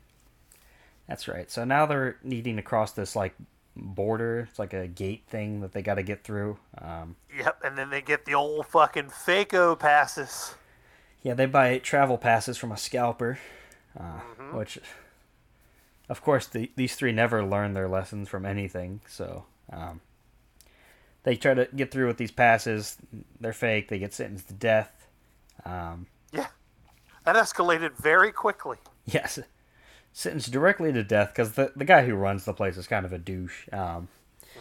That's 1.10 1.26
right. 1.26 1.50
So 1.50 1.64
now 1.64 1.86
they're 1.86 2.18
needing 2.22 2.54
to 2.54 2.62
cross 2.62 2.92
this 2.92 3.16
like 3.16 3.34
border. 3.74 4.46
It's 4.48 4.60
like 4.60 4.72
a 4.72 4.86
gate 4.86 5.24
thing 5.26 5.60
that 5.60 5.72
they 5.72 5.82
got 5.82 5.94
to 5.94 6.04
get 6.04 6.22
through. 6.22 6.56
Um, 6.78 7.16
yep, 7.36 7.60
and 7.64 7.76
then 7.76 7.90
they 7.90 8.00
get 8.00 8.26
the 8.26 8.34
old 8.34 8.68
fucking 8.68 9.06
Fako 9.06 9.76
passes. 9.76 10.54
Yeah, 11.24 11.34
they 11.34 11.46
buy 11.46 11.78
travel 11.78 12.16
passes 12.16 12.56
from 12.58 12.70
a 12.70 12.76
scalper, 12.76 13.40
uh, 13.98 14.02
mm-hmm. 14.02 14.56
which, 14.56 14.78
of 16.08 16.22
course, 16.22 16.46
the, 16.46 16.70
these 16.76 16.94
three 16.94 17.10
never 17.10 17.44
learn 17.44 17.74
their 17.74 17.88
lessons 17.88 18.28
from 18.28 18.46
anything. 18.46 19.00
So 19.08 19.46
um, 19.72 20.00
they 21.24 21.34
try 21.34 21.54
to 21.54 21.68
get 21.74 21.90
through 21.90 22.06
with 22.06 22.18
these 22.18 22.30
passes. 22.30 22.98
They're 23.40 23.52
fake. 23.52 23.88
They 23.88 23.98
get 23.98 24.14
sentenced 24.14 24.46
to 24.46 24.54
death. 24.54 25.08
Um, 25.64 26.06
yeah, 26.32 26.46
that 27.24 27.34
escalated 27.34 27.96
very 27.96 28.30
quickly. 28.30 28.78
Yes, 29.06 29.40
sentenced 30.12 30.50
directly 30.50 30.92
to 30.92 31.02
death 31.02 31.28
because 31.28 31.52
the 31.52 31.72
the 31.76 31.84
guy 31.84 32.04
who 32.04 32.14
runs 32.14 32.44
the 32.44 32.52
place 32.52 32.76
is 32.76 32.86
kind 32.86 33.06
of 33.06 33.12
a 33.12 33.18
douche. 33.18 33.68
Um, 33.72 33.78
mm-hmm. 33.78 34.58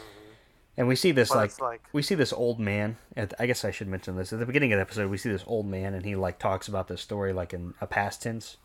And 0.78 0.88
we 0.88 0.95
see 0.95 1.12
this 1.12 1.32
like, 1.32 1.60
like, 1.60 1.82
we 1.91 2.02
see 2.02 2.16
this 2.16 2.32
old 2.32 2.60
man. 2.60 2.97
At, 3.18 3.34
I 3.39 3.45
guess 3.45 3.66
I 3.66 3.72
should 3.72 3.88
mention 3.88 4.16
this 4.16 4.32
at 4.32 4.39
the 4.39 4.45
beginning 4.45 4.74
of 4.74 4.78
the 4.78 4.82
episode. 4.82 5.10
We 5.10 5.18
see 5.18 5.32
this 5.32 5.43
old 5.47 5.66
man, 5.66 5.93
and 5.93 6.06
he 6.06 6.16
like 6.16 6.39
talks 6.39 6.68
about 6.68 6.88
this 6.88 7.02
story 7.02 7.34
like 7.34 7.54
in 7.54 7.74
a 7.82 7.88
past 7.88 8.24
tense. 8.24 8.58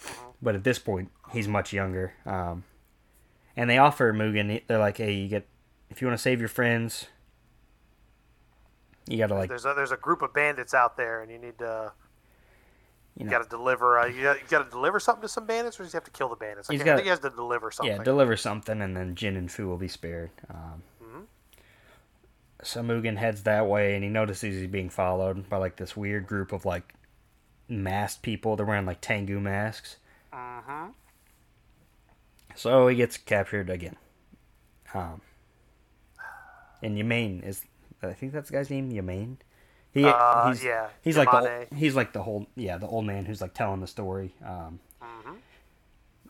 Mm-hmm. 0.00 0.30
But 0.40 0.54
at 0.56 0.64
this 0.64 0.78
point, 0.78 1.10
he's 1.32 1.46
much 1.46 1.72
younger. 1.72 2.14
Um, 2.26 2.64
and 3.56 3.70
they 3.70 3.78
offer 3.78 4.12
Mugen. 4.12 4.62
They're 4.66 4.78
like, 4.78 4.96
"Hey, 4.96 5.12
you 5.12 5.28
get 5.28 5.46
if 5.92 6.00
you 6.00 6.08
want 6.08 6.18
to 6.18 6.22
save 6.22 6.40
your 6.40 6.48
friends, 6.48 7.06
you 9.06 9.18
gotta 9.18 9.34
like. 9.34 9.48
There's 9.48 9.66
a, 9.66 9.74
there's 9.74 9.92
a 9.92 9.96
group 9.96 10.22
of 10.22 10.32
bandits 10.32 10.74
out 10.74 10.96
there, 10.96 11.22
and 11.22 11.30
you 11.30 11.38
need 11.38 11.58
to. 11.58 11.92
You, 13.16 13.26
know, 13.26 13.30
got 13.30 13.42
to 13.42 13.48
deliver. 13.48 13.98
Uh, 13.98 14.06
you, 14.06 14.22
got, 14.22 14.64
to 14.64 14.70
deliver 14.70 14.98
something 14.98 15.22
to 15.22 15.28
some 15.28 15.44
bandits, 15.44 15.78
or 15.78 15.84
he 15.84 15.90
have 15.92 16.04
to 16.04 16.10
kill 16.10 16.28
the 16.28 16.36
bandits? 16.36 16.70
I, 16.70 16.76
gotta, 16.76 16.92
I 16.92 16.94
think 16.94 17.04
he 17.04 17.10
has 17.10 17.20
to 17.20 17.30
deliver 17.30 17.70
something. 17.70 17.94
Yeah, 17.94 18.02
deliver 18.02 18.36
something, 18.36 18.80
and 18.80 18.96
then 18.96 19.14
Jin 19.14 19.36
and 19.36 19.50
Fu 19.50 19.66
will 19.68 19.76
be 19.76 19.88
spared. 19.88 20.30
Um, 20.48 20.82
mm-hmm. 21.02 21.20
So 22.62 22.82
Mugen 22.82 23.18
heads 23.18 23.42
that 23.42 23.66
way, 23.66 23.94
and 23.94 24.02
he 24.02 24.08
notices 24.08 24.60
he's 24.60 24.70
being 24.70 24.88
followed 24.88 25.48
by 25.48 25.58
like 25.58 25.76
this 25.76 25.94
weird 25.94 26.26
group 26.26 26.52
of 26.52 26.64
like 26.64 26.94
masked 27.68 28.22
people. 28.22 28.56
They're 28.56 28.64
wearing 28.64 28.86
like 28.86 29.02
Tengu 29.02 29.40
masks. 29.40 29.96
Uh-huh. 30.32 30.86
So 32.54 32.88
he 32.88 32.96
gets 32.96 33.18
captured 33.18 33.68
again. 33.68 33.96
Um, 34.94 35.20
and 36.82 36.96
Yamane 36.96 37.46
is 37.46 37.64
I 38.02 38.12
think 38.12 38.32
that's 38.32 38.50
the 38.50 38.56
guy's 38.56 38.70
name, 38.70 38.90
Yamane. 38.90 39.36
He, 39.92 40.04
uh, 40.04 40.48
he's, 40.48 40.64
yeah, 40.64 40.88
he's 41.02 41.18
like 41.18 41.30
the 41.30 41.66
he's 41.76 41.94
like 41.94 42.14
the 42.14 42.22
whole 42.22 42.46
yeah 42.56 42.78
the 42.78 42.86
old 42.86 43.04
man 43.04 43.26
who's 43.26 43.42
like 43.42 43.52
telling 43.52 43.80
the 43.80 43.86
story. 43.86 44.34
Um, 44.44 44.80
mm-hmm. 45.02 45.34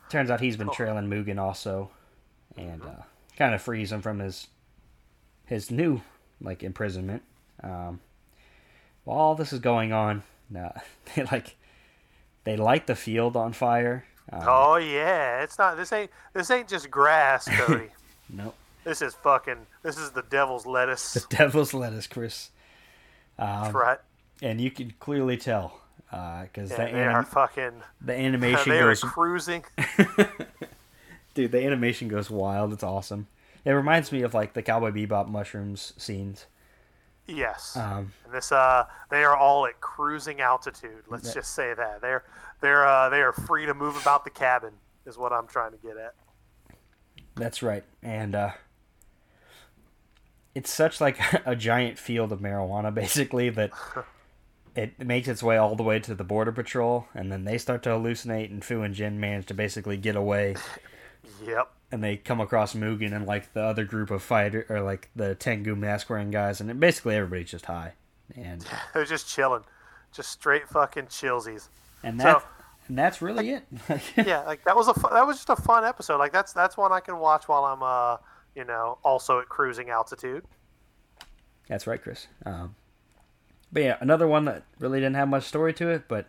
Turns 0.09 0.31
out 0.31 0.41
he's 0.41 0.57
been 0.57 0.71
trailing 0.71 1.09
Mugen 1.09 1.39
also, 1.39 1.91
and 2.57 2.81
mm-hmm. 2.81 2.91
uh, 2.91 3.03
kind 3.37 3.55
of 3.55 3.63
frees 3.63 3.93
him 3.93 4.03
from 4.03 4.19
his 4.19 4.49
his 5.47 5.71
new 5.71 6.01
like 6.41 6.65
imprisonment. 6.65 7.23
Um, 7.63 8.01
while 9.05 9.19
all 9.19 9.35
this 9.37 9.53
is 9.53 9.61
going 9.61 9.93
on, 9.93 10.25
uh, 10.59 10.71
they 11.15 11.23
like 11.25 11.57
they 12.43 12.57
light 12.57 12.89
the 12.89 12.97
field 12.97 13.37
on 13.37 13.53
fire. 13.53 14.05
Um, 14.33 14.43
oh 14.45 14.77
yeah, 14.77 15.43
it's 15.43 15.57
not. 15.57 15.77
This 15.77 15.93
ain't 15.93 16.11
this 16.33 16.51
ain't 16.51 16.69
just 16.69 16.91
grass, 16.91 17.49
Cody. 17.49 17.91
nope. 18.29 18.57
This 18.83 19.03
is 19.03 19.15
fucking. 19.15 19.67
This 19.85 19.99
is 19.99 20.11
the 20.11 20.23
devil's 20.23 20.67
lettuce. 20.67 21.15
The 21.15 21.25
devil's 21.37 21.73
lettuce, 21.73 22.09
Chris. 22.09 22.51
Um, 23.43 23.63
That's 23.63 23.75
right. 23.75 23.99
And 24.41 24.61
you 24.61 24.71
can 24.71 24.93
clearly 25.01 25.37
tell 25.37 25.81
because 26.11 26.71
uh, 26.71 26.77
the 26.77 26.83
anim- 26.85 27.15
are 27.15 27.25
fucking. 27.25 27.83
The 28.01 28.13
animation 28.19 28.73
they 28.73 28.79
goes 28.79 29.03
are 29.03 29.07
cruising. 29.09 29.65
Dude, 31.35 31.51
the 31.51 31.65
animation 31.65 32.09
goes 32.09 32.31
wild. 32.31 32.73
It's 32.73 32.85
awesome. 32.85 33.27
It 33.65 33.71
reminds 33.71 34.13
me 34.13 34.23
of 34.23 34.35
like 34.35 34.53
the 34.53 34.63
Cowboy 34.63 34.91
Bebop 34.91 35.29
mushrooms 35.29 35.93
scenes. 35.97 36.47
Yes. 37.27 37.77
Um, 37.77 38.13
and 38.25 38.35
this 38.35 38.53
uh 38.53 38.85
they 39.11 39.25
are 39.25 39.37
all 39.37 39.67
at 39.67 39.81
cruising 39.81 40.41
altitude. 40.41 41.05
Let's 41.09 41.29
that, 41.29 41.35
just 41.35 41.55
say 41.55 41.73
that. 41.75 42.01
They're 42.01 42.25
they're 42.61 42.87
uh 42.87 43.09
they 43.09 43.23
are 43.23 43.33
free 43.33 43.67
to 43.67 43.75
move 43.75 44.01
about 44.01 44.25
the 44.25 44.31
cabin 44.31 44.73
is 45.07 45.17
what 45.19 45.33
I'm 45.33 45.47
trying 45.47 45.73
to 45.73 45.79
get 45.79 45.97
at. 45.97 46.15
That's 47.37 47.63
right. 47.63 47.85
And 48.03 48.35
uh 48.35 48.51
it's 50.55 50.71
such 50.71 51.01
like 51.01 51.19
a 51.47 51.57
giant 51.57 51.99
field 51.99 52.33
of 52.33 52.41
marijuana 52.41 52.93
basically 53.03 53.51
that 53.51 53.71
it 54.75 54.99
makes 54.99 55.29
its 55.29 55.43
way 55.43 55.57
all 55.57 55.77
the 55.77 55.83
way 55.83 55.99
to 55.99 56.15
the 56.15 56.25
border 56.25 56.53
patrol 56.53 57.07
and 57.15 57.31
then 57.31 57.45
they 57.45 57.59
start 57.59 57.83
to 57.83 57.91
hallucinate 57.91 58.51
and 58.51 58.65
Fu 58.65 58.83
and 58.83 58.95
Jin 58.95 59.21
manage 59.21 59.47
to 59.47 59.55
basically 59.55 59.97
get 59.97 60.17
away. 60.17 60.57
yep 61.47 61.71
and 61.93 62.03
they 62.03 62.17
come 62.17 62.41
across 62.41 62.75
Mugen 62.75 63.13
and 63.13 63.27
like 63.27 63.53
the 63.53 63.63
other 63.63 63.85
group 63.85 64.11
of 64.11 64.23
fighter 64.23 64.67
or 64.71 64.81
like 64.81 65.11
the 65.15 65.35
Tengu 65.35 65.77
mask 65.77 66.09
wearing 66.09 66.31
guys, 66.31 66.61
and 66.61 66.81
basically 66.81 67.15
everybody's 67.15 67.51
just 67.51 67.67
high, 67.67 67.93
and 68.35 68.65
they're 68.95 69.05
just 69.05 69.29
chilling, 69.29 69.63
just 70.11 70.31
straight 70.31 70.67
fucking 70.69 71.07
chillsies. 71.07 71.69
And 72.03 72.19
that 72.19 72.41
so, 72.41 72.47
and 72.89 72.99
that's 72.99 73.21
really 73.21 73.51
it. 73.51 73.65
yeah, 74.17 74.41
like 74.41 74.65
that 74.65 74.75
was 74.75 74.89
a 74.89 74.95
that 75.11 75.27
was 75.27 75.37
just 75.37 75.51
a 75.51 75.57
fun 75.57 75.85
episode. 75.85 76.17
Like 76.17 76.33
that's 76.33 76.55
that's 76.55 76.79
one 76.79 76.93
I 76.93 77.01
can 77.01 77.19
watch 77.19 77.47
while 77.47 77.65
I'm 77.65 77.83
uh 77.83 78.17
you 78.55 78.65
know 78.65 78.99
also 79.03 79.41
at 79.41 79.49
cruising 79.49 79.91
altitude. 79.91 80.45
That's 81.69 81.87
right, 81.87 82.03
Chris. 82.03 82.27
Um, 82.45 82.75
but 83.73 83.83
yeah, 83.83 83.97
another 84.01 84.29
one 84.29 84.45
that 84.45 84.65
really 84.79 84.99
didn't 84.99 85.17
have 85.17 85.29
much 85.29 85.45
story 85.45 85.73
to 85.75 85.89
it, 85.89 86.09
but 86.09 86.27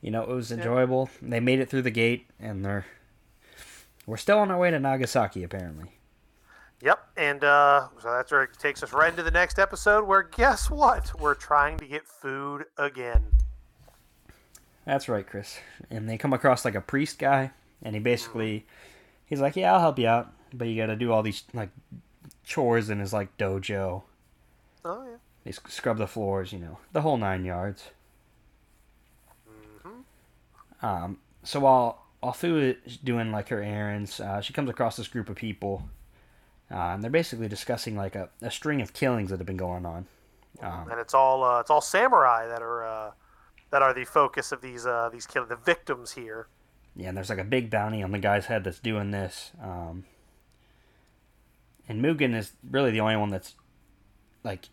you 0.00 0.10
know 0.10 0.22
it 0.22 0.28
was 0.28 0.52
enjoyable. 0.52 1.10
Yeah. 1.22 1.30
They 1.30 1.40
made 1.40 1.60
it 1.60 1.68
through 1.68 1.82
the 1.82 1.90
gate, 1.90 2.26
and 2.38 2.64
they're 2.64 2.86
we're 4.06 4.16
still 4.16 4.38
on 4.38 4.50
our 4.50 4.58
way 4.58 4.70
to 4.70 4.78
Nagasaki, 4.78 5.42
apparently. 5.42 5.90
Yep, 6.82 6.98
and 7.16 7.42
uh, 7.42 7.88
so 8.00 8.12
that's 8.12 8.30
where 8.30 8.44
it 8.44 8.58
takes 8.58 8.82
us 8.82 8.92
right 8.92 9.10
into 9.10 9.22
the 9.22 9.30
next 9.30 9.58
episode. 9.58 10.04
Where 10.04 10.22
guess 10.22 10.70
what? 10.70 11.18
We're 11.18 11.34
trying 11.34 11.78
to 11.78 11.86
get 11.86 12.06
food 12.06 12.66
again. 12.78 13.24
That's 14.84 15.08
right, 15.08 15.26
Chris. 15.26 15.58
And 15.90 16.08
they 16.08 16.16
come 16.18 16.32
across 16.32 16.64
like 16.64 16.76
a 16.76 16.80
priest 16.80 17.18
guy, 17.18 17.50
and 17.82 17.96
he 17.96 18.00
basically, 18.00 18.66
he's 19.24 19.40
like, 19.40 19.56
"Yeah, 19.56 19.72
I'll 19.72 19.80
help 19.80 19.98
you 19.98 20.06
out, 20.06 20.32
but 20.52 20.68
you 20.68 20.76
got 20.76 20.86
to 20.86 20.96
do 20.96 21.12
all 21.12 21.22
these 21.22 21.44
like 21.52 21.70
chores 22.44 22.90
in 22.90 23.00
his 23.00 23.12
like 23.12 23.36
dojo." 23.36 24.02
Oh 24.84 25.04
yeah. 25.04 25.16
They 25.44 25.52
scrub 25.52 25.98
the 25.98 26.08
floors, 26.08 26.52
you 26.52 26.58
know, 26.58 26.78
the 26.92 27.02
whole 27.02 27.16
nine 27.16 27.44
yards. 27.44 27.90
Mm-hmm. 29.48 30.86
Um. 30.86 31.18
So 31.44 31.60
while 31.60 32.06
while 32.20 32.32
Fu 32.32 32.56
is 32.58 32.96
doing 32.96 33.30
like 33.30 33.48
her 33.50 33.62
errands, 33.62 34.20
uh, 34.20 34.40
she 34.40 34.52
comes 34.52 34.68
across 34.68 34.96
this 34.96 35.08
group 35.08 35.28
of 35.28 35.36
people, 35.36 35.84
uh, 36.70 36.74
and 36.74 37.02
they're 37.02 37.10
basically 37.10 37.48
discussing 37.48 37.96
like 37.96 38.16
a, 38.16 38.28
a 38.42 38.50
string 38.50 38.80
of 38.82 38.92
killings 38.92 39.30
that 39.30 39.38
have 39.38 39.46
been 39.46 39.56
going 39.56 39.86
on. 39.86 40.06
Um, 40.60 40.88
and 40.90 41.00
it's 41.00 41.14
all 41.14 41.44
uh, 41.44 41.60
it's 41.60 41.70
all 41.70 41.80
samurai 41.80 42.48
that 42.48 42.62
are 42.62 42.84
uh, 42.84 43.10
that 43.70 43.82
are 43.82 43.94
the 43.94 44.04
focus 44.04 44.52
of 44.52 44.62
these 44.62 44.86
uh, 44.86 45.10
these 45.12 45.26
kill 45.26 45.46
the 45.46 45.56
victims 45.56 46.12
here. 46.12 46.48
Yeah, 46.94 47.08
and 47.08 47.16
there's 47.16 47.30
like 47.30 47.38
a 47.38 47.44
big 47.44 47.70
bounty 47.70 48.02
on 48.02 48.10
the 48.10 48.18
guy's 48.18 48.46
head 48.46 48.64
that's 48.64 48.80
doing 48.80 49.10
this. 49.10 49.52
Um, 49.62 50.04
and 51.88 52.04
Mugen 52.04 52.34
is 52.34 52.52
really 52.68 52.90
the 52.90 53.00
only 53.00 53.16
one 53.16 53.30
that's 53.30 53.54
like 54.44 54.68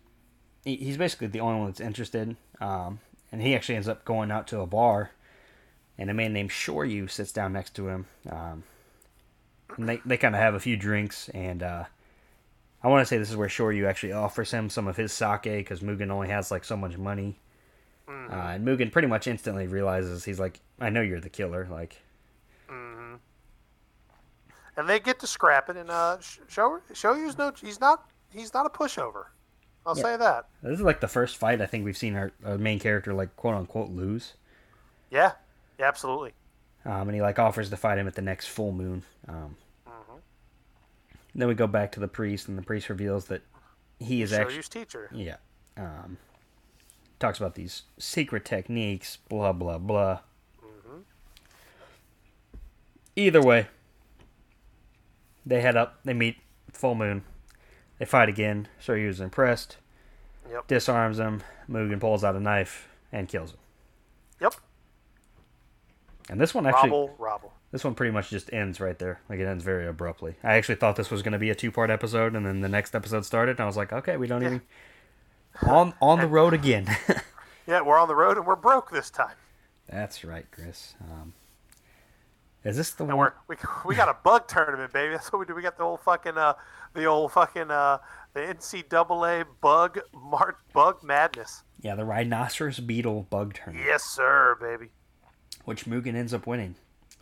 he's 0.64 0.96
basically 0.96 1.26
the 1.26 1.40
only 1.40 1.58
one 1.58 1.66
that's 1.68 1.80
interested. 1.80 2.36
Um, 2.60 3.00
and 3.30 3.42
he 3.42 3.54
actually 3.54 3.76
ends 3.76 3.88
up 3.88 4.04
going 4.04 4.30
out 4.30 4.46
to 4.48 4.60
a 4.60 4.66
bar 4.66 5.10
and 5.98 6.10
a 6.10 6.14
man 6.14 6.32
named 6.32 6.50
Shoryu 6.50 7.10
sits 7.10 7.32
down 7.32 7.52
next 7.52 7.74
to 7.76 7.88
him. 7.88 8.06
Um, 8.28 8.64
and 9.76 9.88
they 9.88 10.00
they 10.04 10.16
kind 10.16 10.34
of 10.34 10.40
have 10.40 10.54
a 10.54 10.60
few 10.60 10.76
drinks, 10.76 11.28
and 11.30 11.62
uh, 11.62 11.84
I 12.82 12.88
want 12.88 13.00
to 13.02 13.06
say 13.06 13.18
this 13.18 13.30
is 13.30 13.36
where 13.36 13.48
Shoryu 13.48 13.88
actually 13.88 14.12
offers 14.12 14.50
him 14.50 14.70
some 14.70 14.86
of 14.86 14.96
his 14.96 15.12
sake 15.12 15.42
because 15.42 15.80
Mugen 15.80 16.10
only 16.10 16.28
has 16.28 16.50
like 16.50 16.64
so 16.64 16.76
much 16.76 16.96
money. 16.96 17.40
Mm-hmm. 18.08 18.32
Uh, 18.32 18.36
and 18.36 18.66
Mugen 18.66 18.92
pretty 18.92 19.08
much 19.08 19.26
instantly 19.26 19.66
realizes 19.66 20.24
he's 20.24 20.38
like, 20.38 20.60
I 20.80 20.90
know 20.90 21.00
you're 21.00 21.20
the 21.20 21.30
killer, 21.30 21.66
like. 21.70 22.02
And 24.76 24.88
they 24.88 24.98
get 24.98 25.20
to 25.20 25.26
scrapping, 25.26 25.76
and 25.76 25.90
uh, 25.90 26.18
Show 26.48 26.80
Shoryu's 26.92 27.38
no, 27.38 27.52
he's 27.60 27.80
not, 27.80 28.10
he's 28.30 28.52
not 28.52 28.66
a 28.66 28.68
pushover. 28.68 29.26
I'll 29.86 29.96
yeah. 29.96 30.02
say 30.02 30.16
that. 30.16 30.48
This 30.62 30.78
is 30.78 30.84
like 30.84 31.00
the 31.00 31.08
first 31.08 31.36
fight 31.36 31.60
I 31.60 31.66
think 31.66 31.84
we've 31.84 31.96
seen 31.96 32.16
our, 32.16 32.32
our 32.44 32.58
main 32.58 32.78
character 32.78 33.12
like 33.12 33.36
quote 33.36 33.54
unquote 33.54 33.90
lose. 33.90 34.34
Yeah, 35.10 35.32
yeah, 35.78 35.86
absolutely. 35.86 36.32
Um, 36.84 37.08
and 37.08 37.14
he 37.14 37.22
like 37.22 37.38
offers 37.38 37.70
to 37.70 37.76
fight 37.76 37.98
him 37.98 38.06
at 38.06 38.14
the 38.14 38.22
next 38.22 38.48
full 38.48 38.72
moon. 38.72 39.02
Um, 39.28 39.56
mm-hmm. 39.86 40.18
Then 41.34 41.48
we 41.48 41.54
go 41.54 41.66
back 41.66 41.92
to 41.92 42.00
the 42.00 42.08
priest, 42.08 42.48
and 42.48 42.58
the 42.58 42.62
priest 42.62 42.88
reveals 42.88 43.26
that 43.26 43.42
he 43.98 44.22
is 44.22 44.32
actually 44.32 44.62
teacher. 44.62 45.08
Yeah. 45.12 45.36
Um, 45.76 46.18
talks 47.18 47.38
about 47.38 47.54
these 47.54 47.82
secret 47.98 48.44
techniques, 48.44 49.18
blah 49.28 49.52
blah 49.52 49.78
blah. 49.78 50.20
Mm-hmm. 50.62 50.98
Either 53.16 53.42
way, 53.42 53.68
they 55.46 55.60
head 55.60 55.76
up. 55.76 55.98
They 56.04 56.14
meet 56.14 56.36
full 56.72 56.94
moon. 56.94 57.24
They 57.98 58.04
fight 58.04 58.28
again. 58.28 58.68
Shoryu's 58.82 59.20
impressed. 59.20 59.76
Yep. 60.50 60.66
Disarms 60.66 61.18
him. 61.18 61.42
Mugen 61.70 62.00
pulls 62.00 62.24
out 62.24 62.36
a 62.36 62.40
knife 62.40 62.88
and 63.12 63.28
kills 63.28 63.52
him. 63.52 63.58
Yep. 64.40 64.54
And 66.30 66.40
this 66.40 66.54
one 66.54 66.66
actually, 66.66 66.90
Robble, 66.90 67.14
Robble. 67.18 67.52
this 67.70 67.84
one 67.84 67.94
pretty 67.94 68.12
much 68.12 68.30
just 68.30 68.52
ends 68.52 68.80
right 68.80 68.98
there. 68.98 69.20
Like 69.28 69.38
it 69.38 69.46
ends 69.46 69.62
very 69.62 69.86
abruptly. 69.86 70.36
I 70.42 70.54
actually 70.54 70.76
thought 70.76 70.96
this 70.96 71.10
was 71.10 71.22
going 71.22 71.32
to 71.32 71.38
be 71.38 71.50
a 71.50 71.54
two-part 71.54 71.90
episode, 71.90 72.34
and 72.34 72.46
then 72.46 72.60
the 72.60 72.68
next 72.68 72.94
episode 72.94 73.24
started, 73.24 73.52
and 73.52 73.60
I 73.60 73.66
was 73.66 73.76
like, 73.76 73.92
okay, 73.92 74.16
we 74.16 74.26
don't 74.26 74.42
yeah. 74.42 74.48
even 74.48 74.62
on 75.62 75.94
on 76.00 76.20
the 76.20 76.26
road 76.38 76.54
again. 76.54 76.88
yeah, 77.66 77.82
we're 77.82 77.98
on 77.98 78.08
the 78.08 78.16
road, 78.16 78.36
and 78.38 78.46
we're 78.46 78.56
broke 78.56 78.90
this 78.90 79.10
time. 79.10 79.36
That's 79.88 80.24
right, 80.24 80.46
Chris. 80.50 80.94
Um, 81.00 81.34
is 82.64 82.76
this 82.76 82.90
the 82.92 83.04
and 83.04 83.16
one? 83.16 83.32
we 83.48 83.56
we 83.84 83.94
got 83.94 84.08
a 84.08 84.16
bug 84.22 84.48
tournament, 84.48 84.92
baby. 84.92 85.12
That's 85.12 85.32
what 85.32 85.38
we 85.38 85.46
do. 85.46 85.54
We 85.54 85.62
got 85.62 85.76
the 85.76 85.84
old 85.84 86.00
fucking 86.00 86.38
uh, 86.38 86.54
the 86.94 87.04
old 87.04 87.32
fucking 87.32 87.70
uh, 87.70 87.98
the 88.32 88.40
NCAA 88.40 89.46
bug 89.60 90.00
mart 90.12 90.58
bug 90.72 91.02
madness. 91.02 91.62
Yeah, 91.80 91.94
the 91.94 92.04
rhinoceros 92.04 92.80
beetle 92.80 93.26
bug 93.28 93.54
tournament. 93.54 93.86
Yes, 93.86 94.04
sir, 94.04 94.56
baby 94.60 94.88
which 95.64 95.86
Mugen 95.86 96.14
ends 96.14 96.34
up 96.34 96.46
winning. 96.46 96.76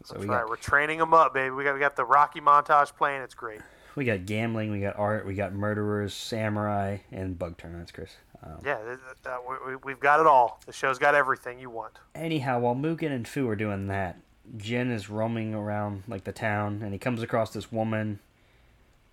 So 0.05 0.15
That's 0.15 0.25
we 0.25 0.31
right. 0.31 0.41
Got, 0.41 0.51
We're 0.51 0.57
training 0.57 0.99
them 0.99 1.15
up, 1.15 1.35
baby. 1.35 1.51
We 1.51 1.65
got 1.65 1.75
we 1.75 1.81
got 1.81 1.97
the 1.97 2.05
Rocky 2.05 2.41
montage 2.41 2.95
playing. 2.97 3.23
It's 3.23 3.35
great. 3.35 3.61
We 3.95 4.07
got 4.07 4.25
gambling, 4.25 4.71
we 4.71 4.81
got 4.81 4.99
art, 4.99 5.27
we 5.27 5.35
got 5.35 5.53
murderers, 5.53 6.15
samurai, 6.15 6.99
and 7.11 7.39
bug 7.39 7.59
tournaments, 7.59 7.93
Chris. 7.93 8.11
Um, 8.43 8.57
yeah, 8.65 8.79
uh, 9.27 9.37
we, 9.85 9.93
have 9.93 10.01
got 10.01 10.19
it 10.19 10.27
all. 10.27 10.63
The 10.65 10.73
show's 10.73 10.99
got 10.99 11.15
everything 11.15 11.59
you 11.59 11.69
want. 11.69 11.99
Anyhow, 12.15 12.61
while 12.61 12.75
Mugen 12.75 13.13
and 13.13 13.29
Fu 13.29 13.47
are 13.51 13.55
doing 13.55 13.89
that, 13.89 14.19
Jin 14.57 14.91
is 14.91 15.09
roaming 15.09 15.55
around 15.55 16.05
like 16.09 16.25
the 16.25 16.33
town, 16.33 16.81
and 16.83 16.93
he 16.93 16.99
comes 16.99 17.23
across 17.23 17.53
this 17.53 17.71
woman. 17.71 18.19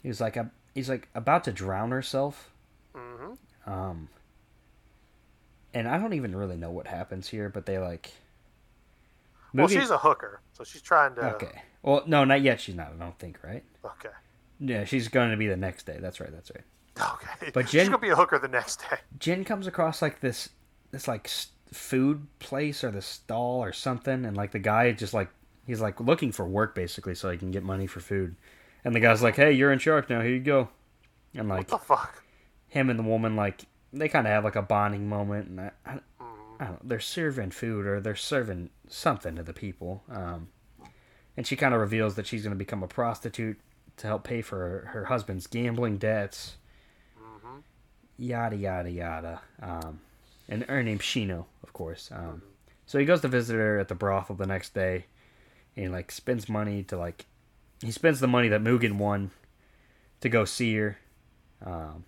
He's 0.02 0.22
like, 0.22 0.38
a, 0.38 0.50
he's 0.74 0.90
like 0.90 1.08
about 1.14 1.44
to 1.46 1.52
drown 1.52 1.92
herself. 1.92 2.52
Mm-hmm. 2.96 3.72
Um, 3.72 4.10
and 5.74 5.88
I 5.88 5.98
don't 5.98 6.14
even 6.14 6.36
really 6.36 6.58
know 6.58 6.72
what 6.72 6.88
happens 6.88 7.28
here, 7.28 7.50
but 7.50 7.66
they 7.66 7.78
like 7.78 8.14
well, 9.54 9.68
she's 9.68 9.90
a 9.90 9.98
hooker, 9.98 10.42
so 10.54 10.64
she's 10.64 10.82
trying 10.82 11.16
to. 11.16 11.36
Okay. 11.36 11.62
Well, 11.82 12.04
no, 12.06 12.24
not 12.24 12.42
yet. 12.42 12.60
She's 12.62 12.76
not. 12.76 12.94
I 12.94 13.04
don't 13.04 13.18
think. 13.18 13.40
Right. 13.44 13.64
Okay. 13.84 14.10
Yeah, 14.60 14.84
she's 14.84 15.08
going 15.08 15.32
to 15.32 15.38
be 15.38 15.48
the 15.48 15.58
next 15.58 15.86
day. 15.86 15.98
That's 16.00 16.20
right. 16.20 16.32
That's 16.32 16.52
right. 16.52 17.14
Okay. 17.14 17.52
But 17.54 17.68
Jin, 17.68 17.82
she's 17.82 17.90
gonna 17.90 18.00
be 18.00 18.10
a 18.10 18.16
hooker 18.16 18.38
the 18.38 18.48
next 18.48 18.82
day. 18.82 18.98
Jin 19.18 19.46
comes 19.46 19.68
across 19.68 20.02
like 20.02 20.20
this, 20.20 20.50
this 20.92 21.08
like 21.08 21.30
food 21.72 22.28
place 22.40 22.84
or 22.84 22.92
the 22.92 23.02
stall 23.02 23.64
or 23.64 23.72
something, 23.72 24.26
and 24.26 24.36
like 24.36 24.52
the 24.52 24.60
guy 24.60 24.92
just 24.92 25.14
like 25.14 25.30
he's 25.66 25.82
like 25.82 26.00
looking 26.00 26.32
for 26.32 26.48
work 26.48 26.76
basically 26.76 27.16
so 27.16 27.30
he 27.30 27.38
can 27.38 27.52
get 27.52 27.64
money 27.64 27.88
for 27.88 28.00
food, 28.00 28.36
and 28.84 28.96
the 28.96 29.00
guy's 29.00 29.22
like, 29.22 29.36
"Hey, 29.36 29.52
you're 29.52 29.72
in 29.72 29.80
charge 29.80 30.10
now. 30.10 30.22
Here 30.22 30.32
you 30.32 30.40
go," 30.40 30.70
and 31.34 31.48
like 31.50 31.72
what 31.72 31.80
the 31.80 31.86
fuck. 31.86 32.24
Him 32.68 32.90
and 32.90 33.00
the 33.00 33.04
woman 33.04 33.36
like 33.36 33.66
they 33.92 34.08
kind 34.08 34.28
of 34.28 34.34
have 34.34 34.44
like 34.44 34.56
a 34.56 34.62
bonding 34.62 35.10
moment, 35.10 35.50
and 35.50 35.62
I, 35.62 35.72
I, 35.86 36.00
I 36.60 36.66
don't 36.66 36.74
know, 36.74 36.80
they're 36.84 37.00
serving 37.00 37.52
food 37.52 37.86
or 37.86 38.00
they're 38.00 38.16
serving 38.16 38.70
something 38.88 39.36
to 39.36 39.44
the 39.44 39.54
people. 39.54 40.04
Um, 40.12 40.50
and 41.38 41.48
she 41.48 41.56
kind 41.56 41.74
of 41.74 41.80
reveals 41.80 42.16
that 42.16 42.28
she's 42.28 42.44
going 42.44 42.52
to 42.52 42.58
become 42.58 42.84
a 42.84 42.88
prostitute 42.88 43.60
to 43.98 44.08
help 44.08 44.24
pay 44.24 44.42
for 44.42 44.58
her, 44.58 44.90
her 44.92 45.06
husband's 45.06 45.48
gambling 45.48 45.98
debts. 45.98 46.58
yada 48.18 48.56
yada 48.56 48.92
yada. 48.92 49.42
Um, 49.62 50.02
and 50.50 50.64
her 50.64 50.84
name's 50.84 51.02
Shino, 51.02 51.46
of 51.64 51.72
course. 51.72 52.10
Um, 52.12 52.42
so 52.86 52.98
he 52.98 53.06
goes 53.06 53.22
to 53.22 53.28
visit 53.28 53.54
her 53.54 53.78
at 53.78 53.88
the 53.88 53.96
brothel 53.96 54.36
the 54.36 54.48
next 54.48 54.74
day, 54.74 55.06
and 55.76 55.86
he, 55.86 55.90
like 55.90 56.12
spends 56.12 56.50
money 56.50 56.84
to 56.84 56.98
like, 56.98 57.28
he 57.82 57.92
spends 57.92 58.20
the 58.20 58.28
money 58.28 58.50
that 58.50 58.62
Mugen 58.62 58.98
won 58.98 59.32
to 60.22 60.28
go 60.28 60.44
see 60.44 60.76
her. 60.76 60.98
Um, 61.66 62.04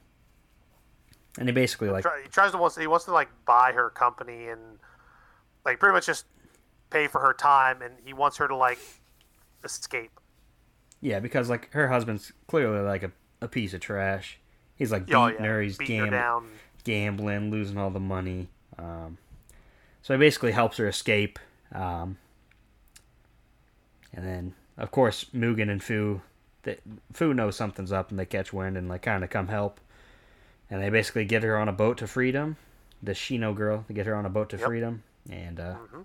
and 1.38 1.48
he 1.48 1.54
basically 1.54 1.89
like 1.89 2.06
he 2.24 2.30
tries 2.30 2.52
to 2.52 2.58
wants 2.58 2.78
he 2.78 2.88
wants 2.88 3.06
to 3.06 3.14
like 3.14 3.30
buy 3.46 3.72
her 3.74 3.89
company 3.89 4.48
and 4.48 4.80
like 5.64 5.80
pretty 5.80 5.94
much 5.94 6.08
just 6.08 6.26
pay 6.89 7.08
for 7.08 7.22
her 7.22 7.34
time, 7.34 7.82
and 7.82 7.94
he 8.04 8.14
wants 8.14 8.38
her 8.38 8.48
to 8.48 8.56
like 8.56 8.80
escape. 9.64 10.20
Yeah, 11.00 11.20
because 11.20 11.50
like 11.50 11.72
her 11.74 11.88
husband's 11.88 12.34
clearly 12.48 12.82
like 12.82 13.04
a, 13.04 13.12
a 13.39 13.48
piece 13.48 13.74
of 13.74 13.82
trash. 13.82 14.39
He's 14.76 14.92
like 14.92 15.04
oh, 15.14 15.28
beating 15.28 15.42
oh, 15.42 15.44
yeah. 15.44 15.52
her. 15.52 15.62
He's 15.62 15.78
gam- 15.78 16.12
her 16.12 16.42
gambling, 16.84 17.51
losing 17.51 17.77
all 17.77 17.89
the 17.89 17.99
money. 17.99 18.47
Um, 18.77 19.17
so 20.01 20.13
he 20.13 20.19
basically 20.19 20.51
helps 20.51 20.77
her 20.77 20.88
escape. 20.88 21.39
Um, 21.73 22.17
and 24.13 24.25
then, 24.25 24.55
of 24.77 24.91
course, 24.91 25.25
Mugen 25.34 25.69
and 25.69 25.84
Fu, 25.84 26.21
they, 26.63 26.77
Fu 27.13 27.34
knows 27.34 27.55
something's 27.55 27.91
up, 27.91 28.09
and 28.09 28.19
they 28.19 28.25
catch 28.25 28.51
wind 28.51 28.77
and 28.77 28.89
like 28.89 29.03
kind 29.03 29.23
of 29.23 29.29
come 29.29 29.47
help. 29.47 29.79
And 30.69 30.82
they 30.82 30.89
basically 30.89 31.25
get 31.25 31.43
her 31.43 31.57
on 31.57 31.67
a 31.67 31.73
boat 31.73 31.97
to 31.99 32.07
freedom. 32.07 32.57
The 33.03 33.13
Shino 33.13 33.55
girl, 33.55 33.86
they 33.88 33.93
get 33.93 34.05
her 34.05 34.15
on 34.15 34.25
a 34.25 34.29
boat 34.29 34.49
to 34.51 34.57
yep. 34.57 34.67
freedom, 34.67 35.03
and 35.29 35.59
uh, 35.59 35.73
mm-hmm. 35.73 36.01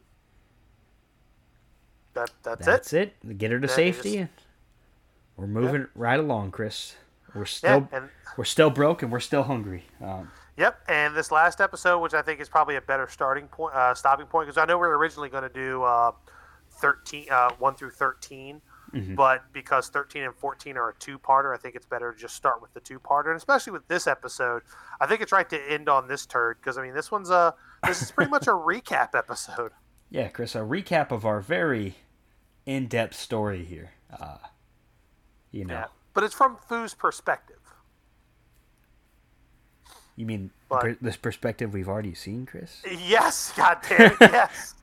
that 2.14 2.30
that's, 2.42 2.66
that's 2.66 2.92
it. 2.94 3.14
it. 3.28 3.38
Get 3.38 3.50
her 3.50 3.60
to 3.60 3.68
safety. 3.68 4.16
Just... 4.16 4.30
We're 5.36 5.46
moving 5.46 5.82
yep. 5.82 5.90
right 5.94 6.18
along, 6.18 6.52
Chris. 6.52 6.96
We're 7.34 7.44
still 7.44 7.88
yeah, 7.92 7.98
and... 7.98 8.08
we're 8.38 8.44
still 8.44 8.70
broke 8.70 9.02
and 9.02 9.12
we're 9.12 9.20
still 9.20 9.42
hungry. 9.42 9.84
Um, 10.02 10.30
Yep, 10.56 10.80
and 10.88 11.14
this 11.14 11.30
last 11.30 11.60
episode, 11.60 11.98
which 12.00 12.14
I 12.14 12.22
think 12.22 12.40
is 12.40 12.48
probably 12.48 12.76
a 12.76 12.80
better 12.80 13.08
starting 13.10 13.46
point, 13.46 13.74
uh, 13.74 13.94
stopping 13.94 14.26
point, 14.26 14.46
because 14.48 14.56
I 14.56 14.64
know 14.64 14.78
we 14.78 14.86
are 14.86 14.96
originally 14.96 15.28
going 15.28 15.42
to 15.42 15.50
do 15.50 15.82
uh, 15.82 16.12
thirteen, 16.70 17.26
uh, 17.30 17.50
one 17.58 17.74
through 17.74 17.90
13 17.90 18.62
mm-hmm. 18.94 19.14
but 19.14 19.42
because 19.52 19.88
thirteen 19.88 20.22
and 20.22 20.34
fourteen 20.34 20.78
are 20.78 20.90
a 20.90 20.94
two-parter, 20.94 21.54
I 21.54 21.58
think 21.58 21.74
it's 21.74 21.84
better 21.84 22.10
to 22.12 22.18
just 22.18 22.34
start 22.34 22.62
with 22.62 22.72
the 22.72 22.80
two-parter, 22.80 23.26
and 23.26 23.36
especially 23.36 23.72
with 23.72 23.86
this 23.88 24.06
episode, 24.06 24.62
I 24.98 25.06
think 25.06 25.20
it's 25.20 25.32
right 25.32 25.48
to 25.50 25.72
end 25.72 25.90
on 25.90 26.08
this 26.08 26.24
turd 26.24 26.56
because 26.60 26.78
I 26.78 26.82
mean 26.82 26.94
this 26.94 27.10
one's 27.10 27.30
a 27.30 27.54
this 27.86 28.00
is 28.00 28.10
pretty 28.10 28.30
much 28.30 28.46
a 28.46 28.50
recap 28.52 29.14
episode. 29.14 29.72
Yeah, 30.08 30.28
Chris, 30.28 30.54
a 30.54 30.60
recap 30.60 31.10
of 31.10 31.26
our 31.26 31.40
very 31.40 31.96
in-depth 32.64 33.14
story 33.14 33.64
here. 33.64 33.90
Uh, 34.10 34.38
you 35.50 35.66
know, 35.66 35.74
yeah, 35.74 35.86
but 36.14 36.24
it's 36.24 36.34
from 36.34 36.56
Fu's 36.66 36.94
perspective. 36.94 37.55
You 40.16 40.24
mean 40.24 40.50
but, 40.68 40.96
this 41.00 41.16
perspective 41.16 41.74
we've 41.74 41.88
already 41.88 42.14
seen, 42.14 42.46
Chris? 42.46 42.82
Yes, 43.06 43.52
God 43.54 43.78
damn 43.86 44.12
it, 44.12 44.16
yes. 44.20 44.74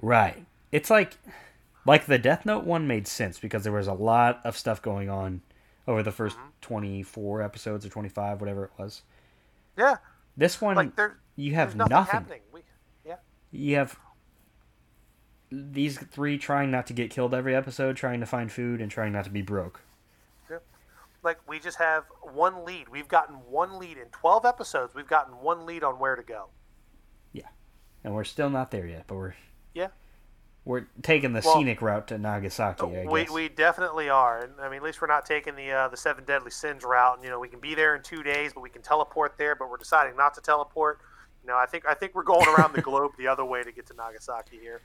right. 0.00 0.46
It's 0.70 0.88
like 0.88 1.18
like 1.84 2.06
the 2.06 2.18
Death 2.18 2.46
Note 2.46 2.64
one 2.64 2.86
made 2.86 3.08
sense 3.08 3.38
because 3.38 3.64
there 3.64 3.72
was 3.72 3.88
a 3.88 3.92
lot 3.92 4.40
of 4.44 4.56
stuff 4.56 4.80
going 4.80 5.10
on 5.10 5.42
over 5.88 6.02
the 6.02 6.10
1st 6.10 6.32
mm-hmm. 6.32 6.48
24 6.60 7.42
episodes 7.42 7.86
or 7.86 7.88
25 7.88 8.40
whatever 8.40 8.64
it 8.64 8.70
was. 8.78 9.02
Yeah. 9.76 9.96
This 10.36 10.60
one 10.60 10.76
like 10.76 10.94
there, 10.94 11.18
you 11.34 11.54
have 11.54 11.74
nothing. 11.74 11.96
nothing. 11.96 12.40
We, 12.52 12.60
yeah. 13.04 13.16
You 13.50 13.76
have 13.76 13.98
these 15.50 15.98
three 15.98 16.38
trying 16.38 16.70
not 16.70 16.86
to 16.86 16.92
get 16.92 17.10
killed 17.10 17.34
every 17.34 17.54
episode, 17.54 17.96
trying 17.96 18.20
to 18.20 18.26
find 18.26 18.50
food 18.50 18.80
and 18.80 18.90
trying 18.90 19.12
not 19.12 19.24
to 19.24 19.30
be 19.30 19.42
broke 19.42 19.80
like 21.26 21.46
we 21.46 21.58
just 21.58 21.76
have 21.78 22.04
one 22.22 22.64
lead. 22.64 22.88
We've 22.88 23.08
gotten 23.08 23.34
one 23.50 23.78
lead 23.78 23.98
in 23.98 24.06
12 24.06 24.46
episodes. 24.46 24.94
We've 24.94 25.06
gotten 25.08 25.34
one 25.34 25.66
lead 25.66 25.84
on 25.84 25.98
where 25.98 26.16
to 26.16 26.22
go. 26.22 26.48
Yeah. 27.32 27.48
And 28.02 28.14
we're 28.14 28.24
still 28.24 28.48
not 28.48 28.70
there 28.70 28.86
yet, 28.86 29.04
but 29.06 29.16
we're 29.16 29.34
Yeah. 29.74 29.88
We're 30.64 30.86
taking 31.02 31.32
the 31.32 31.42
well, 31.44 31.54
scenic 31.54 31.80
route 31.82 32.08
to 32.08 32.18
Nagasaki, 32.18 32.82
I 32.84 33.06
we, 33.06 33.24
guess. 33.24 33.30
We 33.30 33.48
definitely 33.48 34.08
are. 34.08 34.40
And 34.40 34.54
I 34.60 34.68
mean, 34.68 34.78
at 34.78 34.82
least 34.82 35.00
we're 35.00 35.06
not 35.06 35.26
taking 35.26 35.54
the 35.54 35.70
uh, 35.70 35.88
the 35.88 35.96
seven 35.96 36.24
deadly 36.24 36.50
sins 36.50 36.82
route. 36.82 37.16
And, 37.16 37.24
you 37.24 37.30
know, 37.30 37.38
we 37.38 37.48
can 37.48 37.60
be 37.60 37.74
there 37.74 37.94
in 37.94 38.02
2 38.02 38.22
days, 38.22 38.52
but 38.54 38.62
we 38.62 38.70
can 38.70 38.82
teleport 38.82 39.36
there, 39.36 39.54
but 39.54 39.70
we're 39.70 39.76
deciding 39.76 40.16
not 40.16 40.34
to 40.34 40.40
teleport. 40.40 41.00
You 41.42 41.48
know, 41.48 41.56
I 41.56 41.66
think 41.66 41.86
I 41.86 41.94
think 41.94 42.14
we're 42.14 42.24
going 42.24 42.48
around 42.48 42.74
the 42.74 42.82
globe 42.90 43.12
the 43.18 43.28
other 43.28 43.44
way 43.44 43.62
to 43.62 43.70
get 43.70 43.86
to 43.86 43.94
Nagasaki 43.94 44.58
here. 44.58 44.80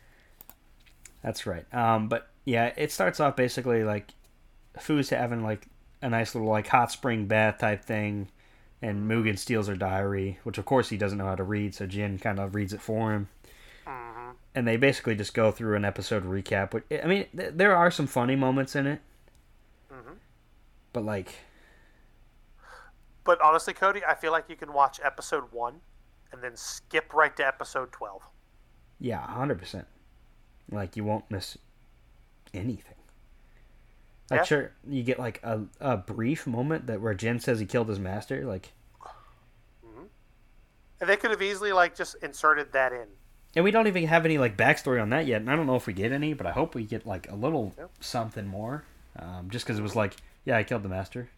That's 1.23 1.45
right. 1.45 1.71
Um, 1.73 2.07
but 2.09 2.29
yeah, 2.45 2.73
it 2.77 2.91
starts 2.91 3.19
off 3.19 3.35
basically 3.35 3.83
like 3.83 4.13
Fu's 4.79 5.09
having 5.09 5.43
like 5.43 5.67
a 6.01 6.09
nice 6.09 6.33
little 6.35 6.49
like 6.49 6.67
hot 6.67 6.91
spring 6.91 7.25
bath 7.25 7.59
type 7.59 7.83
thing, 7.83 8.29
and 8.81 9.09
Mugen 9.09 9.37
steals 9.37 9.67
her 9.67 9.75
diary, 9.75 10.39
which 10.43 10.57
of 10.57 10.65
course 10.65 10.89
he 10.89 10.97
doesn't 10.97 11.17
know 11.17 11.25
how 11.25 11.35
to 11.35 11.43
read, 11.43 11.75
so 11.75 11.85
Jin 11.85 12.17
kind 12.19 12.39
of 12.39 12.55
reads 12.55 12.73
it 12.73 12.81
for 12.81 13.13
him. 13.13 13.29
Mm-hmm. 13.85 14.31
And 14.55 14.67
they 14.67 14.77
basically 14.77 15.15
just 15.15 15.33
go 15.33 15.51
through 15.51 15.75
an 15.75 15.85
episode 15.85 16.25
recap. 16.25 16.73
Which, 16.73 16.83
I 16.91 17.05
mean, 17.07 17.27
th- 17.35 17.53
there 17.55 17.75
are 17.75 17.91
some 17.91 18.07
funny 18.07 18.35
moments 18.35 18.75
in 18.75 18.87
it, 18.87 19.01
mm-hmm. 19.91 20.13
but 20.93 21.05
like. 21.05 21.35
But 23.23 23.39
honestly, 23.41 23.73
Cody, 23.73 24.01
I 24.03 24.15
feel 24.15 24.31
like 24.31 24.45
you 24.49 24.55
can 24.55 24.73
watch 24.73 24.99
episode 25.03 25.43
one, 25.51 25.75
and 26.31 26.43
then 26.43 26.55
skip 26.55 27.13
right 27.13 27.35
to 27.37 27.45
episode 27.45 27.91
twelve. 27.91 28.23
Yeah, 28.99 29.21
hundred 29.21 29.59
percent. 29.59 29.85
Like 30.71 30.95
you 30.95 31.03
won't 31.03 31.29
miss 31.29 31.57
anything. 32.53 32.95
Like 34.31 34.39
yeah. 34.39 34.43
sure, 34.45 34.71
you 34.87 35.03
get 35.03 35.19
like 35.19 35.41
a, 35.43 35.63
a 35.81 35.97
brief 35.97 36.47
moment 36.47 36.87
that 36.87 37.01
where 37.01 37.13
Jin 37.13 37.41
says 37.41 37.59
he 37.59 37.65
killed 37.65 37.89
his 37.89 37.99
master, 37.99 38.45
like. 38.45 38.71
Mm-hmm. 39.85 40.03
And 41.01 41.09
they 41.09 41.17
could 41.17 41.31
have 41.31 41.41
easily 41.41 41.73
like 41.73 41.97
just 41.97 42.15
inserted 42.23 42.71
that 42.71 42.93
in. 42.93 43.07
And 43.57 43.65
we 43.65 43.71
don't 43.71 43.87
even 43.87 44.07
have 44.07 44.23
any 44.23 44.37
like 44.37 44.55
backstory 44.55 45.01
on 45.01 45.09
that 45.09 45.25
yet, 45.25 45.41
and 45.41 45.51
I 45.51 45.57
don't 45.57 45.67
know 45.67 45.75
if 45.75 45.85
we 45.85 45.91
get 45.91 46.13
any, 46.13 46.33
but 46.33 46.47
I 46.47 46.51
hope 46.51 46.75
we 46.75 46.85
get 46.85 47.05
like 47.05 47.29
a 47.29 47.35
little 47.35 47.73
yep. 47.77 47.91
something 47.99 48.47
more, 48.47 48.85
um, 49.19 49.49
just 49.49 49.65
because 49.65 49.77
it 49.77 49.81
was 49.81 49.97
like, 49.97 50.15
yeah, 50.45 50.55
I 50.55 50.63
killed 50.63 50.83
the 50.83 50.89
master. 50.89 51.29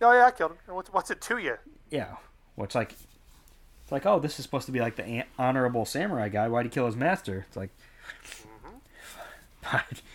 Oh 0.00 0.12
yeah, 0.12 0.26
I 0.26 0.32
killed 0.32 0.50
him. 0.50 0.74
What's 0.74 0.92
what's 0.92 1.12
it 1.12 1.20
to 1.20 1.38
you? 1.38 1.54
Yeah, 1.90 2.16
well, 2.56 2.64
it's 2.64 2.74
like, 2.74 2.96
it's 3.84 3.92
like, 3.92 4.06
oh, 4.06 4.18
this 4.18 4.40
is 4.40 4.44
supposed 4.44 4.66
to 4.66 4.72
be 4.72 4.80
like 4.80 4.96
the 4.96 5.22
honorable 5.38 5.84
samurai 5.84 6.28
guy. 6.28 6.48
Why'd 6.48 6.66
he 6.66 6.70
kill 6.70 6.86
his 6.86 6.96
master? 6.96 7.46
It's 7.46 7.56
like, 7.56 7.70
mm-hmm. 9.64 9.78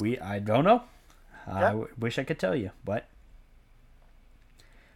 We 0.00 0.18
I 0.18 0.38
don't 0.38 0.64
know. 0.64 0.82
Yep. 1.46 1.56
I 1.56 1.68
w- 1.68 1.88
wish 1.98 2.18
I 2.18 2.24
could 2.24 2.38
tell 2.38 2.56
you, 2.56 2.70
but 2.84 3.06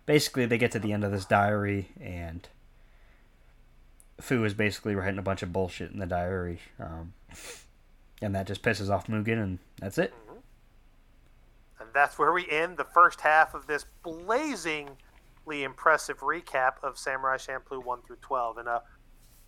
basically 0.06 0.46
they 0.46 0.58
get 0.58 0.70
to 0.72 0.78
the 0.78 0.92
end 0.92 1.04
of 1.04 1.12
this 1.12 1.24
diary 1.24 1.90
and 2.00 2.48
Fu 4.20 4.44
is 4.44 4.54
basically 4.54 4.94
writing 4.94 5.18
a 5.18 5.22
bunch 5.22 5.42
of 5.42 5.52
bullshit 5.52 5.92
in 5.92 6.00
the 6.00 6.06
diary, 6.06 6.58
um, 6.80 7.12
and 8.20 8.34
that 8.34 8.46
just 8.46 8.62
pisses 8.62 8.90
off 8.90 9.06
Mugen, 9.06 9.40
and 9.40 9.58
that's 9.78 9.96
it. 9.96 10.12
Mm-hmm. 10.12 10.38
And 11.80 11.88
that's 11.94 12.18
where 12.18 12.32
we 12.32 12.48
end 12.50 12.76
the 12.76 12.84
first 12.84 13.20
half 13.20 13.54
of 13.54 13.68
this 13.68 13.86
blazingly 14.02 14.96
impressive 15.62 16.18
recap 16.18 16.82
of 16.82 16.98
Samurai 16.98 17.36
Champloo 17.36 17.84
one 17.84 18.02
through 18.02 18.18
twelve. 18.20 18.58
And 18.58 18.66
uh, 18.66 18.80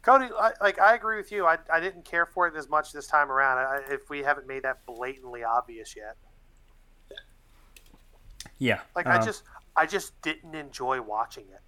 Cody, 0.03 0.29
I, 0.39 0.53
like 0.61 0.81
I 0.81 0.95
agree 0.95 1.17
with 1.17 1.31
you. 1.31 1.47
I, 1.47 1.59
I 1.73 1.81
didn't 1.81 2.05
care 2.05 2.25
for 2.27 2.47
it 2.47 2.57
as 2.57 2.69
much 2.69 2.93
this 2.93 3.07
time 3.07 3.31
around. 3.31 3.59
I, 3.59 3.81
if 3.93 4.09
we 4.09 4.21
haven't 4.21 4.47
made 4.47 4.63
that 4.63 4.85
blatantly 4.87 5.45
obvious 5.45 5.95
yet. 5.95 6.17
Yeah. 8.59 8.81
Like 8.97 9.07
I 9.07 9.17
uh, 9.17 9.25
just 9.25 9.43
I 9.77 9.87
just 9.87 10.21
didn't 10.23 10.55
enjoy 10.55 11.01
watching 11.03 11.45
it, 11.53 11.61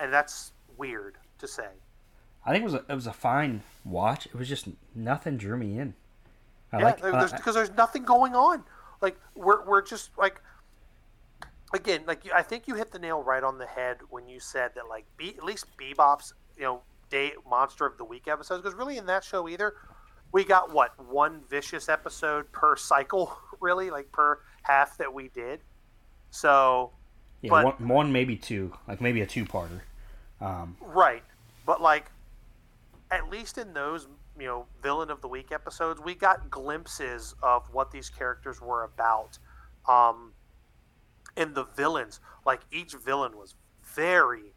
and 0.00 0.12
that's 0.12 0.52
weird 0.76 1.16
to 1.38 1.48
say. 1.48 1.68
I 2.44 2.52
think 2.52 2.62
it 2.62 2.64
was 2.64 2.74
a, 2.74 2.84
it 2.88 2.94
was 2.94 3.06
a 3.06 3.12
fine 3.12 3.62
watch. 3.84 4.26
It 4.26 4.34
was 4.34 4.48
just 4.48 4.68
nothing 4.94 5.36
drew 5.36 5.56
me 5.56 5.78
in. 5.78 5.94
I 6.72 6.78
yeah, 6.78 6.84
like, 6.84 7.00
there's, 7.00 7.32
uh, 7.32 7.36
because 7.36 7.54
there's 7.54 7.72
nothing 7.72 8.02
going 8.02 8.34
on. 8.34 8.64
Like 9.00 9.16
we're 9.34 9.64
we're 9.64 9.82
just 9.82 10.10
like 10.18 10.40
again, 11.72 12.02
like 12.06 12.22
I 12.32 12.42
think 12.42 12.66
you 12.66 12.74
hit 12.74 12.90
the 12.90 12.98
nail 12.98 13.22
right 13.22 13.42
on 13.42 13.58
the 13.58 13.66
head 13.66 13.98
when 14.10 14.28
you 14.28 14.40
said 14.40 14.72
that 14.74 14.88
like 14.88 15.04
Be- 15.16 15.36
at 15.36 15.44
least 15.44 15.66
Bebop's 15.78 16.34
you 16.56 16.64
know 16.64 16.82
day 17.10 17.32
monster 17.48 17.86
of 17.86 17.96
the 17.98 18.04
week 18.04 18.28
episodes 18.28 18.62
because 18.62 18.76
really 18.76 18.96
in 18.96 19.06
that 19.06 19.24
show 19.24 19.48
either 19.48 19.74
we 20.32 20.44
got 20.44 20.72
what 20.72 20.92
one 21.06 21.42
vicious 21.48 21.88
episode 21.88 22.50
per 22.52 22.76
cycle 22.76 23.36
really 23.60 23.90
like 23.90 24.10
per 24.12 24.40
half 24.62 24.96
that 24.98 25.12
we 25.12 25.28
did. 25.28 25.60
So 26.30 26.90
yeah 27.42 27.50
but, 27.50 27.64
one, 27.80 27.88
one 27.88 28.12
maybe 28.12 28.36
two 28.36 28.72
like 28.88 29.00
maybe 29.00 29.20
a 29.20 29.26
two-parter. 29.26 29.80
Um, 30.40 30.76
right 30.80 31.22
but 31.64 31.80
like 31.80 32.10
at 33.10 33.30
least 33.30 33.58
in 33.58 33.72
those 33.72 34.08
you 34.38 34.46
know 34.46 34.66
villain 34.82 35.10
of 35.10 35.20
the 35.20 35.28
week 35.28 35.52
episodes 35.52 36.00
we 36.00 36.14
got 36.14 36.50
glimpses 36.50 37.34
of 37.42 37.62
what 37.72 37.92
these 37.92 38.10
characters 38.10 38.60
were 38.60 38.82
about 38.82 39.38
um 39.88 40.32
in 41.36 41.54
the 41.54 41.64
villains. 41.76 42.20
Like 42.46 42.60
each 42.70 42.94
villain 42.94 43.36
was 43.36 43.54
very 43.82 44.53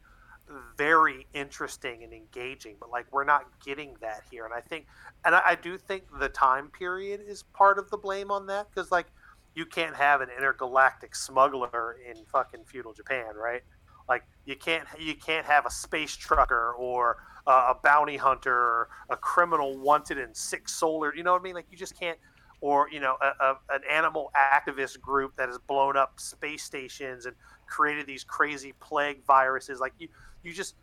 very 0.77 1.27
interesting 1.33 2.03
and 2.03 2.13
engaging, 2.13 2.75
but 2.79 2.89
like 2.89 3.05
we're 3.11 3.23
not 3.23 3.45
getting 3.63 3.95
that 4.01 4.21
here. 4.29 4.45
And 4.45 4.53
I 4.53 4.61
think, 4.61 4.85
and 5.25 5.35
I, 5.35 5.41
I 5.45 5.55
do 5.55 5.77
think 5.77 6.03
the 6.19 6.29
time 6.29 6.69
period 6.69 7.21
is 7.25 7.43
part 7.43 7.79
of 7.79 7.89
the 7.89 7.97
blame 7.97 8.31
on 8.31 8.47
that 8.47 8.67
because 8.69 8.91
like 8.91 9.07
you 9.55 9.65
can't 9.65 9.95
have 9.95 10.21
an 10.21 10.29
intergalactic 10.37 11.15
smuggler 11.15 11.97
in 12.09 12.23
fucking 12.25 12.63
feudal 12.65 12.93
Japan, 12.93 13.35
right? 13.35 13.63
Like 14.07 14.23
you 14.45 14.55
can't 14.55 14.87
you 14.99 15.15
can't 15.15 15.45
have 15.45 15.65
a 15.65 15.71
space 15.71 16.15
trucker 16.15 16.73
or 16.77 17.17
uh, 17.45 17.73
a 17.73 17.75
bounty 17.81 18.17
hunter 18.17 18.53
or 18.53 18.89
a 19.09 19.17
criminal 19.17 19.77
wanted 19.77 20.17
in 20.17 20.33
six 20.33 20.73
solar. 20.73 21.13
You 21.13 21.23
know 21.23 21.33
what 21.33 21.41
I 21.41 21.43
mean? 21.43 21.55
Like 21.55 21.67
you 21.71 21.77
just 21.77 21.99
can't. 21.99 22.17
Or 22.59 22.89
you 22.89 22.99
know, 22.99 23.17
a, 23.21 23.27
a, 23.45 23.57
an 23.69 23.81
animal 23.87 24.31
activist 24.35 24.99
group 24.99 25.35
that 25.37 25.47
has 25.47 25.59
blown 25.59 25.95
up 25.95 26.19
space 26.19 26.63
stations 26.63 27.27
and 27.27 27.35
created 27.67 28.07
these 28.07 28.23
crazy 28.23 28.73
plague 28.79 29.23
viruses. 29.27 29.79
Like 29.79 29.93
you, 29.99 30.07
you 30.47 30.53
just 30.53 30.75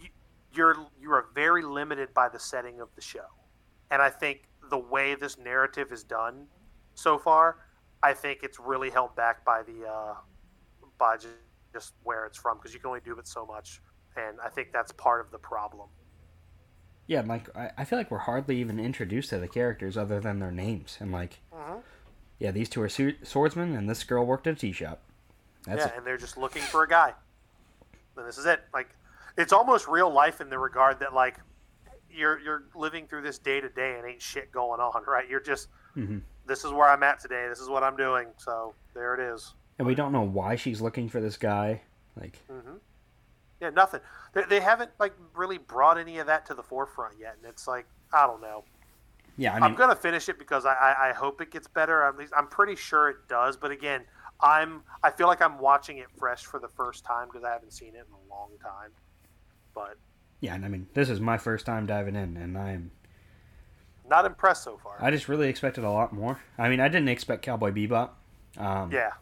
you, 0.00 0.08
you're 0.54 0.76
you 1.00 1.12
are 1.12 1.26
very 1.34 1.62
limited 1.62 2.12
by 2.14 2.28
the 2.28 2.38
setting 2.38 2.80
of 2.80 2.88
the 2.96 3.02
show, 3.02 3.26
and 3.90 4.00
I 4.00 4.08
think 4.08 4.48
the 4.70 4.78
way 4.78 5.14
this 5.14 5.36
narrative 5.38 5.92
is 5.92 6.02
done 6.02 6.46
so 6.94 7.18
far, 7.18 7.58
I 8.02 8.14
think 8.14 8.40
it's 8.42 8.58
really 8.58 8.90
held 8.90 9.14
back 9.14 9.44
by 9.44 9.62
the 9.62 9.86
uh, 9.86 10.14
by 10.98 11.16
just, 11.16 11.28
just 11.72 11.92
where 12.02 12.24
it's 12.26 12.38
from 12.38 12.56
because 12.56 12.72
you 12.72 12.80
can 12.80 12.88
only 12.88 13.00
do 13.04 13.16
it 13.18 13.28
so 13.28 13.44
much, 13.44 13.82
and 14.16 14.38
I 14.42 14.48
think 14.48 14.72
that's 14.72 14.92
part 14.92 15.20
of 15.20 15.30
the 15.30 15.38
problem. 15.38 15.88
Yeah, 17.06 17.22
like 17.26 17.54
I, 17.54 17.70
I 17.76 17.84
feel 17.84 17.98
like 17.98 18.10
we're 18.10 18.18
hardly 18.18 18.58
even 18.58 18.80
introduced 18.80 19.30
to 19.30 19.38
the 19.38 19.48
characters 19.48 19.96
other 19.98 20.18
than 20.18 20.38
their 20.38 20.52
names, 20.52 20.96
and 20.98 21.12
like, 21.12 21.40
mm-hmm. 21.54 21.80
yeah, 22.38 22.52
these 22.52 22.70
two 22.70 22.80
are 22.80 22.88
swordsmen, 22.88 23.74
and 23.74 23.88
this 23.88 24.02
girl 24.04 24.24
worked 24.24 24.46
at 24.46 24.54
a 24.54 24.56
tea 24.56 24.72
shop. 24.72 25.02
That's 25.66 25.80
yeah, 25.80 25.88
it. 25.88 25.94
and 25.98 26.06
they're 26.06 26.16
just 26.16 26.38
looking 26.38 26.62
for 26.62 26.84
a 26.84 26.88
guy, 26.88 27.12
and 28.16 28.26
this 28.26 28.38
is 28.38 28.46
it. 28.46 28.62
Like, 28.72 28.90
it's 29.36 29.52
almost 29.52 29.88
real 29.88 30.10
life 30.10 30.40
in 30.40 30.50
the 30.50 30.58
regard 30.58 31.00
that 31.00 31.14
like 31.14 31.36
you're 32.10 32.38
you're 32.40 32.64
living 32.74 33.06
through 33.06 33.22
this 33.22 33.38
day 33.38 33.60
to 33.60 33.68
day 33.68 33.96
and 33.98 34.06
ain't 34.06 34.22
shit 34.22 34.52
going 34.52 34.80
on, 34.80 35.02
right? 35.06 35.28
You're 35.28 35.40
just 35.40 35.68
mm-hmm. 35.96 36.18
this 36.46 36.64
is 36.64 36.72
where 36.72 36.88
I'm 36.88 37.02
at 37.02 37.20
today. 37.20 37.46
This 37.48 37.60
is 37.60 37.68
what 37.68 37.82
I'm 37.82 37.96
doing. 37.96 38.28
So 38.36 38.74
there 38.94 39.14
it 39.14 39.34
is. 39.34 39.54
And 39.78 39.86
we 39.86 39.94
don't 39.94 40.12
know 40.12 40.22
why 40.22 40.56
she's 40.56 40.80
looking 40.80 41.08
for 41.08 41.20
this 41.20 41.36
guy. 41.36 41.80
Like, 42.20 42.38
mm-hmm. 42.50 42.76
yeah, 43.60 43.70
nothing. 43.70 44.00
They, 44.34 44.42
they 44.48 44.60
haven't 44.60 44.90
like 45.00 45.14
really 45.34 45.58
brought 45.58 45.98
any 45.98 46.18
of 46.18 46.26
that 46.26 46.46
to 46.46 46.54
the 46.54 46.62
forefront 46.62 47.14
yet, 47.18 47.36
and 47.42 47.50
it's 47.50 47.66
like 47.66 47.86
I 48.12 48.26
don't 48.26 48.42
know. 48.42 48.64
Yeah, 49.38 49.52
I 49.52 49.54
mean, 49.54 49.64
I'm 49.64 49.74
gonna 49.74 49.96
finish 49.96 50.28
it 50.28 50.38
because 50.38 50.66
I, 50.66 50.74
I, 50.74 51.08
I 51.08 51.12
hope 51.14 51.40
it 51.40 51.50
gets 51.50 51.66
better. 51.66 52.02
At 52.02 52.18
least 52.18 52.34
I'm 52.36 52.48
pretty 52.48 52.76
sure 52.76 53.08
it 53.08 53.28
does. 53.28 53.56
But 53.56 53.70
again, 53.70 54.02
I'm 54.42 54.82
I 55.02 55.10
feel 55.10 55.26
like 55.26 55.40
I'm 55.40 55.58
watching 55.58 55.98
it 55.98 56.06
fresh 56.18 56.44
for 56.44 56.58
the 56.58 56.68
first 56.68 57.04
time 57.04 57.28
because 57.28 57.44
I 57.44 57.52
haven't 57.52 57.72
seen 57.72 57.94
it 57.94 58.06
in 58.08 58.14
a 58.14 58.34
long 58.34 58.50
time. 58.60 58.90
But 59.74 59.96
yeah, 60.40 60.54
and 60.54 60.64
I 60.64 60.68
mean, 60.68 60.88
this 60.94 61.08
is 61.08 61.20
my 61.20 61.38
first 61.38 61.64
time 61.64 61.86
diving 61.86 62.16
in, 62.16 62.36
and 62.36 62.58
I'm 62.58 62.90
not 64.08 64.26
impressed 64.26 64.64
so 64.64 64.78
far. 64.82 64.96
I 65.00 65.10
just 65.10 65.28
really 65.28 65.48
expected 65.48 65.84
a 65.84 65.90
lot 65.90 66.12
more. 66.12 66.40
I 66.58 66.68
mean, 66.68 66.80
I 66.80 66.88
didn't 66.88 67.08
expect 67.08 67.42
Cowboy 67.42 67.70
Bebop. 67.70 68.10
Um, 68.58 68.90
yeah. 68.92 69.12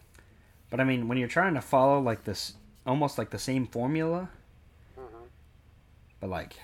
But 0.70 0.80
I 0.80 0.84
mean, 0.84 1.08
when 1.08 1.18
you're 1.18 1.28
trying 1.28 1.54
to 1.54 1.60
follow 1.60 2.00
like 2.00 2.24
this, 2.24 2.54
almost 2.86 3.18
like 3.18 3.30
the 3.30 3.38
same 3.38 3.66
formula, 3.66 4.30
mm-hmm. 4.98 5.24
but 6.20 6.30
like 6.30 6.56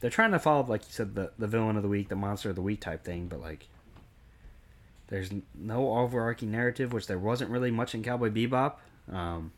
they're 0.00 0.10
trying 0.10 0.32
to 0.32 0.38
follow, 0.38 0.64
like 0.64 0.82
you 0.82 0.92
said, 0.92 1.14
the 1.14 1.32
the 1.38 1.46
villain 1.46 1.76
of 1.76 1.82
the 1.82 1.88
week, 1.88 2.08
the 2.08 2.16
monster 2.16 2.50
of 2.50 2.56
the 2.56 2.62
week 2.62 2.80
type 2.80 3.04
thing, 3.04 3.28
but 3.28 3.40
like 3.40 3.68
there's 5.08 5.30
no 5.54 5.98
overarching 5.98 6.50
narrative, 6.50 6.92
which 6.92 7.06
there 7.06 7.18
wasn't 7.18 7.50
really 7.50 7.70
much 7.70 7.94
in 7.94 8.02
Cowboy 8.02 8.30
Bebop. 8.30 8.74
Um, 9.10 9.52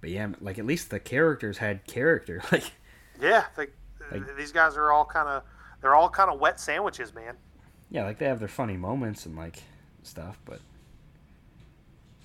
but 0.00 0.10
yeah, 0.10 0.28
like 0.40 0.58
at 0.58 0.66
least 0.66 0.90
the 0.90 1.00
characters 1.00 1.58
had 1.58 1.86
character. 1.86 2.42
Like 2.52 2.72
yeah, 3.20 3.44
like, 3.56 3.72
these 4.36 4.52
guys 4.52 4.76
are 4.76 4.92
all 4.92 5.04
kind 5.04 5.28
of 5.28 5.42
they're 5.80 5.96
all 5.96 6.08
kind 6.08 6.30
of 6.30 6.38
wet 6.38 6.60
sandwiches, 6.60 7.12
man. 7.12 7.34
Yeah, 7.90 8.04
like 8.04 8.18
they 8.18 8.26
have 8.26 8.38
their 8.38 8.48
funny 8.48 8.76
moments 8.76 9.26
and 9.26 9.36
like 9.36 9.62
stuff, 10.04 10.38
but 10.44 10.60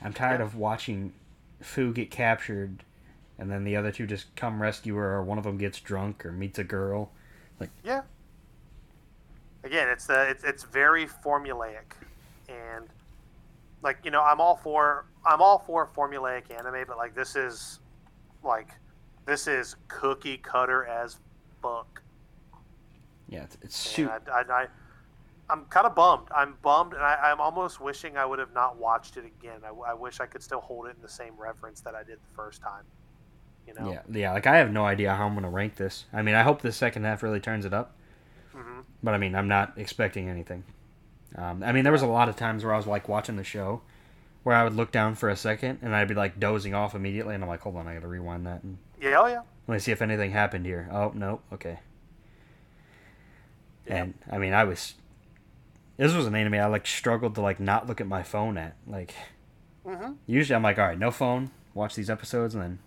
I'm 0.01 0.13
tired 0.13 0.39
yeah. 0.39 0.45
of 0.45 0.55
watching 0.55 1.13
Fu 1.61 1.91
get 1.93 2.11
captured, 2.11 2.83
and 3.39 3.49
then 3.49 3.63
the 3.63 3.75
other 3.75 3.91
two 3.91 4.05
just 4.05 4.35
come 4.35 4.61
rescue 4.61 4.95
her, 4.95 5.15
or 5.15 5.23
one 5.23 5.39
of 5.39 5.43
them 5.43 5.57
gets 5.57 5.79
drunk 5.79 6.25
or 6.25 6.31
meets 6.31 6.59
a 6.59 6.63
girl. 6.63 7.11
Like 7.59 7.71
yeah. 7.83 8.01
Again, 9.63 9.87
it's 9.89 10.07
the 10.07 10.29
it's 10.29 10.43
it's 10.43 10.63
very 10.63 11.07
formulaic, 11.07 11.93
and 12.49 12.89
like 13.83 13.99
you 14.03 14.11
know 14.11 14.21
i'm 14.21 14.39
all 14.41 14.55
for 14.55 15.05
i'm 15.25 15.41
all 15.41 15.59
for 15.59 15.85
formulaic 15.85 16.49
anime 16.57 16.85
but 16.87 16.97
like 16.97 17.13
this 17.13 17.35
is 17.35 17.79
like 18.43 18.69
this 19.25 19.47
is 19.47 19.75
cookie 19.87 20.37
cutter 20.37 20.85
as 20.85 21.19
fuck. 21.61 22.01
Yeah 23.29 23.43
it's, 23.43 23.57
it's 23.61 23.89
shoot. 23.89 24.09
I, 24.09 24.41
I, 24.41 24.65
I, 25.49 25.53
am 25.53 25.65
kind 25.69 25.85
of 25.85 25.95
bummed. 25.95 26.27
I'm 26.35 26.57
bummed 26.61 26.93
and 26.93 27.01
I, 27.01 27.15
i'm 27.23 27.39
almost 27.39 27.79
wishing 27.79 28.17
i 28.17 28.25
would 28.25 28.39
have 28.39 28.53
not 28.53 28.77
watched 28.77 29.17
it 29.17 29.25
again. 29.25 29.61
I, 29.63 29.91
I 29.91 29.93
wish 29.93 30.19
i 30.19 30.25
could 30.25 30.41
still 30.41 30.61
hold 30.61 30.87
it 30.87 30.95
in 30.95 31.01
the 31.01 31.09
same 31.09 31.33
reverence 31.37 31.81
that 31.81 31.95
i 31.95 32.03
did 32.03 32.17
the 32.17 32.35
first 32.35 32.61
time 32.61 32.83
you 33.67 33.73
know? 33.73 33.91
Yeah 33.91 34.01
yeah 34.11 34.33
like 34.33 34.47
i 34.47 34.57
have 34.57 34.71
no 34.71 34.85
idea 34.85 35.13
how 35.13 35.25
i'm 35.25 35.33
going 35.33 35.43
to 35.43 35.49
rank 35.49 35.75
this. 35.75 36.05
I 36.13 36.21
mean 36.21 36.35
i 36.35 36.43
hope 36.43 36.61
the 36.61 36.71
second 36.71 37.03
half 37.03 37.23
really 37.23 37.39
turns 37.39 37.65
it 37.65 37.73
up 37.73 37.95
mm-hmm. 38.55 38.81
but 39.01 39.13
i 39.13 39.17
mean 39.17 39.35
i'm 39.35 39.47
not 39.47 39.73
expecting 39.77 40.29
anything 40.29 40.63
um, 41.35 41.63
I 41.63 41.71
mean, 41.71 41.83
there 41.83 41.93
was 41.93 42.01
a 42.01 42.07
lot 42.07 42.29
of 42.29 42.35
times 42.35 42.63
where 42.63 42.73
I 42.73 42.77
was 42.77 42.87
like 42.87 43.09
watching 43.09 43.37
the 43.37 43.43
show, 43.43 43.81
where 44.43 44.55
I 44.55 44.63
would 44.63 44.75
look 44.75 44.91
down 44.91 45.15
for 45.15 45.29
a 45.29 45.35
second 45.35 45.79
and 45.81 45.95
I'd 45.95 46.07
be 46.07 46.13
like 46.13 46.39
dozing 46.39 46.73
off 46.73 46.93
immediately, 46.95 47.33
and 47.35 47.43
I'm 47.43 47.49
like, 47.49 47.61
hold 47.61 47.75
on, 47.75 47.87
I 47.87 47.93
got 47.93 48.01
to 48.01 48.07
rewind 48.07 48.45
that. 48.45 48.63
And 48.63 48.77
yeah, 49.01 49.19
oh 49.19 49.27
yeah. 49.27 49.41
Let 49.67 49.75
me 49.75 49.79
see 49.79 49.91
if 49.91 50.01
anything 50.01 50.31
happened 50.31 50.65
here. 50.65 50.87
Oh 50.91 51.11
no, 51.15 51.41
okay. 51.51 51.79
Yeah. 53.87 53.95
And 53.95 54.13
I 54.31 54.37
mean, 54.37 54.53
I 54.53 54.63
was. 54.63 54.95
This 55.97 56.13
was 56.13 56.25
an 56.25 56.35
anime 56.35 56.55
I 56.55 56.65
like 56.65 56.87
struggled 56.87 57.35
to 57.35 57.41
like 57.41 57.59
not 57.59 57.87
look 57.87 58.01
at 58.01 58.07
my 58.07 58.23
phone 58.23 58.57
at. 58.57 58.75
Like, 58.87 59.13
mm-hmm. 59.85 60.13
usually 60.27 60.55
I'm 60.55 60.63
like, 60.63 60.77
all 60.77 60.85
right, 60.85 60.97
no 60.97 61.11
phone. 61.11 61.51
Watch 61.73 61.95
these 61.95 62.09
episodes, 62.09 62.53
and 62.53 62.63
then 62.63 62.79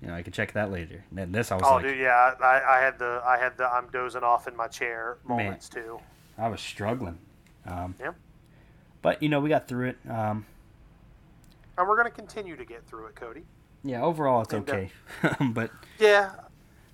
you 0.00 0.08
know 0.08 0.14
I 0.14 0.22
can 0.22 0.32
check 0.32 0.52
that 0.52 0.70
later. 0.70 1.04
And 1.10 1.18
then 1.18 1.32
this 1.32 1.52
I 1.52 1.56
was 1.56 1.64
oh, 1.66 1.74
like, 1.74 1.84
dude, 1.84 1.98
yeah, 1.98 2.34
I, 2.40 2.78
I 2.78 2.80
had 2.80 2.98
the 2.98 3.22
I 3.24 3.38
had 3.38 3.56
the 3.56 3.66
I'm 3.66 3.88
dozing 3.90 4.22
off 4.22 4.48
in 4.48 4.56
my 4.56 4.68
chair 4.68 5.18
moments 5.24 5.72
man, 5.74 5.84
too. 5.84 6.00
I 6.38 6.48
was 6.48 6.60
struggling. 6.60 7.18
Um, 7.66 7.94
yeah. 8.00 8.12
But 9.02 9.22
you 9.22 9.28
know, 9.28 9.40
we 9.40 9.48
got 9.48 9.68
through 9.68 9.90
it. 9.90 9.98
Um, 10.08 10.46
and 11.78 11.88
we're 11.88 11.96
going 11.96 12.10
to 12.10 12.14
continue 12.14 12.56
to 12.56 12.64
get 12.64 12.86
through 12.86 13.06
it, 13.06 13.14
Cody. 13.14 13.42
Yeah, 13.82 14.02
overall 14.02 14.42
it's 14.42 14.52
and, 14.52 14.68
uh, 14.68 14.72
okay, 14.72 14.90
uh, 15.22 15.44
but 15.52 15.70
yeah, 15.98 16.32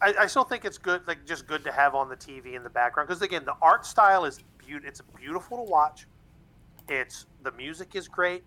I, 0.00 0.14
I, 0.20 0.26
still 0.26 0.44
think 0.44 0.64
it's 0.64 0.78
good, 0.78 1.02
like 1.08 1.26
just 1.26 1.48
good 1.48 1.64
to 1.64 1.72
have 1.72 1.96
on 1.96 2.08
the 2.08 2.16
TV 2.16 2.54
in 2.54 2.62
the 2.62 2.70
background 2.70 3.08
because 3.08 3.22
again, 3.22 3.44
the 3.44 3.56
art 3.60 3.84
style 3.84 4.24
is 4.24 4.38
beautiful. 4.58 4.88
It's 4.88 5.00
beautiful 5.16 5.56
to 5.56 5.64
watch. 5.64 6.06
It's 6.88 7.26
the 7.42 7.50
music 7.52 7.96
is 7.96 8.06
great, 8.06 8.44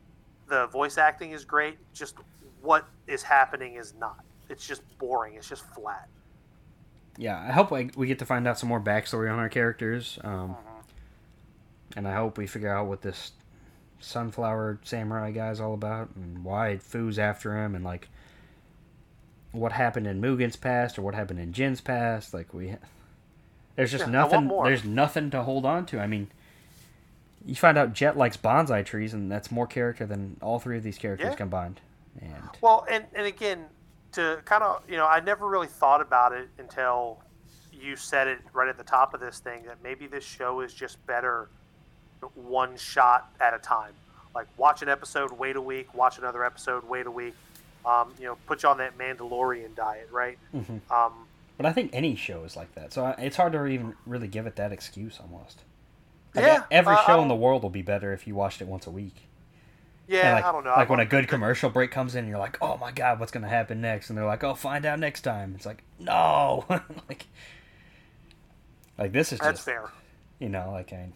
the 0.47 0.67
voice 0.67 0.97
acting 0.97 1.31
is 1.31 1.43
great. 1.43 1.77
Just 1.93 2.15
what 2.61 2.87
is 3.07 3.21
happening 3.21 3.75
is 3.75 3.93
not. 3.99 4.23
It's 4.49 4.67
just 4.67 4.81
boring. 4.97 5.35
It's 5.35 5.47
just 5.47 5.63
flat. 5.73 6.09
Yeah, 7.17 7.37
I 7.37 7.51
hope 7.51 7.71
we 7.71 8.07
get 8.07 8.19
to 8.19 8.25
find 8.25 8.47
out 8.47 8.57
some 8.57 8.69
more 8.69 8.79
backstory 8.79 9.31
on 9.31 9.39
our 9.39 9.49
characters. 9.49 10.19
Um, 10.23 10.51
mm-hmm 10.51 10.69
and 11.95 12.07
I 12.07 12.15
hope 12.15 12.37
we 12.37 12.47
figure 12.47 12.73
out 12.73 12.87
what 12.87 13.01
this 13.01 13.31
sunflower 13.99 14.79
samurai 14.83 15.31
guy's 15.31 15.59
all 15.59 15.73
about 15.73 16.09
and 16.15 16.43
why 16.43 16.77
Fu's 16.77 17.19
after 17.19 17.57
him 17.57 17.75
and 17.75 17.83
like 17.83 18.07
what 19.51 19.71
happened 19.71 20.07
in 20.07 20.21
Mugen's 20.21 20.55
past 20.55 20.97
or 20.97 21.01
what 21.01 21.15
happened 21.15 21.39
in 21.39 21.53
Jin's 21.53 21.81
past. 21.81 22.33
Like 22.33 22.53
we, 22.53 22.75
there's 23.75 23.91
just 23.91 24.05
yeah, 24.05 24.11
nothing. 24.11 24.47
There's 24.47 24.85
nothing 24.85 25.31
to 25.31 25.43
hold 25.43 25.65
on 25.65 25.85
to. 25.87 25.99
I 25.99 26.07
mean, 26.07 26.29
you 27.45 27.55
find 27.55 27.77
out 27.77 27.93
Jet 27.93 28.17
likes 28.17 28.37
bonsai 28.37 28.85
trees, 28.85 29.13
and 29.13 29.31
that's 29.31 29.51
more 29.51 29.65
character 29.65 30.05
than 30.05 30.37
all 30.41 30.59
three 30.59 30.77
of 30.77 30.83
these 30.83 30.97
characters 30.97 31.31
yeah. 31.31 31.35
combined. 31.35 31.81
And 32.21 32.49
well, 32.61 32.85
and 32.89 33.05
and 33.15 33.25
again, 33.25 33.65
to 34.13 34.41
kind 34.45 34.63
of 34.63 34.81
you 34.89 34.97
know, 34.97 35.05
I 35.05 35.19
never 35.19 35.47
really 35.47 35.67
thought 35.67 36.01
about 36.01 36.33
it 36.33 36.49
until 36.57 37.19
you 37.71 37.95
said 37.95 38.27
it 38.27 38.39
right 38.53 38.67
at 38.67 38.77
the 38.77 38.83
top 38.83 39.13
of 39.13 39.19
this 39.19 39.39
thing 39.39 39.63
that 39.65 39.77
maybe 39.83 40.07
this 40.07 40.23
show 40.23 40.61
is 40.61 40.73
just 40.73 41.05
better 41.05 41.49
one 42.35 42.77
shot 42.77 43.31
at 43.39 43.53
a 43.53 43.59
time. 43.59 43.93
Like 44.35 44.47
watch 44.57 44.81
an 44.81 44.89
episode, 44.89 45.31
wait 45.31 45.55
a 45.55 45.61
week, 45.61 45.93
watch 45.93 46.17
another 46.17 46.43
episode, 46.43 46.87
wait 46.87 47.05
a 47.07 47.11
week. 47.11 47.35
Um, 47.85 48.13
you 48.19 48.25
know, 48.25 48.37
put 48.45 48.63
you 48.63 48.69
on 48.69 48.77
that 48.79 48.97
Mandalorian 48.97 49.75
diet, 49.75 50.09
right? 50.11 50.37
Mm-hmm. 50.53 50.91
Um, 50.93 51.13
but 51.57 51.65
I 51.65 51.71
think 51.71 51.91
any 51.93 52.15
show 52.15 52.43
is 52.43 52.55
like 52.55 52.73
that, 52.75 52.93
so 52.93 53.13
it's 53.17 53.37
hard 53.37 53.53
to 53.53 53.65
even 53.65 53.95
really 54.05 54.27
give 54.27 54.45
it 54.45 54.55
that 54.57 54.71
excuse 54.71 55.19
almost. 55.21 55.63
Like 56.35 56.45
yeah, 56.45 56.63
every 56.69 56.95
uh, 56.95 57.05
show 57.05 57.21
in 57.21 57.27
the 57.27 57.35
world 57.35 57.63
will 57.63 57.69
be 57.69 57.81
better 57.81 58.13
if 58.13 58.27
you 58.27 58.35
watched 58.35 58.61
it 58.61 58.67
once 58.67 58.85
a 58.85 58.91
week. 58.91 59.28
Yeah, 60.09 60.33
like, 60.33 60.45
I 60.45 60.51
don't 60.51 60.63
know. 60.63 60.71
Like 60.71 60.89
when 60.89 60.99
a 60.99 61.05
good 61.05 61.27
commercial 61.27 61.69
break 61.69 61.91
comes 61.91 62.15
in, 62.15 62.27
you're 62.27 62.39
like, 62.39 62.57
"Oh 62.61 62.77
my 62.77 62.91
god, 62.91 63.19
what's 63.19 63.31
gonna 63.31 63.47
happen 63.47 63.79
next?" 63.79 64.09
And 64.09 64.17
they're 64.17 64.25
like, 64.25 64.43
"Oh, 64.43 64.55
find 64.55 64.83
out 64.83 64.99
next 64.99 65.21
time." 65.21 65.53
It's 65.55 65.67
like, 65.67 65.83
no, 65.99 66.65
like, 67.07 67.27
like 68.97 69.11
this 69.11 69.31
is 69.31 69.37
that's 69.37 69.59
just, 69.59 69.65
fair. 69.65 69.91
You 70.39 70.49
know, 70.49 70.71
like 70.71 70.91
I, 70.93 71.11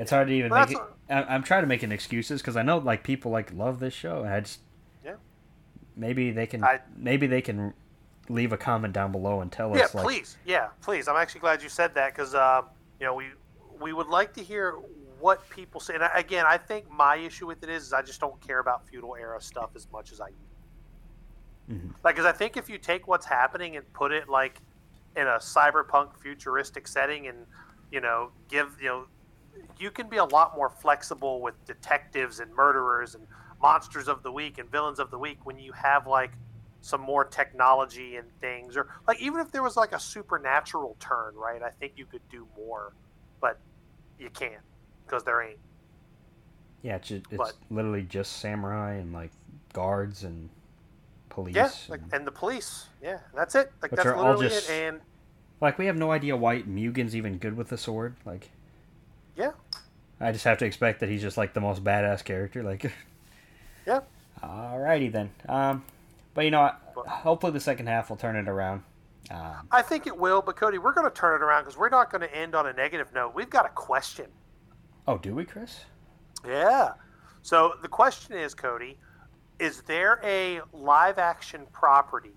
it's 0.00 0.10
hard 0.10 0.26
to 0.26 0.34
even 0.34 0.52
make 0.52 0.72
it. 0.72 0.78
i 1.08 1.34
am 1.36 1.44
trying 1.44 1.62
to 1.62 1.68
make 1.68 1.84
an 1.84 1.92
excuses 1.92 2.42
because 2.42 2.56
I 2.56 2.62
know 2.62 2.78
like 2.78 3.04
people 3.04 3.30
like 3.30 3.52
love 3.52 3.78
this 3.78 3.94
show, 3.94 4.22
and 4.22 4.34
I 4.34 4.40
just 4.40 4.58
yeah. 5.04 5.14
Maybe 5.94 6.32
they 6.32 6.48
can. 6.48 6.64
I, 6.64 6.80
maybe 6.96 7.28
they 7.28 7.42
can 7.42 7.74
leave 8.28 8.52
a 8.52 8.58
comment 8.58 8.92
down 8.92 9.12
below 9.12 9.40
and 9.40 9.52
tell 9.52 9.76
yeah, 9.76 9.84
us. 9.84 9.94
Yeah, 9.94 10.02
please. 10.02 10.36
Yeah, 10.44 10.68
please. 10.82 11.06
I'm 11.06 11.16
actually 11.16 11.42
glad 11.42 11.62
you 11.62 11.68
said 11.68 11.94
that 11.94 12.12
because 12.12 12.34
uh, 12.34 12.62
you 12.98 13.06
know 13.06 13.14
we 13.14 13.26
we 13.80 13.92
would 13.92 14.08
like 14.08 14.32
to 14.32 14.42
hear 14.42 14.74
what 15.26 15.50
people 15.50 15.80
say. 15.80 15.94
And 15.94 16.04
again, 16.14 16.44
I 16.46 16.56
think 16.56 16.88
my 16.88 17.16
issue 17.16 17.48
with 17.48 17.64
it 17.64 17.68
is, 17.68 17.82
is 17.88 17.92
I 17.92 18.00
just 18.00 18.20
don't 18.20 18.40
care 18.40 18.60
about 18.60 18.86
feudal 18.88 19.16
era 19.16 19.42
stuff 19.42 19.70
as 19.74 19.88
much 19.92 20.12
as 20.12 20.20
I 20.20 20.28
Mm-hmm. 21.70 21.88
Like, 22.04 22.14
because 22.14 22.26
I 22.26 22.30
think 22.32 22.56
if 22.56 22.68
you 22.68 22.78
take 22.78 23.08
what's 23.08 23.26
happening 23.26 23.76
and 23.76 23.92
put 23.92 24.12
it 24.12 24.28
like 24.28 24.60
in 25.16 25.26
a 25.26 25.38
cyberpunk 25.38 26.16
futuristic 26.16 26.86
setting, 26.86 27.26
and 27.26 27.38
you 27.90 28.00
know, 28.00 28.30
give 28.48 28.76
you 28.80 28.86
know, 28.86 29.06
you 29.76 29.90
can 29.90 30.08
be 30.08 30.18
a 30.18 30.24
lot 30.24 30.54
more 30.54 30.70
flexible 30.70 31.40
with 31.40 31.54
detectives 31.64 32.38
and 32.38 32.54
murderers 32.54 33.16
and 33.16 33.26
monsters 33.60 34.06
of 34.06 34.22
the 34.22 34.30
week 34.30 34.58
and 34.58 34.70
villains 34.70 35.00
of 35.00 35.10
the 35.10 35.18
week 35.18 35.38
when 35.44 35.58
you 35.58 35.72
have 35.72 36.06
like 36.06 36.32
some 36.82 37.00
more 37.00 37.24
technology 37.24 38.14
and 38.14 38.28
things 38.40 38.76
or 38.76 38.86
like 39.08 39.20
even 39.20 39.40
if 39.40 39.50
there 39.50 39.62
was 39.62 39.76
like 39.76 39.92
a 39.92 39.98
supernatural 39.98 40.94
turn 41.00 41.34
right 41.34 41.62
i 41.62 41.70
think 41.70 41.94
you 41.96 42.04
could 42.04 42.20
do 42.28 42.46
more 42.54 42.92
but 43.40 43.58
you 44.20 44.28
can't 44.30 44.62
because 45.06 45.24
there 45.24 45.42
ain't 45.42 45.58
yeah 46.82 46.96
it's, 46.96 47.08
just, 47.08 47.24
it's 47.30 47.38
but, 47.38 47.54
literally 47.70 48.02
just 48.02 48.40
samurai 48.40 48.94
and 48.94 49.12
like 49.12 49.30
guards 49.72 50.24
and 50.24 50.48
police 51.28 51.54
yeah 51.54 51.70
like, 51.88 52.00
and, 52.02 52.14
and 52.14 52.26
the 52.26 52.32
police 52.32 52.86
yeah 53.02 53.18
that's 53.34 53.54
it 53.54 53.72
like 53.82 53.90
that's 53.90 54.04
literally 54.04 54.48
just, 54.48 54.70
it 54.70 54.72
and 54.72 55.00
like 55.60 55.78
we 55.78 55.86
have 55.86 55.96
no 55.96 56.10
idea 56.10 56.36
why 56.36 56.62
mugen's 56.66 57.14
even 57.14 57.38
good 57.38 57.56
with 57.56 57.68
the 57.68 57.78
sword 57.78 58.14
like 58.24 58.50
yeah 59.36 59.52
i 60.20 60.32
just 60.32 60.44
have 60.44 60.58
to 60.58 60.64
expect 60.64 61.00
that 61.00 61.08
he's 61.08 61.22
just 61.22 61.36
like 61.36 61.52
the 61.52 61.60
most 61.60 61.84
badass 61.84 62.24
character 62.24 62.62
like 62.62 62.90
yeah 63.86 64.00
alrighty 64.42 65.10
then 65.10 65.30
um 65.48 65.82
but 66.36 66.44
you 66.44 66.50
know 66.50 66.60
what? 66.60 67.06
Hopefully 67.08 67.52
the 67.52 67.60
second 67.60 67.86
half 67.86 68.10
will 68.10 68.18
turn 68.18 68.36
it 68.36 68.46
around. 68.46 68.82
Um, 69.30 69.66
I 69.72 69.80
think 69.80 70.06
it 70.06 70.16
will, 70.16 70.42
but 70.42 70.54
Cody, 70.54 70.76
we're 70.76 70.92
going 70.92 71.08
to 71.08 71.14
turn 71.14 71.40
it 71.40 71.42
around 71.42 71.62
because 71.62 71.78
we're 71.78 71.88
not 71.88 72.12
going 72.12 72.20
to 72.20 72.36
end 72.36 72.54
on 72.54 72.66
a 72.66 72.74
negative 72.74 73.12
note. 73.14 73.34
We've 73.34 73.48
got 73.48 73.64
a 73.64 73.70
question. 73.70 74.26
Oh, 75.08 75.18
do 75.18 75.34
we, 75.34 75.44
Chris? 75.44 75.84
Yeah. 76.46 76.92
So 77.42 77.74
the 77.80 77.88
question 77.88 78.36
is, 78.36 78.54
Cody, 78.54 78.98
is 79.58 79.82
there 79.82 80.20
a 80.24 80.60
live 80.72 81.18
action 81.18 81.66
property 81.72 82.34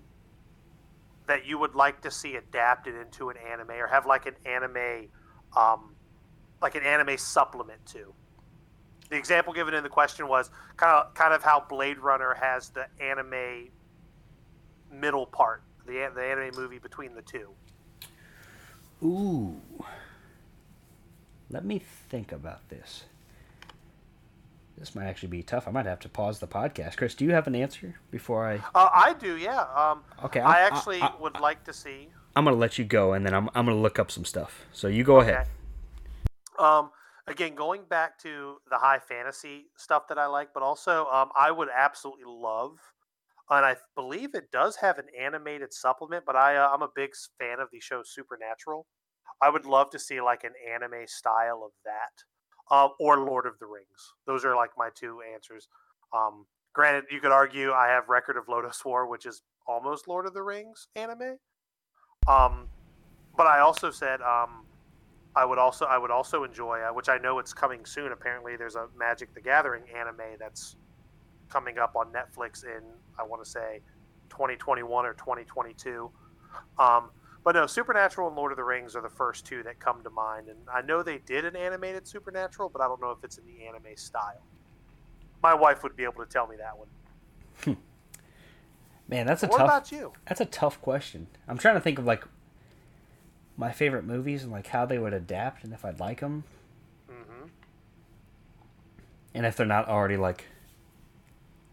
that 1.26 1.46
you 1.46 1.58
would 1.58 1.74
like 1.74 2.00
to 2.02 2.10
see 2.10 2.36
adapted 2.36 2.94
into 2.94 3.28
an 3.28 3.36
anime 3.36 3.70
or 3.70 3.86
have 3.86 4.06
like 4.06 4.26
an 4.26 4.34
anime, 4.46 5.08
um, 5.56 5.94
like 6.62 6.74
an 6.76 6.82
anime 6.82 7.18
supplement 7.18 7.84
to? 7.86 8.14
The 9.10 9.16
example 9.16 9.52
given 9.52 9.74
in 9.74 9.82
the 9.82 9.88
question 9.88 10.28
was 10.28 10.50
kind 10.76 10.92
of 10.92 11.12
kind 11.14 11.34
of 11.34 11.42
how 11.42 11.66
Blade 11.68 11.98
Runner 11.98 12.34
has 12.40 12.70
the 12.70 12.86
anime 13.00 13.70
middle 14.92 15.26
part, 15.26 15.62
the 15.84 16.10
the 16.14 16.22
anime 16.22 16.54
movie 16.54 16.78
between 16.78 17.14
the 17.14 17.22
two. 17.22 17.50
Ooh. 19.02 19.60
Let 21.50 21.64
me 21.64 21.80
think 22.08 22.30
about 22.30 22.68
this. 22.68 23.04
This 24.78 24.94
might 24.94 25.06
actually 25.06 25.28
be 25.28 25.42
tough. 25.42 25.66
I 25.66 25.72
might 25.72 25.84
have 25.84 25.98
to 26.00 26.08
pause 26.08 26.38
the 26.38 26.46
podcast. 26.46 26.96
Chris, 26.96 27.14
do 27.14 27.24
you 27.24 27.32
have 27.32 27.46
an 27.46 27.54
answer 27.54 27.96
before 28.10 28.48
I? 28.48 28.56
Uh, 28.74 28.88
I 28.94 29.14
do. 29.18 29.36
Yeah. 29.36 29.66
Um, 29.74 30.02
okay. 30.24 30.40
i 30.40 30.58
i 30.58 30.60
actually 30.60 31.02
I, 31.02 31.12
would 31.20 31.38
like 31.40 31.64
to 31.64 31.72
see. 31.72 32.08
I'm 32.36 32.44
gonna 32.44 32.56
let 32.56 32.78
you 32.78 32.84
go, 32.84 33.12
and 33.12 33.26
then 33.26 33.34
I'm 33.34 33.48
I'm 33.54 33.66
gonna 33.66 33.74
look 33.74 33.98
up 33.98 34.10
some 34.10 34.24
stuff. 34.24 34.64
So 34.72 34.88
you 34.88 35.04
go 35.04 35.20
okay. 35.20 35.32
ahead. 35.32 35.46
Um, 36.58 36.90
again, 37.26 37.54
going 37.54 37.82
back 37.90 38.18
to 38.20 38.56
the 38.70 38.78
high 38.78 39.00
fantasy 39.00 39.66
stuff 39.76 40.08
that 40.08 40.18
I 40.18 40.26
like, 40.26 40.54
but 40.54 40.62
also 40.62 41.06
um, 41.12 41.30
I 41.38 41.50
would 41.50 41.68
absolutely 41.76 42.24
love 42.26 42.78
and 43.50 43.66
I 43.66 43.76
believe 43.96 44.34
it 44.34 44.52
does 44.52 44.76
have 44.76 44.98
an 44.98 45.06
animated 45.18 45.74
supplement. 45.74 46.24
But 46.24 46.36
I 46.36 46.56
uh, 46.56 46.70
I'm 46.72 46.82
a 46.82 46.88
big 46.94 47.10
fan 47.38 47.60
of 47.60 47.68
the 47.72 47.80
show 47.80 48.02
Supernatural. 48.04 48.86
I 49.42 49.50
would 49.50 49.64
love 49.64 49.90
to 49.90 49.98
see 49.98 50.20
like 50.20 50.44
an 50.44 50.52
anime 50.72 51.06
style 51.06 51.62
of 51.64 51.72
that, 51.84 52.24
uh, 52.70 52.88
or 52.98 53.18
Lord 53.18 53.46
of 53.46 53.58
the 53.58 53.66
Rings. 53.66 54.14
Those 54.26 54.44
are 54.44 54.54
like 54.54 54.70
my 54.76 54.90
two 54.94 55.20
answers. 55.34 55.68
Um, 56.12 56.46
granted, 56.72 57.04
you 57.10 57.20
could 57.20 57.32
argue 57.32 57.72
I 57.72 57.88
have 57.88 58.08
Record 58.08 58.36
of 58.36 58.46
Lodoss 58.46 58.84
War, 58.84 59.06
which 59.06 59.26
is 59.26 59.42
almost 59.66 60.08
Lord 60.08 60.26
of 60.26 60.34
the 60.34 60.42
Rings 60.42 60.88
anime. 60.96 61.38
Um, 62.28 62.68
but 63.36 63.46
I 63.46 63.60
also 63.60 63.90
said 63.90 64.20
um, 64.20 64.64
I 65.34 65.44
would 65.44 65.58
also 65.58 65.86
I 65.86 65.96
would 65.96 66.10
also 66.10 66.44
enjoy, 66.44 66.80
uh, 66.80 66.92
which 66.92 67.08
I 67.08 67.18
know 67.18 67.38
it's 67.38 67.54
coming 67.54 67.84
soon. 67.84 68.12
Apparently, 68.12 68.56
there's 68.56 68.74
a 68.74 68.88
Magic 68.98 69.32
the 69.32 69.40
Gathering 69.40 69.84
anime 69.96 70.36
that's 70.38 70.76
coming 71.48 71.78
up 71.78 71.96
on 71.96 72.12
Netflix 72.12 72.64
in 72.64 72.82
I 73.18 73.22
want 73.22 73.42
to 73.42 73.48
say 73.48 73.80
2021 74.28 75.06
or 75.06 75.14
2022. 75.14 76.10
Um, 76.78 77.10
but 77.44 77.54
no, 77.54 77.66
Supernatural 77.66 78.28
and 78.28 78.36
Lord 78.36 78.52
of 78.52 78.56
the 78.56 78.64
Rings 78.64 78.94
are 78.94 79.02
the 79.02 79.08
first 79.08 79.46
two 79.46 79.62
that 79.62 79.78
come 79.78 80.02
to 80.02 80.10
mind, 80.10 80.48
and 80.48 80.58
I 80.72 80.82
know 80.82 81.02
they 81.02 81.18
did 81.18 81.44
an 81.44 81.56
animated 81.56 82.06
Supernatural, 82.06 82.68
but 82.68 82.82
I 82.82 82.86
don't 82.86 83.00
know 83.00 83.10
if 83.10 83.24
it's 83.24 83.38
in 83.38 83.46
the 83.46 83.66
anime 83.66 83.96
style. 83.96 84.42
My 85.42 85.54
wife 85.54 85.82
would 85.82 85.96
be 85.96 86.04
able 86.04 86.24
to 86.24 86.30
tell 86.30 86.46
me 86.46 86.56
that 86.56 86.76
one. 86.76 86.88
Hmm. 87.64 87.80
Man, 89.08 89.26
that's 89.26 89.42
a 89.42 89.46
what 89.46 89.58
tough. 89.58 89.66
What 89.66 89.76
about 89.76 89.92
you? 89.92 90.12
That's 90.26 90.40
a 90.40 90.46
tough 90.46 90.80
question. 90.80 91.26
I'm 91.48 91.58
trying 91.58 91.74
to 91.74 91.80
think 91.80 91.98
of 91.98 92.04
like 92.04 92.24
my 93.56 93.72
favorite 93.72 94.04
movies 94.04 94.42
and 94.42 94.52
like 94.52 94.68
how 94.68 94.86
they 94.86 94.98
would 94.98 95.12
adapt 95.12 95.64
and 95.64 95.72
if 95.72 95.84
I'd 95.84 95.98
like 95.98 96.20
them. 96.20 96.44
Mm-hmm. 97.10 97.46
And 99.34 99.46
if 99.46 99.56
they're 99.56 99.66
not 99.66 99.88
already 99.88 100.16
like 100.16 100.44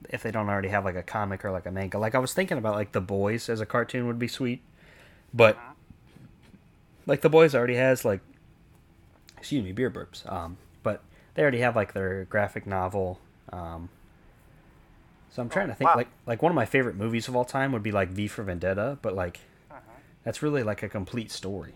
if 0.10 0.24
they 0.24 0.32
don't 0.32 0.50
already 0.50 0.70
have 0.70 0.86
like 0.86 0.96
a 0.96 1.04
comic 1.04 1.44
or 1.44 1.52
like 1.52 1.66
a 1.66 1.72
manga. 1.72 1.98
Like 1.98 2.16
I 2.16 2.20
was 2.20 2.34
thinking 2.34 2.58
about 2.58 2.76
like 2.76 2.92
The 2.92 3.02
Boys 3.02 3.50
as 3.50 3.62
a 3.62 3.66
cartoon 3.66 4.08
would 4.08 4.20
be 4.20 4.28
sweet, 4.28 4.62
but 5.34 5.58
like 7.06 7.22
The 7.22 7.30
Boys 7.30 7.56
already 7.56 7.76
has 7.76 8.06
like 8.06 8.22
excuse 9.38 9.64
me 9.64 9.72
beer 9.72 9.90
burps. 9.90 10.30
Um, 10.32 10.58
but 10.84 11.02
they 11.34 11.42
already 11.42 11.60
have 11.60 11.76
like 11.76 11.94
their 11.94 12.26
graphic 12.26 12.68
novel. 12.68 13.20
Um, 13.52 13.90
so 15.32 15.42
I'm 15.42 15.50
trying 15.50 15.68
to 15.68 15.76
think 15.76 15.90
wow. 15.90 15.96
like 15.96 16.08
like 16.26 16.42
one 16.42 16.52
of 16.52 16.56
my 16.56 16.66
favorite 16.66 16.96
movies 16.96 17.28
of 17.28 17.36
all 17.36 17.46
time 17.46 17.72
would 17.72 17.84
be 17.84 17.92
like 17.92 18.10
V 18.10 18.28
for 18.28 18.44
Vendetta, 18.44 18.98
but 19.02 19.16
like 19.16 19.40
uh-huh. 19.70 19.80
that's 20.24 20.42
really 20.42 20.64
like 20.64 20.84
a 20.84 20.90
complete 20.90 21.32
story. 21.32 21.74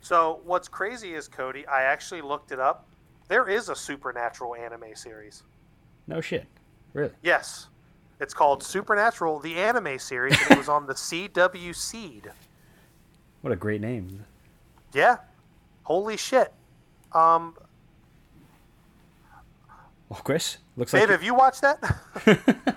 So 0.00 0.40
what's 0.44 0.68
crazy 0.68 1.14
is 1.14 1.28
Cody, 1.28 1.66
I 1.66 1.82
actually 1.82 2.22
looked 2.22 2.52
it 2.52 2.60
up. 2.60 2.86
There 3.28 3.48
is 3.48 3.68
a 3.68 3.76
supernatural 3.76 4.54
anime 4.54 4.94
series. 4.94 5.42
No 6.06 6.20
shit. 6.20 6.46
Really? 6.94 7.12
Yes. 7.22 7.68
It's 8.20 8.34
called 8.34 8.62
Supernatural, 8.62 9.38
the 9.38 9.54
anime 9.56 9.98
series, 9.98 10.36
and 10.42 10.52
it 10.52 10.58
was 10.58 10.68
on 10.68 10.86
the 10.86 10.94
CW 10.94 11.74
Seed. 11.74 12.32
What 13.48 13.54
a 13.54 13.56
great 13.56 13.80
name. 13.80 14.26
Yeah. 14.92 15.16
Holy 15.84 16.18
shit. 16.18 16.52
Um. 17.12 17.54
Well, 20.10 20.20
Chris, 20.22 20.58
looks 20.76 20.92
Dave, 20.92 21.00
like. 21.00 21.10
have 21.12 21.22
you 21.22 21.34
watched 21.34 21.62
that? 21.62 21.78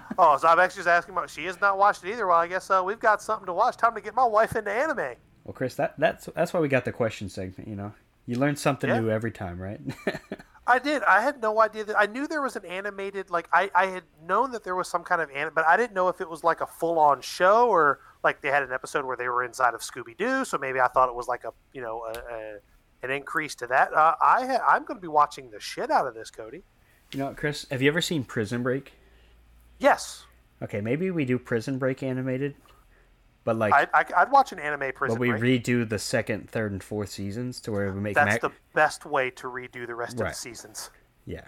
oh, 0.18 0.38
so 0.38 0.48
I'm 0.48 0.60
actually 0.60 0.80
just 0.80 0.88
asking 0.88 1.14
about. 1.14 1.30
She 1.30 1.44
has 1.44 1.60
not 1.60 1.78
watched 1.78 2.06
it 2.06 2.12
either. 2.14 2.26
Well, 2.26 2.38
I 2.38 2.48
guess 2.48 2.70
uh, 2.72 2.82
we've 2.86 3.02
got 3.02 3.22
something 3.22 3.48
to 3.48 3.54
watch. 3.54 3.76
Time 3.76 3.94
to 3.96 4.00
get 4.00 4.16
my 4.16 4.24
wife 4.24 4.56
into 4.56 4.72
anime. 4.72 5.16
Well, 5.44 5.54
Chris, 5.54 5.76
that 5.76 5.96
that's 5.98 6.30
that's 6.34 6.54
why 6.54 6.62
we 6.62 6.70
got 6.70 6.86
the 6.86 6.94
question 6.94 7.28
segment. 7.28 7.68
You 7.68 7.76
know, 7.76 7.92
you 8.26 8.38
learn 8.38 8.56
something 8.56 8.90
yeah. 8.90 9.02
new 9.02 9.10
every 9.10 9.32
time, 9.32 9.60
right? 9.60 9.82
I 10.68 10.80
did. 10.80 11.04
I 11.04 11.22
had 11.22 11.42
no 11.42 11.60
idea 11.60 11.84
that. 11.84 12.00
I 12.00 12.06
knew 12.06 12.28
there 12.28 12.42
was 12.42 12.56
an 12.56 12.64
animated. 12.64 13.30
Like 13.30 13.50
I, 13.52 13.70
I 13.76 13.88
had 13.88 14.04
known 14.26 14.52
that 14.52 14.64
there 14.64 14.76
was 14.76 14.88
some 14.88 15.04
kind 15.04 15.22
of 15.22 15.30
anime, 15.32 15.54
but 15.54 15.68
I 15.68 15.76
didn't 15.76 15.94
know 15.94 16.08
if 16.08 16.22
it 16.22 16.30
was 16.30 16.46
like 16.46 16.62
a 16.62 16.66
full-on 16.66 17.20
show 17.20 17.68
or 17.68 18.00
like 18.24 18.42
they 18.42 18.50
had 18.50 18.64
an 18.64 18.72
episode 18.72 19.06
where 19.06 19.18
they 19.18 19.28
were 19.28 19.44
inside 19.44 19.74
of 19.74 19.82
Scooby 19.82 20.18
Doo. 20.18 20.46
So 20.46 20.58
maybe 20.58 20.80
I 20.80 20.88
thought 20.88 21.10
it 21.10 21.16
was 21.16 21.28
like 21.28 21.44
a, 21.44 21.52
you 21.74 21.82
know, 21.82 22.04
a, 22.06 22.12
a, 22.12 22.58
an 23.04 23.12
increase 23.12 23.56
to 23.56 23.68
that. 23.68 23.94
Uh, 23.94 24.16
I 24.22 24.46
ha- 24.46 24.66
I'm 24.68 24.86
going 24.86 24.98
to 24.98 25.02
be 25.02 25.08
watching 25.08 25.50
the 25.50 25.60
shit 25.60 25.90
out 25.90 26.08
of 26.08 26.14
this, 26.14 26.30
Cody. 26.30 26.64
You 27.12 27.20
know, 27.20 27.28
what, 27.28 27.38
Chris, 27.38 27.66
have 27.72 27.82
you 27.82 27.90
ever 27.90 28.02
seen 28.02 28.24
Prison 28.24 28.64
Break? 28.64 28.94
Yes. 29.80 30.26
Okay, 30.62 30.82
maybe 30.82 31.10
we 31.12 31.26
do 31.26 31.40
Prison 31.40 31.78
Break 31.78 32.04
animated. 32.04 32.56
But 33.44 33.56
like, 33.56 33.74
I'd, 33.74 34.14
I'd 34.14 34.32
watch 34.32 34.52
an 34.52 34.60
anime 34.60 34.92
prison. 34.94 35.18
Break. 35.18 35.32
But 35.32 35.40
we 35.42 35.58
break. 35.58 35.64
redo 35.64 35.90
the 35.90 35.98
second, 35.98 36.50
third, 36.50 36.72
and 36.72 36.84
fourth 36.84 37.10
seasons 37.10 37.60
to 37.62 37.72
where 37.72 37.92
we 37.92 38.00
make. 38.00 38.14
That's 38.14 38.38
the 38.40 38.52
best 38.76 39.06
way 39.06 39.32
to 39.32 39.48
redo 39.48 39.88
the 39.88 39.96
rest 39.96 40.20
right. 40.20 40.28
of 40.28 40.34
the 40.34 40.38
seasons. 40.40 40.92
Yeah, 41.26 41.42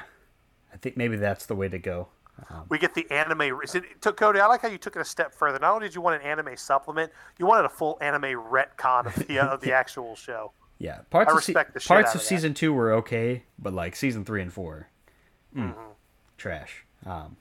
I 0.74 0.78
think 0.78 0.98
maybe 0.98 1.18
that's 1.18 1.46
the 1.46 1.56
way 1.56 1.70
to 1.70 1.78
go. 1.78 2.08
Um, 2.50 2.66
we 2.70 2.80
get 2.80 2.96
the 2.96 3.10
anime. 3.12 3.42
It, 3.42 4.02
took 4.02 4.18
Cody. 4.18 4.40
I 4.40 4.48
like 4.48 4.62
how 4.62 4.68
you 4.68 4.78
took 4.78 4.96
it 4.96 5.02
a 5.02 5.06
step 5.06 5.34
further. 5.34 5.60
Not 5.60 5.76
only 5.76 5.88
did 5.88 5.96
you 5.96 6.02
want 6.02 6.22
an 6.22 6.28
anime 6.28 6.58
supplement, 6.58 7.12
you 7.38 7.46
wanted 7.46 7.66
a 7.66 7.70
full 7.70 7.98
anime 8.02 8.24
retcon 8.24 9.06
of 9.06 9.28
the 9.28 9.40
of 9.40 9.62
the 9.62 9.72
actual 9.74 10.16
show. 10.16 10.52
Yeah, 10.80 11.00
parts 11.10 11.32
I 11.32 11.36
respect 11.36 11.76
of, 11.76 11.82
the 11.82 11.88
parts 11.88 12.16
of, 12.16 12.22
of 12.22 12.28
season 12.28 12.54
two 12.54 12.74
were 12.74 12.94
okay, 12.94 13.44
but 13.60 13.74
like 13.74 13.96
season 13.96 14.26
three 14.26 14.42
and 14.42 14.52
four, 14.52 14.90
mm, 15.56 15.70
mm-hmm. 15.70 15.92
trash. 16.38 16.86
Um, 17.06 17.38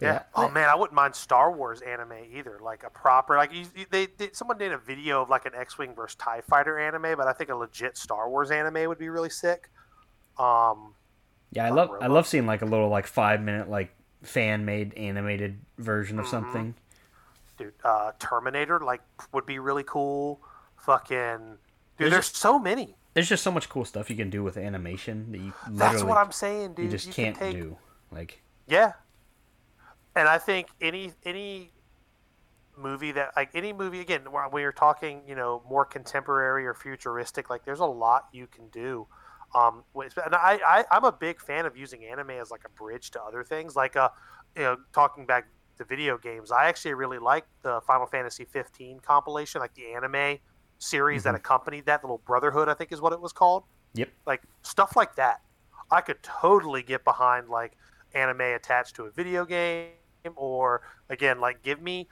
yeah. 0.00 0.12
yeah. 0.12 0.22
Oh 0.34 0.48
man, 0.48 0.68
I 0.68 0.74
wouldn't 0.74 0.94
mind 0.94 1.14
Star 1.14 1.50
Wars 1.50 1.80
anime 1.80 2.12
either. 2.32 2.58
Like 2.62 2.84
a 2.84 2.90
proper, 2.90 3.36
like 3.36 3.52
you, 3.52 3.64
they, 3.90 4.06
they, 4.06 4.30
someone 4.32 4.58
did 4.58 4.72
a 4.72 4.78
video 4.78 5.22
of 5.22 5.30
like 5.30 5.46
an 5.46 5.52
X-wing 5.56 5.94
versus 5.94 6.14
Tie 6.16 6.42
Fighter 6.42 6.78
anime, 6.78 7.16
but 7.16 7.26
I 7.26 7.32
think 7.32 7.50
a 7.50 7.56
legit 7.56 7.96
Star 7.96 8.28
Wars 8.28 8.50
anime 8.50 8.88
would 8.88 8.98
be 8.98 9.08
really 9.08 9.30
sick. 9.30 9.70
Um, 10.38 10.94
yeah, 11.52 11.66
I 11.66 11.70
love 11.70 11.90
I 12.00 12.06
love 12.06 12.26
seeing 12.26 12.46
like 12.46 12.62
a 12.62 12.66
little 12.66 12.88
like 12.88 13.06
five 13.06 13.40
minute 13.40 13.68
like 13.68 13.90
fan 14.22 14.64
made 14.64 14.94
animated 14.94 15.58
version 15.78 16.18
of 16.18 16.26
mm-hmm. 16.26 16.30
something. 16.30 16.74
Dude, 17.56 17.72
uh, 17.84 18.12
Terminator 18.18 18.80
like 18.80 19.00
would 19.32 19.46
be 19.46 19.58
really 19.58 19.84
cool. 19.84 20.40
Fucking 20.76 21.16
dude, 21.16 21.58
there's, 21.96 22.10
there's 22.10 22.28
just, 22.28 22.36
so 22.36 22.58
many. 22.58 22.94
There's 23.14 23.28
just 23.28 23.42
so 23.42 23.50
much 23.50 23.68
cool 23.68 23.84
stuff 23.84 24.10
you 24.10 24.16
can 24.16 24.30
do 24.30 24.44
with 24.44 24.56
animation 24.56 25.32
that 25.32 25.40
you. 25.40 25.52
That's 25.70 26.02
what 26.02 26.18
I'm 26.18 26.32
saying, 26.32 26.74
dude. 26.74 26.86
You 26.86 26.90
just 26.90 27.06
you 27.06 27.12
can't 27.12 27.38
can 27.38 27.52
take, 27.52 27.62
do. 27.62 27.76
Like 28.12 28.42
yeah, 28.66 28.92
and 30.14 30.28
I 30.28 30.38
think 30.38 30.68
any 30.80 31.12
any 31.24 31.70
movie 32.76 33.12
that 33.12 33.32
like 33.36 33.50
any 33.54 33.72
movie 33.72 34.00
again 34.00 34.20
when 34.50 34.62
you're 34.62 34.70
talking 34.70 35.22
you 35.26 35.34
know 35.34 35.62
more 35.68 35.84
contemporary 35.84 36.64
or 36.64 36.74
futuristic 36.74 37.50
like 37.50 37.64
there's 37.64 37.80
a 37.80 37.86
lot 37.86 38.28
you 38.32 38.46
can 38.46 38.68
do 38.68 39.06
um 39.54 39.82
and 39.96 40.34
I, 40.34 40.58
I 40.66 40.84
i'm 40.90 41.04
a 41.04 41.12
big 41.12 41.40
fan 41.40 41.64
of 41.66 41.76
using 41.76 42.04
anime 42.04 42.30
as 42.30 42.50
like 42.50 42.62
a 42.66 42.70
bridge 42.70 43.10
to 43.12 43.22
other 43.22 43.42
things 43.42 43.76
like 43.76 43.96
uh 43.96 44.10
you 44.56 44.62
know 44.62 44.76
talking 44.92 45.24
back 45.24 45.48
to 45.78 45.84
video 45.84 46.18
games 46.18 46.52
i 46.52 46.66
actually 46.68 46.94
really 46.94 47.18
like 47.18 47.46
the 47.62 47.80
final 47.86 48.06
fantasy 48.06 48.44
15 48.44 49.00
compilation 49.00 49.60
like 49.60 49.74
the 49.74 49.92
anime 49.92 50.38
series 50.78 51.22
mm-hmm. 51.22 51.32
that 51.32 51.34
accompanied 51.34 51.86
that 51.86 52.02
the 52.02 52.06
little 52.06 52.22
brotherhood 52.26 52.68
i 52.68 52.74
think 52.74 52.92
is 52.92 53.00
what 53.00 53.12
it 53.12 53.20
was 53.20 53.32
called. 53.32 53.64
Yep. 53.94 54.08
Like 54.26 54.42
stuff 54.62 54.96
like 54.96 55.16
that. 55.16 55.40
I 55.90 56.00
could 56.00 56.22
totally 56.22 56.82
get 56.82 57.04
behind 57.04 57.48
like 57.48 57.76
anime 58.14 58.40
attached 58.40 58.96
to 58.96 59.04
a 59.04 59.10
video 59.10 59.44
game 59.44 59.90
or 60.36 60.82
again 61.08 61.40
like 61.40 61.62
give 61.62 61.80
me 61.80 62.08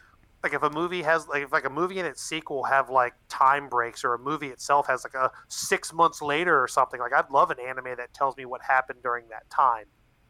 like 0.46 0.54
if 0.54 0.62
a 0.62 0.70
movie 0.70 1.02
has 1.02 1.26
like 1.26 1.42
if 1.42 1.50
like 1.50 1.64
a 1.64 1.70
movie 1.70 1.98
and 1.98 2.06
its 2.06 2.22
sequel 2.22 2.62
have 2.62 2.88
like 2.88 3.14
time 3.28 3.68
breaks 3.68 4.04
or 4.04 4.14
a 4.14 4.18
movie 4.18 4.46
itself 4.46 4.86
has 4.86 5.02
like 5.02 5.14
a 5.14 5.28
six 5.48 5.92
months 5.92 6.22
later 6.22 6.62
or 6.62 6.68
something 6.68 7.00
like 7.00 7.12
i'd 7.12 7.28
love 7.30 7.50
an 7.50 7.56
anime 7.58 7.96
that 7.96 8.14
tells 8.14 8.36
me 8.36 8.44
what 8.44 8.62
happened 8.62 9.00
during 9.02 9.28
that 9.28 9.48
time 9.50 9.86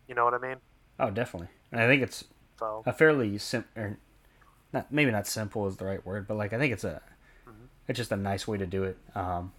you 0.09 0.15
know 0.15 0.25
what 0.25 0.33
i 0.33 0.39
mean 0.39 0.57
oh 1.01 1.11
definitely 1.11 1.49
and 1.71 1.83
i 1.83 1.87
think 1.87 2.03
it's 2.03 2.25
so. 2.59 2.83
a 2.87 2.95
fairly 2.95 3.37
simple 3.37 3.97
not 4.73 4.91
maybe 4.91 5.11
not 5.11 5.27
simple 5.27 5.67
is 5.67 5.77
the 5.77 5.85
right 5.85 6.05
word 6.07 6.27
but 6.27 6.39
like 6.39 6.55
i 6.55 6.59
think 6.59 6.73
it's 6.73 6.85
a 6.85 7.03
mm-hmm. 7.47 7.67
it's 7.87 7.99
just 7.99 8.11
a 8.11 8.17
nice 8.17 8.49
way 8.49 8.57
to 8.57 8.67
do 8.67 8.85
it 8.85 8.97
um 9.15 9.53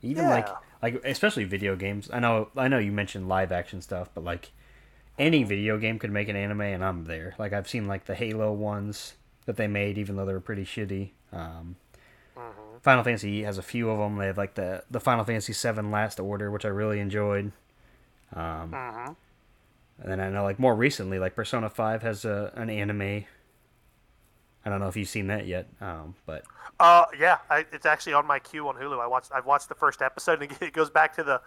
even 0.00 0.22
yeah. 0.22 0.30
like 0.30 0.48
like 0.80 1.04
especially 1.04 1.42
video 1.42 1.74
games 1.74 2.08
i 2.12 2.20
know 2.20 2.48
i 2.56 2.68
know 2.68 2.78
you 2.78 2.92
mentioned 2.92 3.28
live 3.28 3.50
action 3.50 3.82
stuff 3.82 4.10
but 4.14 4.22
like 4.22 4.52
any 5.18 5.40
mm-hmm. 5.40 5.48
video 5.48 5.76
game 5.76 5.98
could 5.98 6.12
make 6.12 6.28
an 6.28 6.36
anime 6.36 6.60
and 6.60 6.84
i'm 6.84 7.04
there 7.04 7.34
like 7.36 7.52
i've 7.52 7.68
seen 7.68 7.88
like 7.88 8.04
the 8.04 8.14
halo 8.14 8.52
ones 8.52 9.14
that 9.46 9.56
they 9.56 9.66
made, 9.66 9.98
even 9.98 10.16
though 10.16 10.24
they 10.24 10.32
were 10.32 10.40
pretty 10.40 10.64
shitty. 10.64 11.10
Um, 11.32 11.76
mm-hmm. 12.36 12.78
Final 12.82 13.04
Fantasy 13.04 13.42
has 13.42 13.58
a 13.58 13.62
few 13.62 13.90
of 13.90 13.98
them. 13.98 14.16
They 14.16 14.26
have 14.26 14.38
like 14.38 14.54
the 14.54 14.84
the 14.90 15.00
Final 15.00 15.24
Fantasy 15.24 15.52
VII 15.52 15.82
Last 15.82 16.20
Order, 16.20 16.50
which 16.50 16.64
I 16.64 16.68
really 16.68 17.00
enjoyed. 17.00 17.52
Um, 18.34 18.70
mm-hmm. 18.72 19.12
And 20.00 20.10
then 20.10 20.20
I 20.20 20.28
know 20.30 20.42
like 20.42 20.58
more 20.58 20.74
recently, 20.74 21.18
like 21.18 21.34
Persona 21.34 21.68
Five 21.68 22.02
has 22.02 22.24
a 22.24 22.52
an 22.56 22.70
anime. 22.70 23.24
I 24.66 24.70
don't 24.70 24.80
know 24.80 24.88
if 24.88 24.96
you've 24.96 25.08
seen 25.08 25.26
that 25.26 25.46
yet, 25.46 25.68
um, 25.80 26.14
but 26.24 26.44
uh, 26.80 27.04
yeah, 27.18 27.38
I, 27.50 27.66
it's 27.72 27.86
actually 27.86 28.14
on 28.14 28.26
my 28.26 28.38
queue 28.38 28.66
on 28.68 28.76
Hulu. 28.76 29.00
I 29.00 29.06
watched 29.06 29.30
I've 29.32 29.46
watched 29.46 29.68
the 29.68 29.74
first 29.74 30.02
episode, 30.02 30.42
and 30.42 30.52
it 30.60 30.72
goes 30.72 30.90
back 30.90 31.14
to 31.16 31.22
the. 31.22 31.40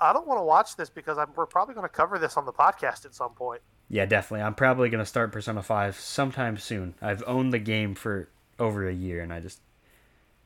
I 0.00 0.12
don't 0.12 0.26
want 0.26 0.38
to 0.38 0.44
watch 0.44 0.76
this 0.76 0.88
because 0.88 1.18
I'm, 1.18 1.28
we're 1.36 1.44
probably 1.44 1.74
going 1.74 1.84
to 1.84 1.92
cover 1.92 2.18
this 2.18 2.38
on 2.38 2.46
the 2.46 2.52
podcast 2.52 3.04
at 3.04 3.14
some 3.14 3.34
point. 3.34 3.60
Yeah, 3.90 4.06
definitely. 4.06 4.44
I'm 4.44 4.54
probably 4.54 4.88
gonna 4.88 5.04
start 5.04 5.32
Persona 5.32 5.62
Five 5.64 5.96
sometime 5.96 6.56
soon. 6.56 6.94
I've 7.02 7.24
owned 7.26 7.52
the 7.52 7.58
game 7.58 7.96
for 7.96 8.28
over 8.58 8.88
a 8.88 8.94
year, 8.94 9.20
and 9.20 9.32
I 9.32 9.40
just 9.40 9.60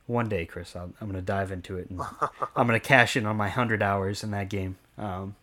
one 0.06 0.28
day, 0.28 0.46
Chris, 0.46 0.74
i 0.74 0.82
am 0.82 0.94
gonna 0.98 1.20
dive 1.20 1.52
into 1.52 1.76
it, 1.76 1.90
and 1.90 2.00
I'm 2.56 2.66
gonna 2.66 2.80
cash 2.80 3.16
in 3.16 3.26
on 3.26 3.36
my 3.36 3.50
hundred 3.50 3.82
hours 3.82 4.24
in 4.24 4.30
that 4.30 4.48
game. 4.48 4.76
Um, 4.96 5.36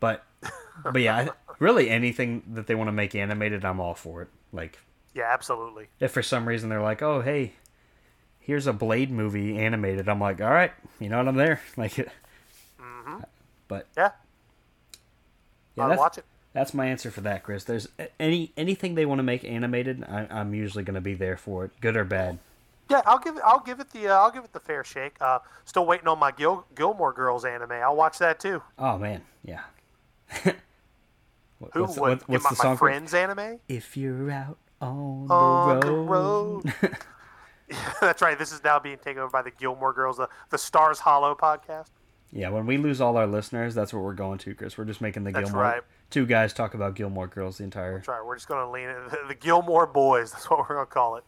but 0.00 0.24
but 0.82 1.02
yeah, 1.02 1.28
really 1.58 1.90
anything 1.90 2.42
that 2.54 2.66
they 2.66 2.74
want 2.74 2.88
to 2.88 2.92
make 2.92 3.14
animated, 3.14 3.64
I'm 3.64 3.78
all 3.78 3.94
for 3.94 4.22
it. 4.22 4.28
Like 4.50 4.78
yeah, 5.14 5.30
absolutely. 5.30 5.88
If 6.00 6.12
for 6.12 6.22
some 6.22 6.48
reason 6.48 6.70
they're 6.70 6.82
like, 6.82 7.02
oh 7.02 7.20
hey, 7.20 7.52
here's 8.38 8.66
a 8.66 8.72
Blade 8.72 9.10
movie 9.10 9.58
animated, 9.58 10.08
I'm 10.08 10.20
like, 10.20 10.40
all 10.40 10.50
right, 10.50 10.72
you 10.98 11.10
know 11.10 11.18
what, 11.18 11.28
I'm 11.28 11.36
there. 11.36 11.60
Like, 11.76 11.92
mm-hmm. 11.92 13.18
but 13.68 13.88
yeah, 13.94 14.12
yeah, 15.76 15.86
I'll 15.86 15.98
watch 15.98 16.16
it. 16.16 16.24
That's 16.52 16.74
my 16.74 16.86
answer 16.86 17.10
for 17.10 17.20
that, 17.22 17.44
Chris. 17.44 17.64
There's 17.64 17.88
any 18.18 18.52
anything 18.56 18.94
they 18.94 19.06
want 19.06 19.20
to 19.20 19.22
make 19.22 19.44
animated, 19.44 20.04
I, 20.04 20.26
am 20.30 20.54
usually 20.54 20.82
going 20.82 20.94
to 20.94 21.00
be 21.00 21.14
there 21.14 21.36
for 21.36 21.66
it, 21.66 21.70
good 21.80 21.96
or 21.96 22.04
bad. 22.04 22.38
Yeah, 22.88 23.02
I'll 23.06 23.20
give 23.20 23.36
it. 23.36 23.42
I'll 23.44 23.60
give 23.60 23.78
it 23.78 23.90
the. 23.90 24.08
Uh, 24.08 24.18
I'll 24.18 24.32
give 24.32 24.44
it 24.44 24.52
the 24.52 24.58
fair 24.58 24.82
shake. 24.82 25.14
Uh, 25.20 25.38
still 25.64 25.86
waiting 25.86 26.08
on 26.08 26.18
my 26.18 26.32
Gil, 26.32 26.66
Gilmore 26.74 27.12
Girls 27.12 27.44
anime. 27.44 27.72
I'll 27.72 27.94
watch 27.94 28.18
that 28.18 28.40
too. 28.40 28.60
Oh 28.78 28.98
man, 28.98 29.22
yeah. 29.44 29.60
what, 30.42 31.70
Who 31.74 31.82
what's, 31.82 31.96
what, 31.96 32.28
what's 32.28 32.44
my, 32.44 32.50
the 32.50 32.56
song? 32.56 32.70
My 32.72 32.76
friends 32.76 33.14
anime. 33.14 33.60
If 33.68 33.96
you're 33.96 34.32
out 34.32 34.58
on, 34.80 35.30
on 35.30 35.80
the 35.80 35.90
road. 35.92 36.64
The 36.64 36.72
road. 36.82 36.96
that's 38.00 38.22
right. 38.22 38.38
This 38.38 38.52
is 38.52 38.62
now 38.64 38.78
being 38.78 38.98
taken 38.98 39.22
over 39.22 39.30
by 39.30 39.42
the 39.42 39.50
Gilmore 39.50 39.92
Girls, 39.92 40.16
the, 40.16 40.28
the 40.50 40.58
Stars 40.58 40.98
Hollow 40.98 41.34
podcast. 41.34 41.90
Yeah, 42.32 42.50
when 42.50 42.66
we 42.66 42.76
lose 42.76 43.00
all 43.00 43.16
our 43.16 43.26
listeners, 43.26 43.74
that's 43.74 43.92
what 43.92 44.02
we're 44.02 44.14
going 44.14 44.38
to, 44.38 44.54
Chris. 44.54 44.78
We're 44.78 44.84
just 44.84 45.00
making 45.00 45.24
the 45.24 45.32
that's 45.32 45.50
Gilmore. 45.50 45.62
Right. 45.62 45.82
Two 46.10 46.26
guys 46.26 46.52
talk 46.52 46.74
about 46.74 46.94
Gilmore 46.94 47.26
Girls 47.26 47.58
the 47.58 47.64
entire. 47.64 47.96
That's 47.96 48.08
right. 48.08 48.24
We're 48.24 48.36
just 48.36 48.46
going 48.46 48.64
to 48.64 48.70
lean 48.70 48.88
in. 48.88 49.28
The 49.28 49.34
Gilmore 49.34 49.86
Boys. 49.86 50.32
That's 50.32 50.48
what 50.48 50.60
we're 50.60 50.76
going 50.76 50.86
to 50.86 50.92
call 50.92 51.16
it. 51.16 51.24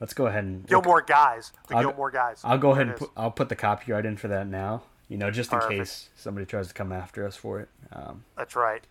Let's 0.00 0.14
go 0.14 0.26
ahead 0.26 0.44
and 0.44 0.66
Gilmore 0.66 0.96
look. 0.96 1.06
Guys. 1.06 1.52
The 1.68 1.76
I'll, 1.76 1.82
Gilmore 1.82 2.10
Guys. 2.10 2.40
I'll 2.44 2.58
go 2.58 2.70
ahead 2.70 2.88
and 2.88 2.96
put, 2.96 3.10
I'll 3.16 3.30
put 3.30 3.48
the 3.48 3.56
copyright 3.56 4.06
in 4.06 4.16
for 4.16 4.28
that 4.28 4.46
now. 4.46 4.82
You 5.08 5.18
know, 5.18 5.30
just 5.30 5.52
in 5.52 5.58
Perfect. 5.58 5.78
case 5.78 6.08
somebody 6.16 6.46
tries 6.46 6.68
to 6.68 6.74
come 6.74 6.92
after 6.92 7.26
us 7.26 7.36
for 7.36 7.60
it. 7.60 7.68
Um, 7.92 8.24
that's 8.36 8.56
right. 8.56 8.86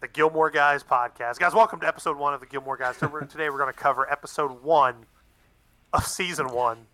The 0.00 0.08
Gilmore 0.08 0.50
Guys 0.50 0.82
podcast, 0.82 1.38
guys. 1.38 1.54
Welcome 1.54 1.80
to 1.80 1.86
episode 1.86 2.16
one 2.16 2.34
of 2.34 2.40
the 2.40 2.46
Gilmore 2.46 2.76
Guys. 2.76 2.96
So 2.96 3.08
today 3.30 3.50
we're 3.50 3.58
going 3.58 3.72
to 3.72 3.78
cover 3.78 4.10
episode 4.10 4.62
one 4.62 5.06
of 5.92 6.06
season 6.06 6.48
one 6.48 6.86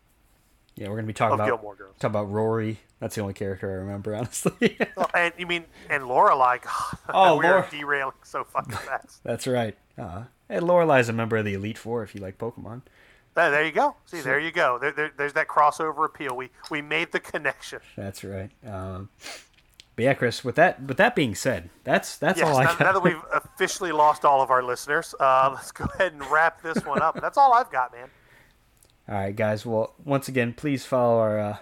yeah, 0.78 0.88
we're 0.88 0.94
gonna 0.94 1.08
be 1.08 1.12
talking 1.12 1.34
about 1.34 1.46
Gilmore 1.46 1.74
Girls. 1.74 1.96
Talk 1.98 2.10
about 2.10 2.30
Rory. 2.30 2.78
That's 3.00 3.14
the 3.14 3.20
only 3.20 3.34
character 3.34 3.70
I 3.70 3.74
remember, 3.74 4.14
honestly. 4.16 4.78
well, 4.96 5.10
and 5.14 5.32
you 5.38 5.46
mean 5.46 5.64
and 5.88 6.04
Lorelai? 6.04 6.60
oh, 7.08 7.36
we're 7.36 7.66
derailing 7.70 8.14
so 8.22 8.44
fucking 8.44 8.72
fast. 8.86 9.22
That's 9.24 9.46
right. 9.46 9.76
Uh, 9.96 10.24
and 10.48 10.64
Lorelai's 10.64 11.08
a 11.08 11.12
member 11.12 11.36
of 11.36 11.44
the 11.44 11.54
Elite 11.54 11.78
Four 11.78 12.02
if 12.02 12.14
you 12.14 12.20
like 12.20 12.38
Pokemon. 12.38 12.82
There, 13.34 13.50
there 13.50 13.64
you 13.64 13.72
go. 13.72 13.94
See, 14.06 14.18
so, 14.18 14.24
there 14.24 14.40
you 14.40 14.50
go. 14.50 14.78
There, 14.80 14.92
there, 14.92 15.12
there's 15.16 15.34
that 15.34 15.48
crossover 15.48 16.04
appeal. 16.04 16.36
We 16.36 16.50
we 16.70 16.82
made 16.82 17.12
the 17.12 17.20
connection. 17.20 17.80
That's 17.96 18.24
right. 18.24 18.50
Um, 18.66 19.10
but 19.94 20.04
yeah, 20.04 20.14
Chris. 20.14 20.44
With 20.44 20.56
that 20.56 20.82
with 20.82 20.96
that 20.96 21.14
being 21.14 21.34
said, 21.34 21.70
that's 21.84 22.16
that's 22.16 22.38
yes, 22.38 22.48
all 22.48 22.56
I 22.56 22.64
now, 22.64 22.70
got. 22.70 22.80
Now 22.80 22.92
that 22.92 23.02
we've 23.02 23.22
officially 23.32 23.92
lost 23.92 24.24
all 24.24 24.42
of 24.42 24.50
our 24.50 24.62
listeners, 24.62 25.14
uh, 25.20 25.50
let's 25.54 25.70
go 25.70 25.84
ahead 25.94 26.14
and 26.14 26.24
wrap 26.30 26.62
this 26.62 26.84
one 26.84 27.02
up. 27.02 27.20
That's 27.20 27.38
all 27.38 27.52
I've 27.52 27.70
got, 27.70 27.92
man. 27.92 28.08
All 29.08 29.14
right, 29.14 29.34
guys. 29.34 29.64
Well, 29.64 29.94
once 30.04 30.28
again, 30.28 30.52
please 30.52 30.84
follow 30.84 31.18
our 31.18 31.38
uh, 31.38 31.56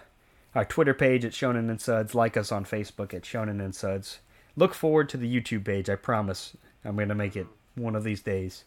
our 0.56 0.64
Twitter 0.64 0.94
page 0.94 1.24
at 1.24 1.32
Shonen 1.32 1.68
and 1.70 1.80
Suds. 1.80 2.14
Like 2.14 2.36
us 2.36 2.50
on 2.50 2.64
Facebook 2.64 3.12
at 3.12 3.22
Shonen 3.22 3.62
and 3.62 3.74
Suds. 3.74 4.20
Look 4.56 4.72
forward 4.72 5.08
to 5.10 5.18
the 5.18 5.32
YouTube 5.32 5.66
page. 5.66 5.90
I 5.90 5.96
promise. 5.96 6.56
I'm 6.84 6.96
going 6.96 7.10
to 7.10 7.14
make 7.14 7.36
it 7.36 7.46
one 7.74 7.94
of 7.94 8.04
these 8.04 8.22
days. 8.22 8.64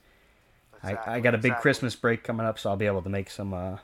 Exactly, 0.78 1.14
I, 1.14 1.16
I 1.18 1.20
got 1.20 1.34
a 1.34 1.38
big 1.38 1.46
exactly. 1.48 1.62
Christmas 1.64 1.96
break 1.96 2.24
coming 2.24 2.46
up, 2.46 2.60
so 2.60 2.70
I'll 2.70 2.78
be 2.78 2.86
able 2.86 3.02
to 3.02 3.10
make 3.10 3.30
some 3.30 3.54
uh, 3.54 3.78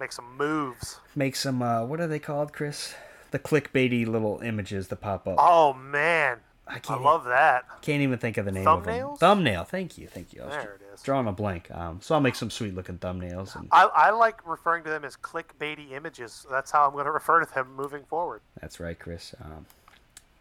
make 0.00 0.12
some 0.12 0.36
moves. 0.36 0.98
Make 1.14 1.36
some 1.36 1.62
uh, 1.62 1.84
what 1.84 2.00
are 2.00 2.06
they 2.06 2.18
called, 2.18 2.52
Chris? 2.52 2.94
The 3.30 3.38
clickbaity 3.38 4.06
little 4.06 4.40
images 4.40 4.88
that 4.88 4.96
pop 4.96 5.26
up. 5.26 5.36
Oh 5.38 5.72
man, 5.72 6.40
I, 6.68 6.80
I 6.88 6.96
love 6.96 7.24
that. 7.24 7.64
Can't 7.80 8.02
even 8.02 8.18
think 8.18 8.36
of 8.36 8.44
the 8.44 8.52
name 8.52 8.64
thumbnails? 8.64 8.78
of 8.84 8.84
them. 8.84 9.16
Thumbnail. 9.16 9.64
Thank 9.64 9.96
you. 9.96 10.08
Thank 10.08 10.34
you. 10.34 10.40
there 10.40 10.74
it 10.74 10.82
is. 10.82 10.83
Drawing 11.02 11.26
a 11.26 11.32
blank. 11.32 11.70
Um, 11.70 12.00
so 12.00 12.14
I'll 12.14 12.20
make 12.20 12.34
some 12.34 12.50
sweet 12.50 12.74
looking 12.74 12.98
thumbnails. 12.98 13.56
And... 13.56 13.68
I, 13.72 13.84
I 13.84 14.10
like 14.10 14.46
referring 14.46 14.84
to 14.84 14.90
them 14.90 15.04
as 15.04 15.16
clickbaity 15.16 15.92
images. 15.92 16.46
That's 16.50 16.70
how 16.70 16.86
I'm 16.86 16.92
going 16.92 17.04
to 17.04 17.10
refer 17.10 17.44
to 17.44 17.54
them 17.54 17.74
moving 17.74 18.04
forward. 18.04 18.42
That's 18.60 18.80
right, 18.80 18.98
Chris. 18.98 19.34
Um, 19.42 19.66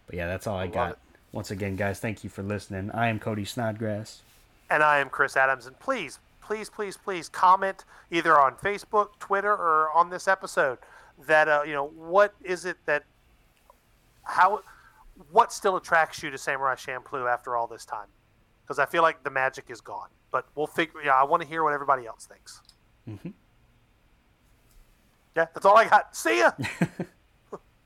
but 0.06 0.16
yeah, 0.16 0.28
that's 0.28 0.48
all 0.48 0.58
I, 0.58 0.64
I 0.64 0.68
got. 0.68 1.00
Once 1.32 1.50
again, 1.52 1.76
guys, 1.76 2.00
thank 2.00 2.24
you 2.24 2.30
for 2.30 2.44
listening. 2.44 2.92
I 2.92 3.08
am 3.08 3.20
Cody 3.20 3.46
Snodgrass. 3.46 4.22
And 4.70 4.84
I 4.84 5.00
am 5.00 5.10
Chris 5.10 5.36
Adams. 5.36 5.66
And 5.66 5.78
please, 5.80 6.20
please, 6.42 6.70
please, 6.70 6.96
please 6.96 7.28
comment 7.28 7.86
either 8.12 8.40
on 8.40 8.56
Facebook, 8.56 9.18
Twitter, 9.20 9.52
or 9.52 9.90
on 9.96 10.10
this 10.10 10.28
episode 10.28 10.78
that, 11.26 11.48
uh, 11.48 11.64
you 11.66 11.74
know, 11.74 11.88
what 11.88 12.36
is 12.44 12.66
it 12.66 12.78
that, 12.86 13.04
how 14.24 14.62
what 15.32 15.54
still 15.54 15.76
attracts 15.78 16.24
you 16.24 16.30
to 16.30 16.38
Samurai 16.38 16.76
Champloo 16.76 17.32
after 17.32 17.56
all 17.56 17.68
this 17.68 17.86
time? 17.86 18.08
Because 18.64 18.80
I 18.80 18.86
feel 18.86 19.04
like 19.04 19.24
the 19.24 19.30
magic 19.30 19.66
is 19.70 19.82
gone. 19.82 20.10
But 20.34 20.48
we'll 20.56 20.68
figure. 20.68 21.02
Yeah, 21.06 21.14
I 21.14 21.24
want 21.24 21.44
to 21.44 21.48
hear 21.48 21.64
what 21.64 21.74
everybody 21.74 22.08
else 22.08 22.26
thinks. 22.26 22.60
Mm-hmm. 23.08 23.30
Yeah, 25.38 25.46
that's 25.54 25.66
all 25.66 25.78
I 25.78 25.88
got. 25.88 26.16
See 26.16 26.40
ya. 26.40 26.52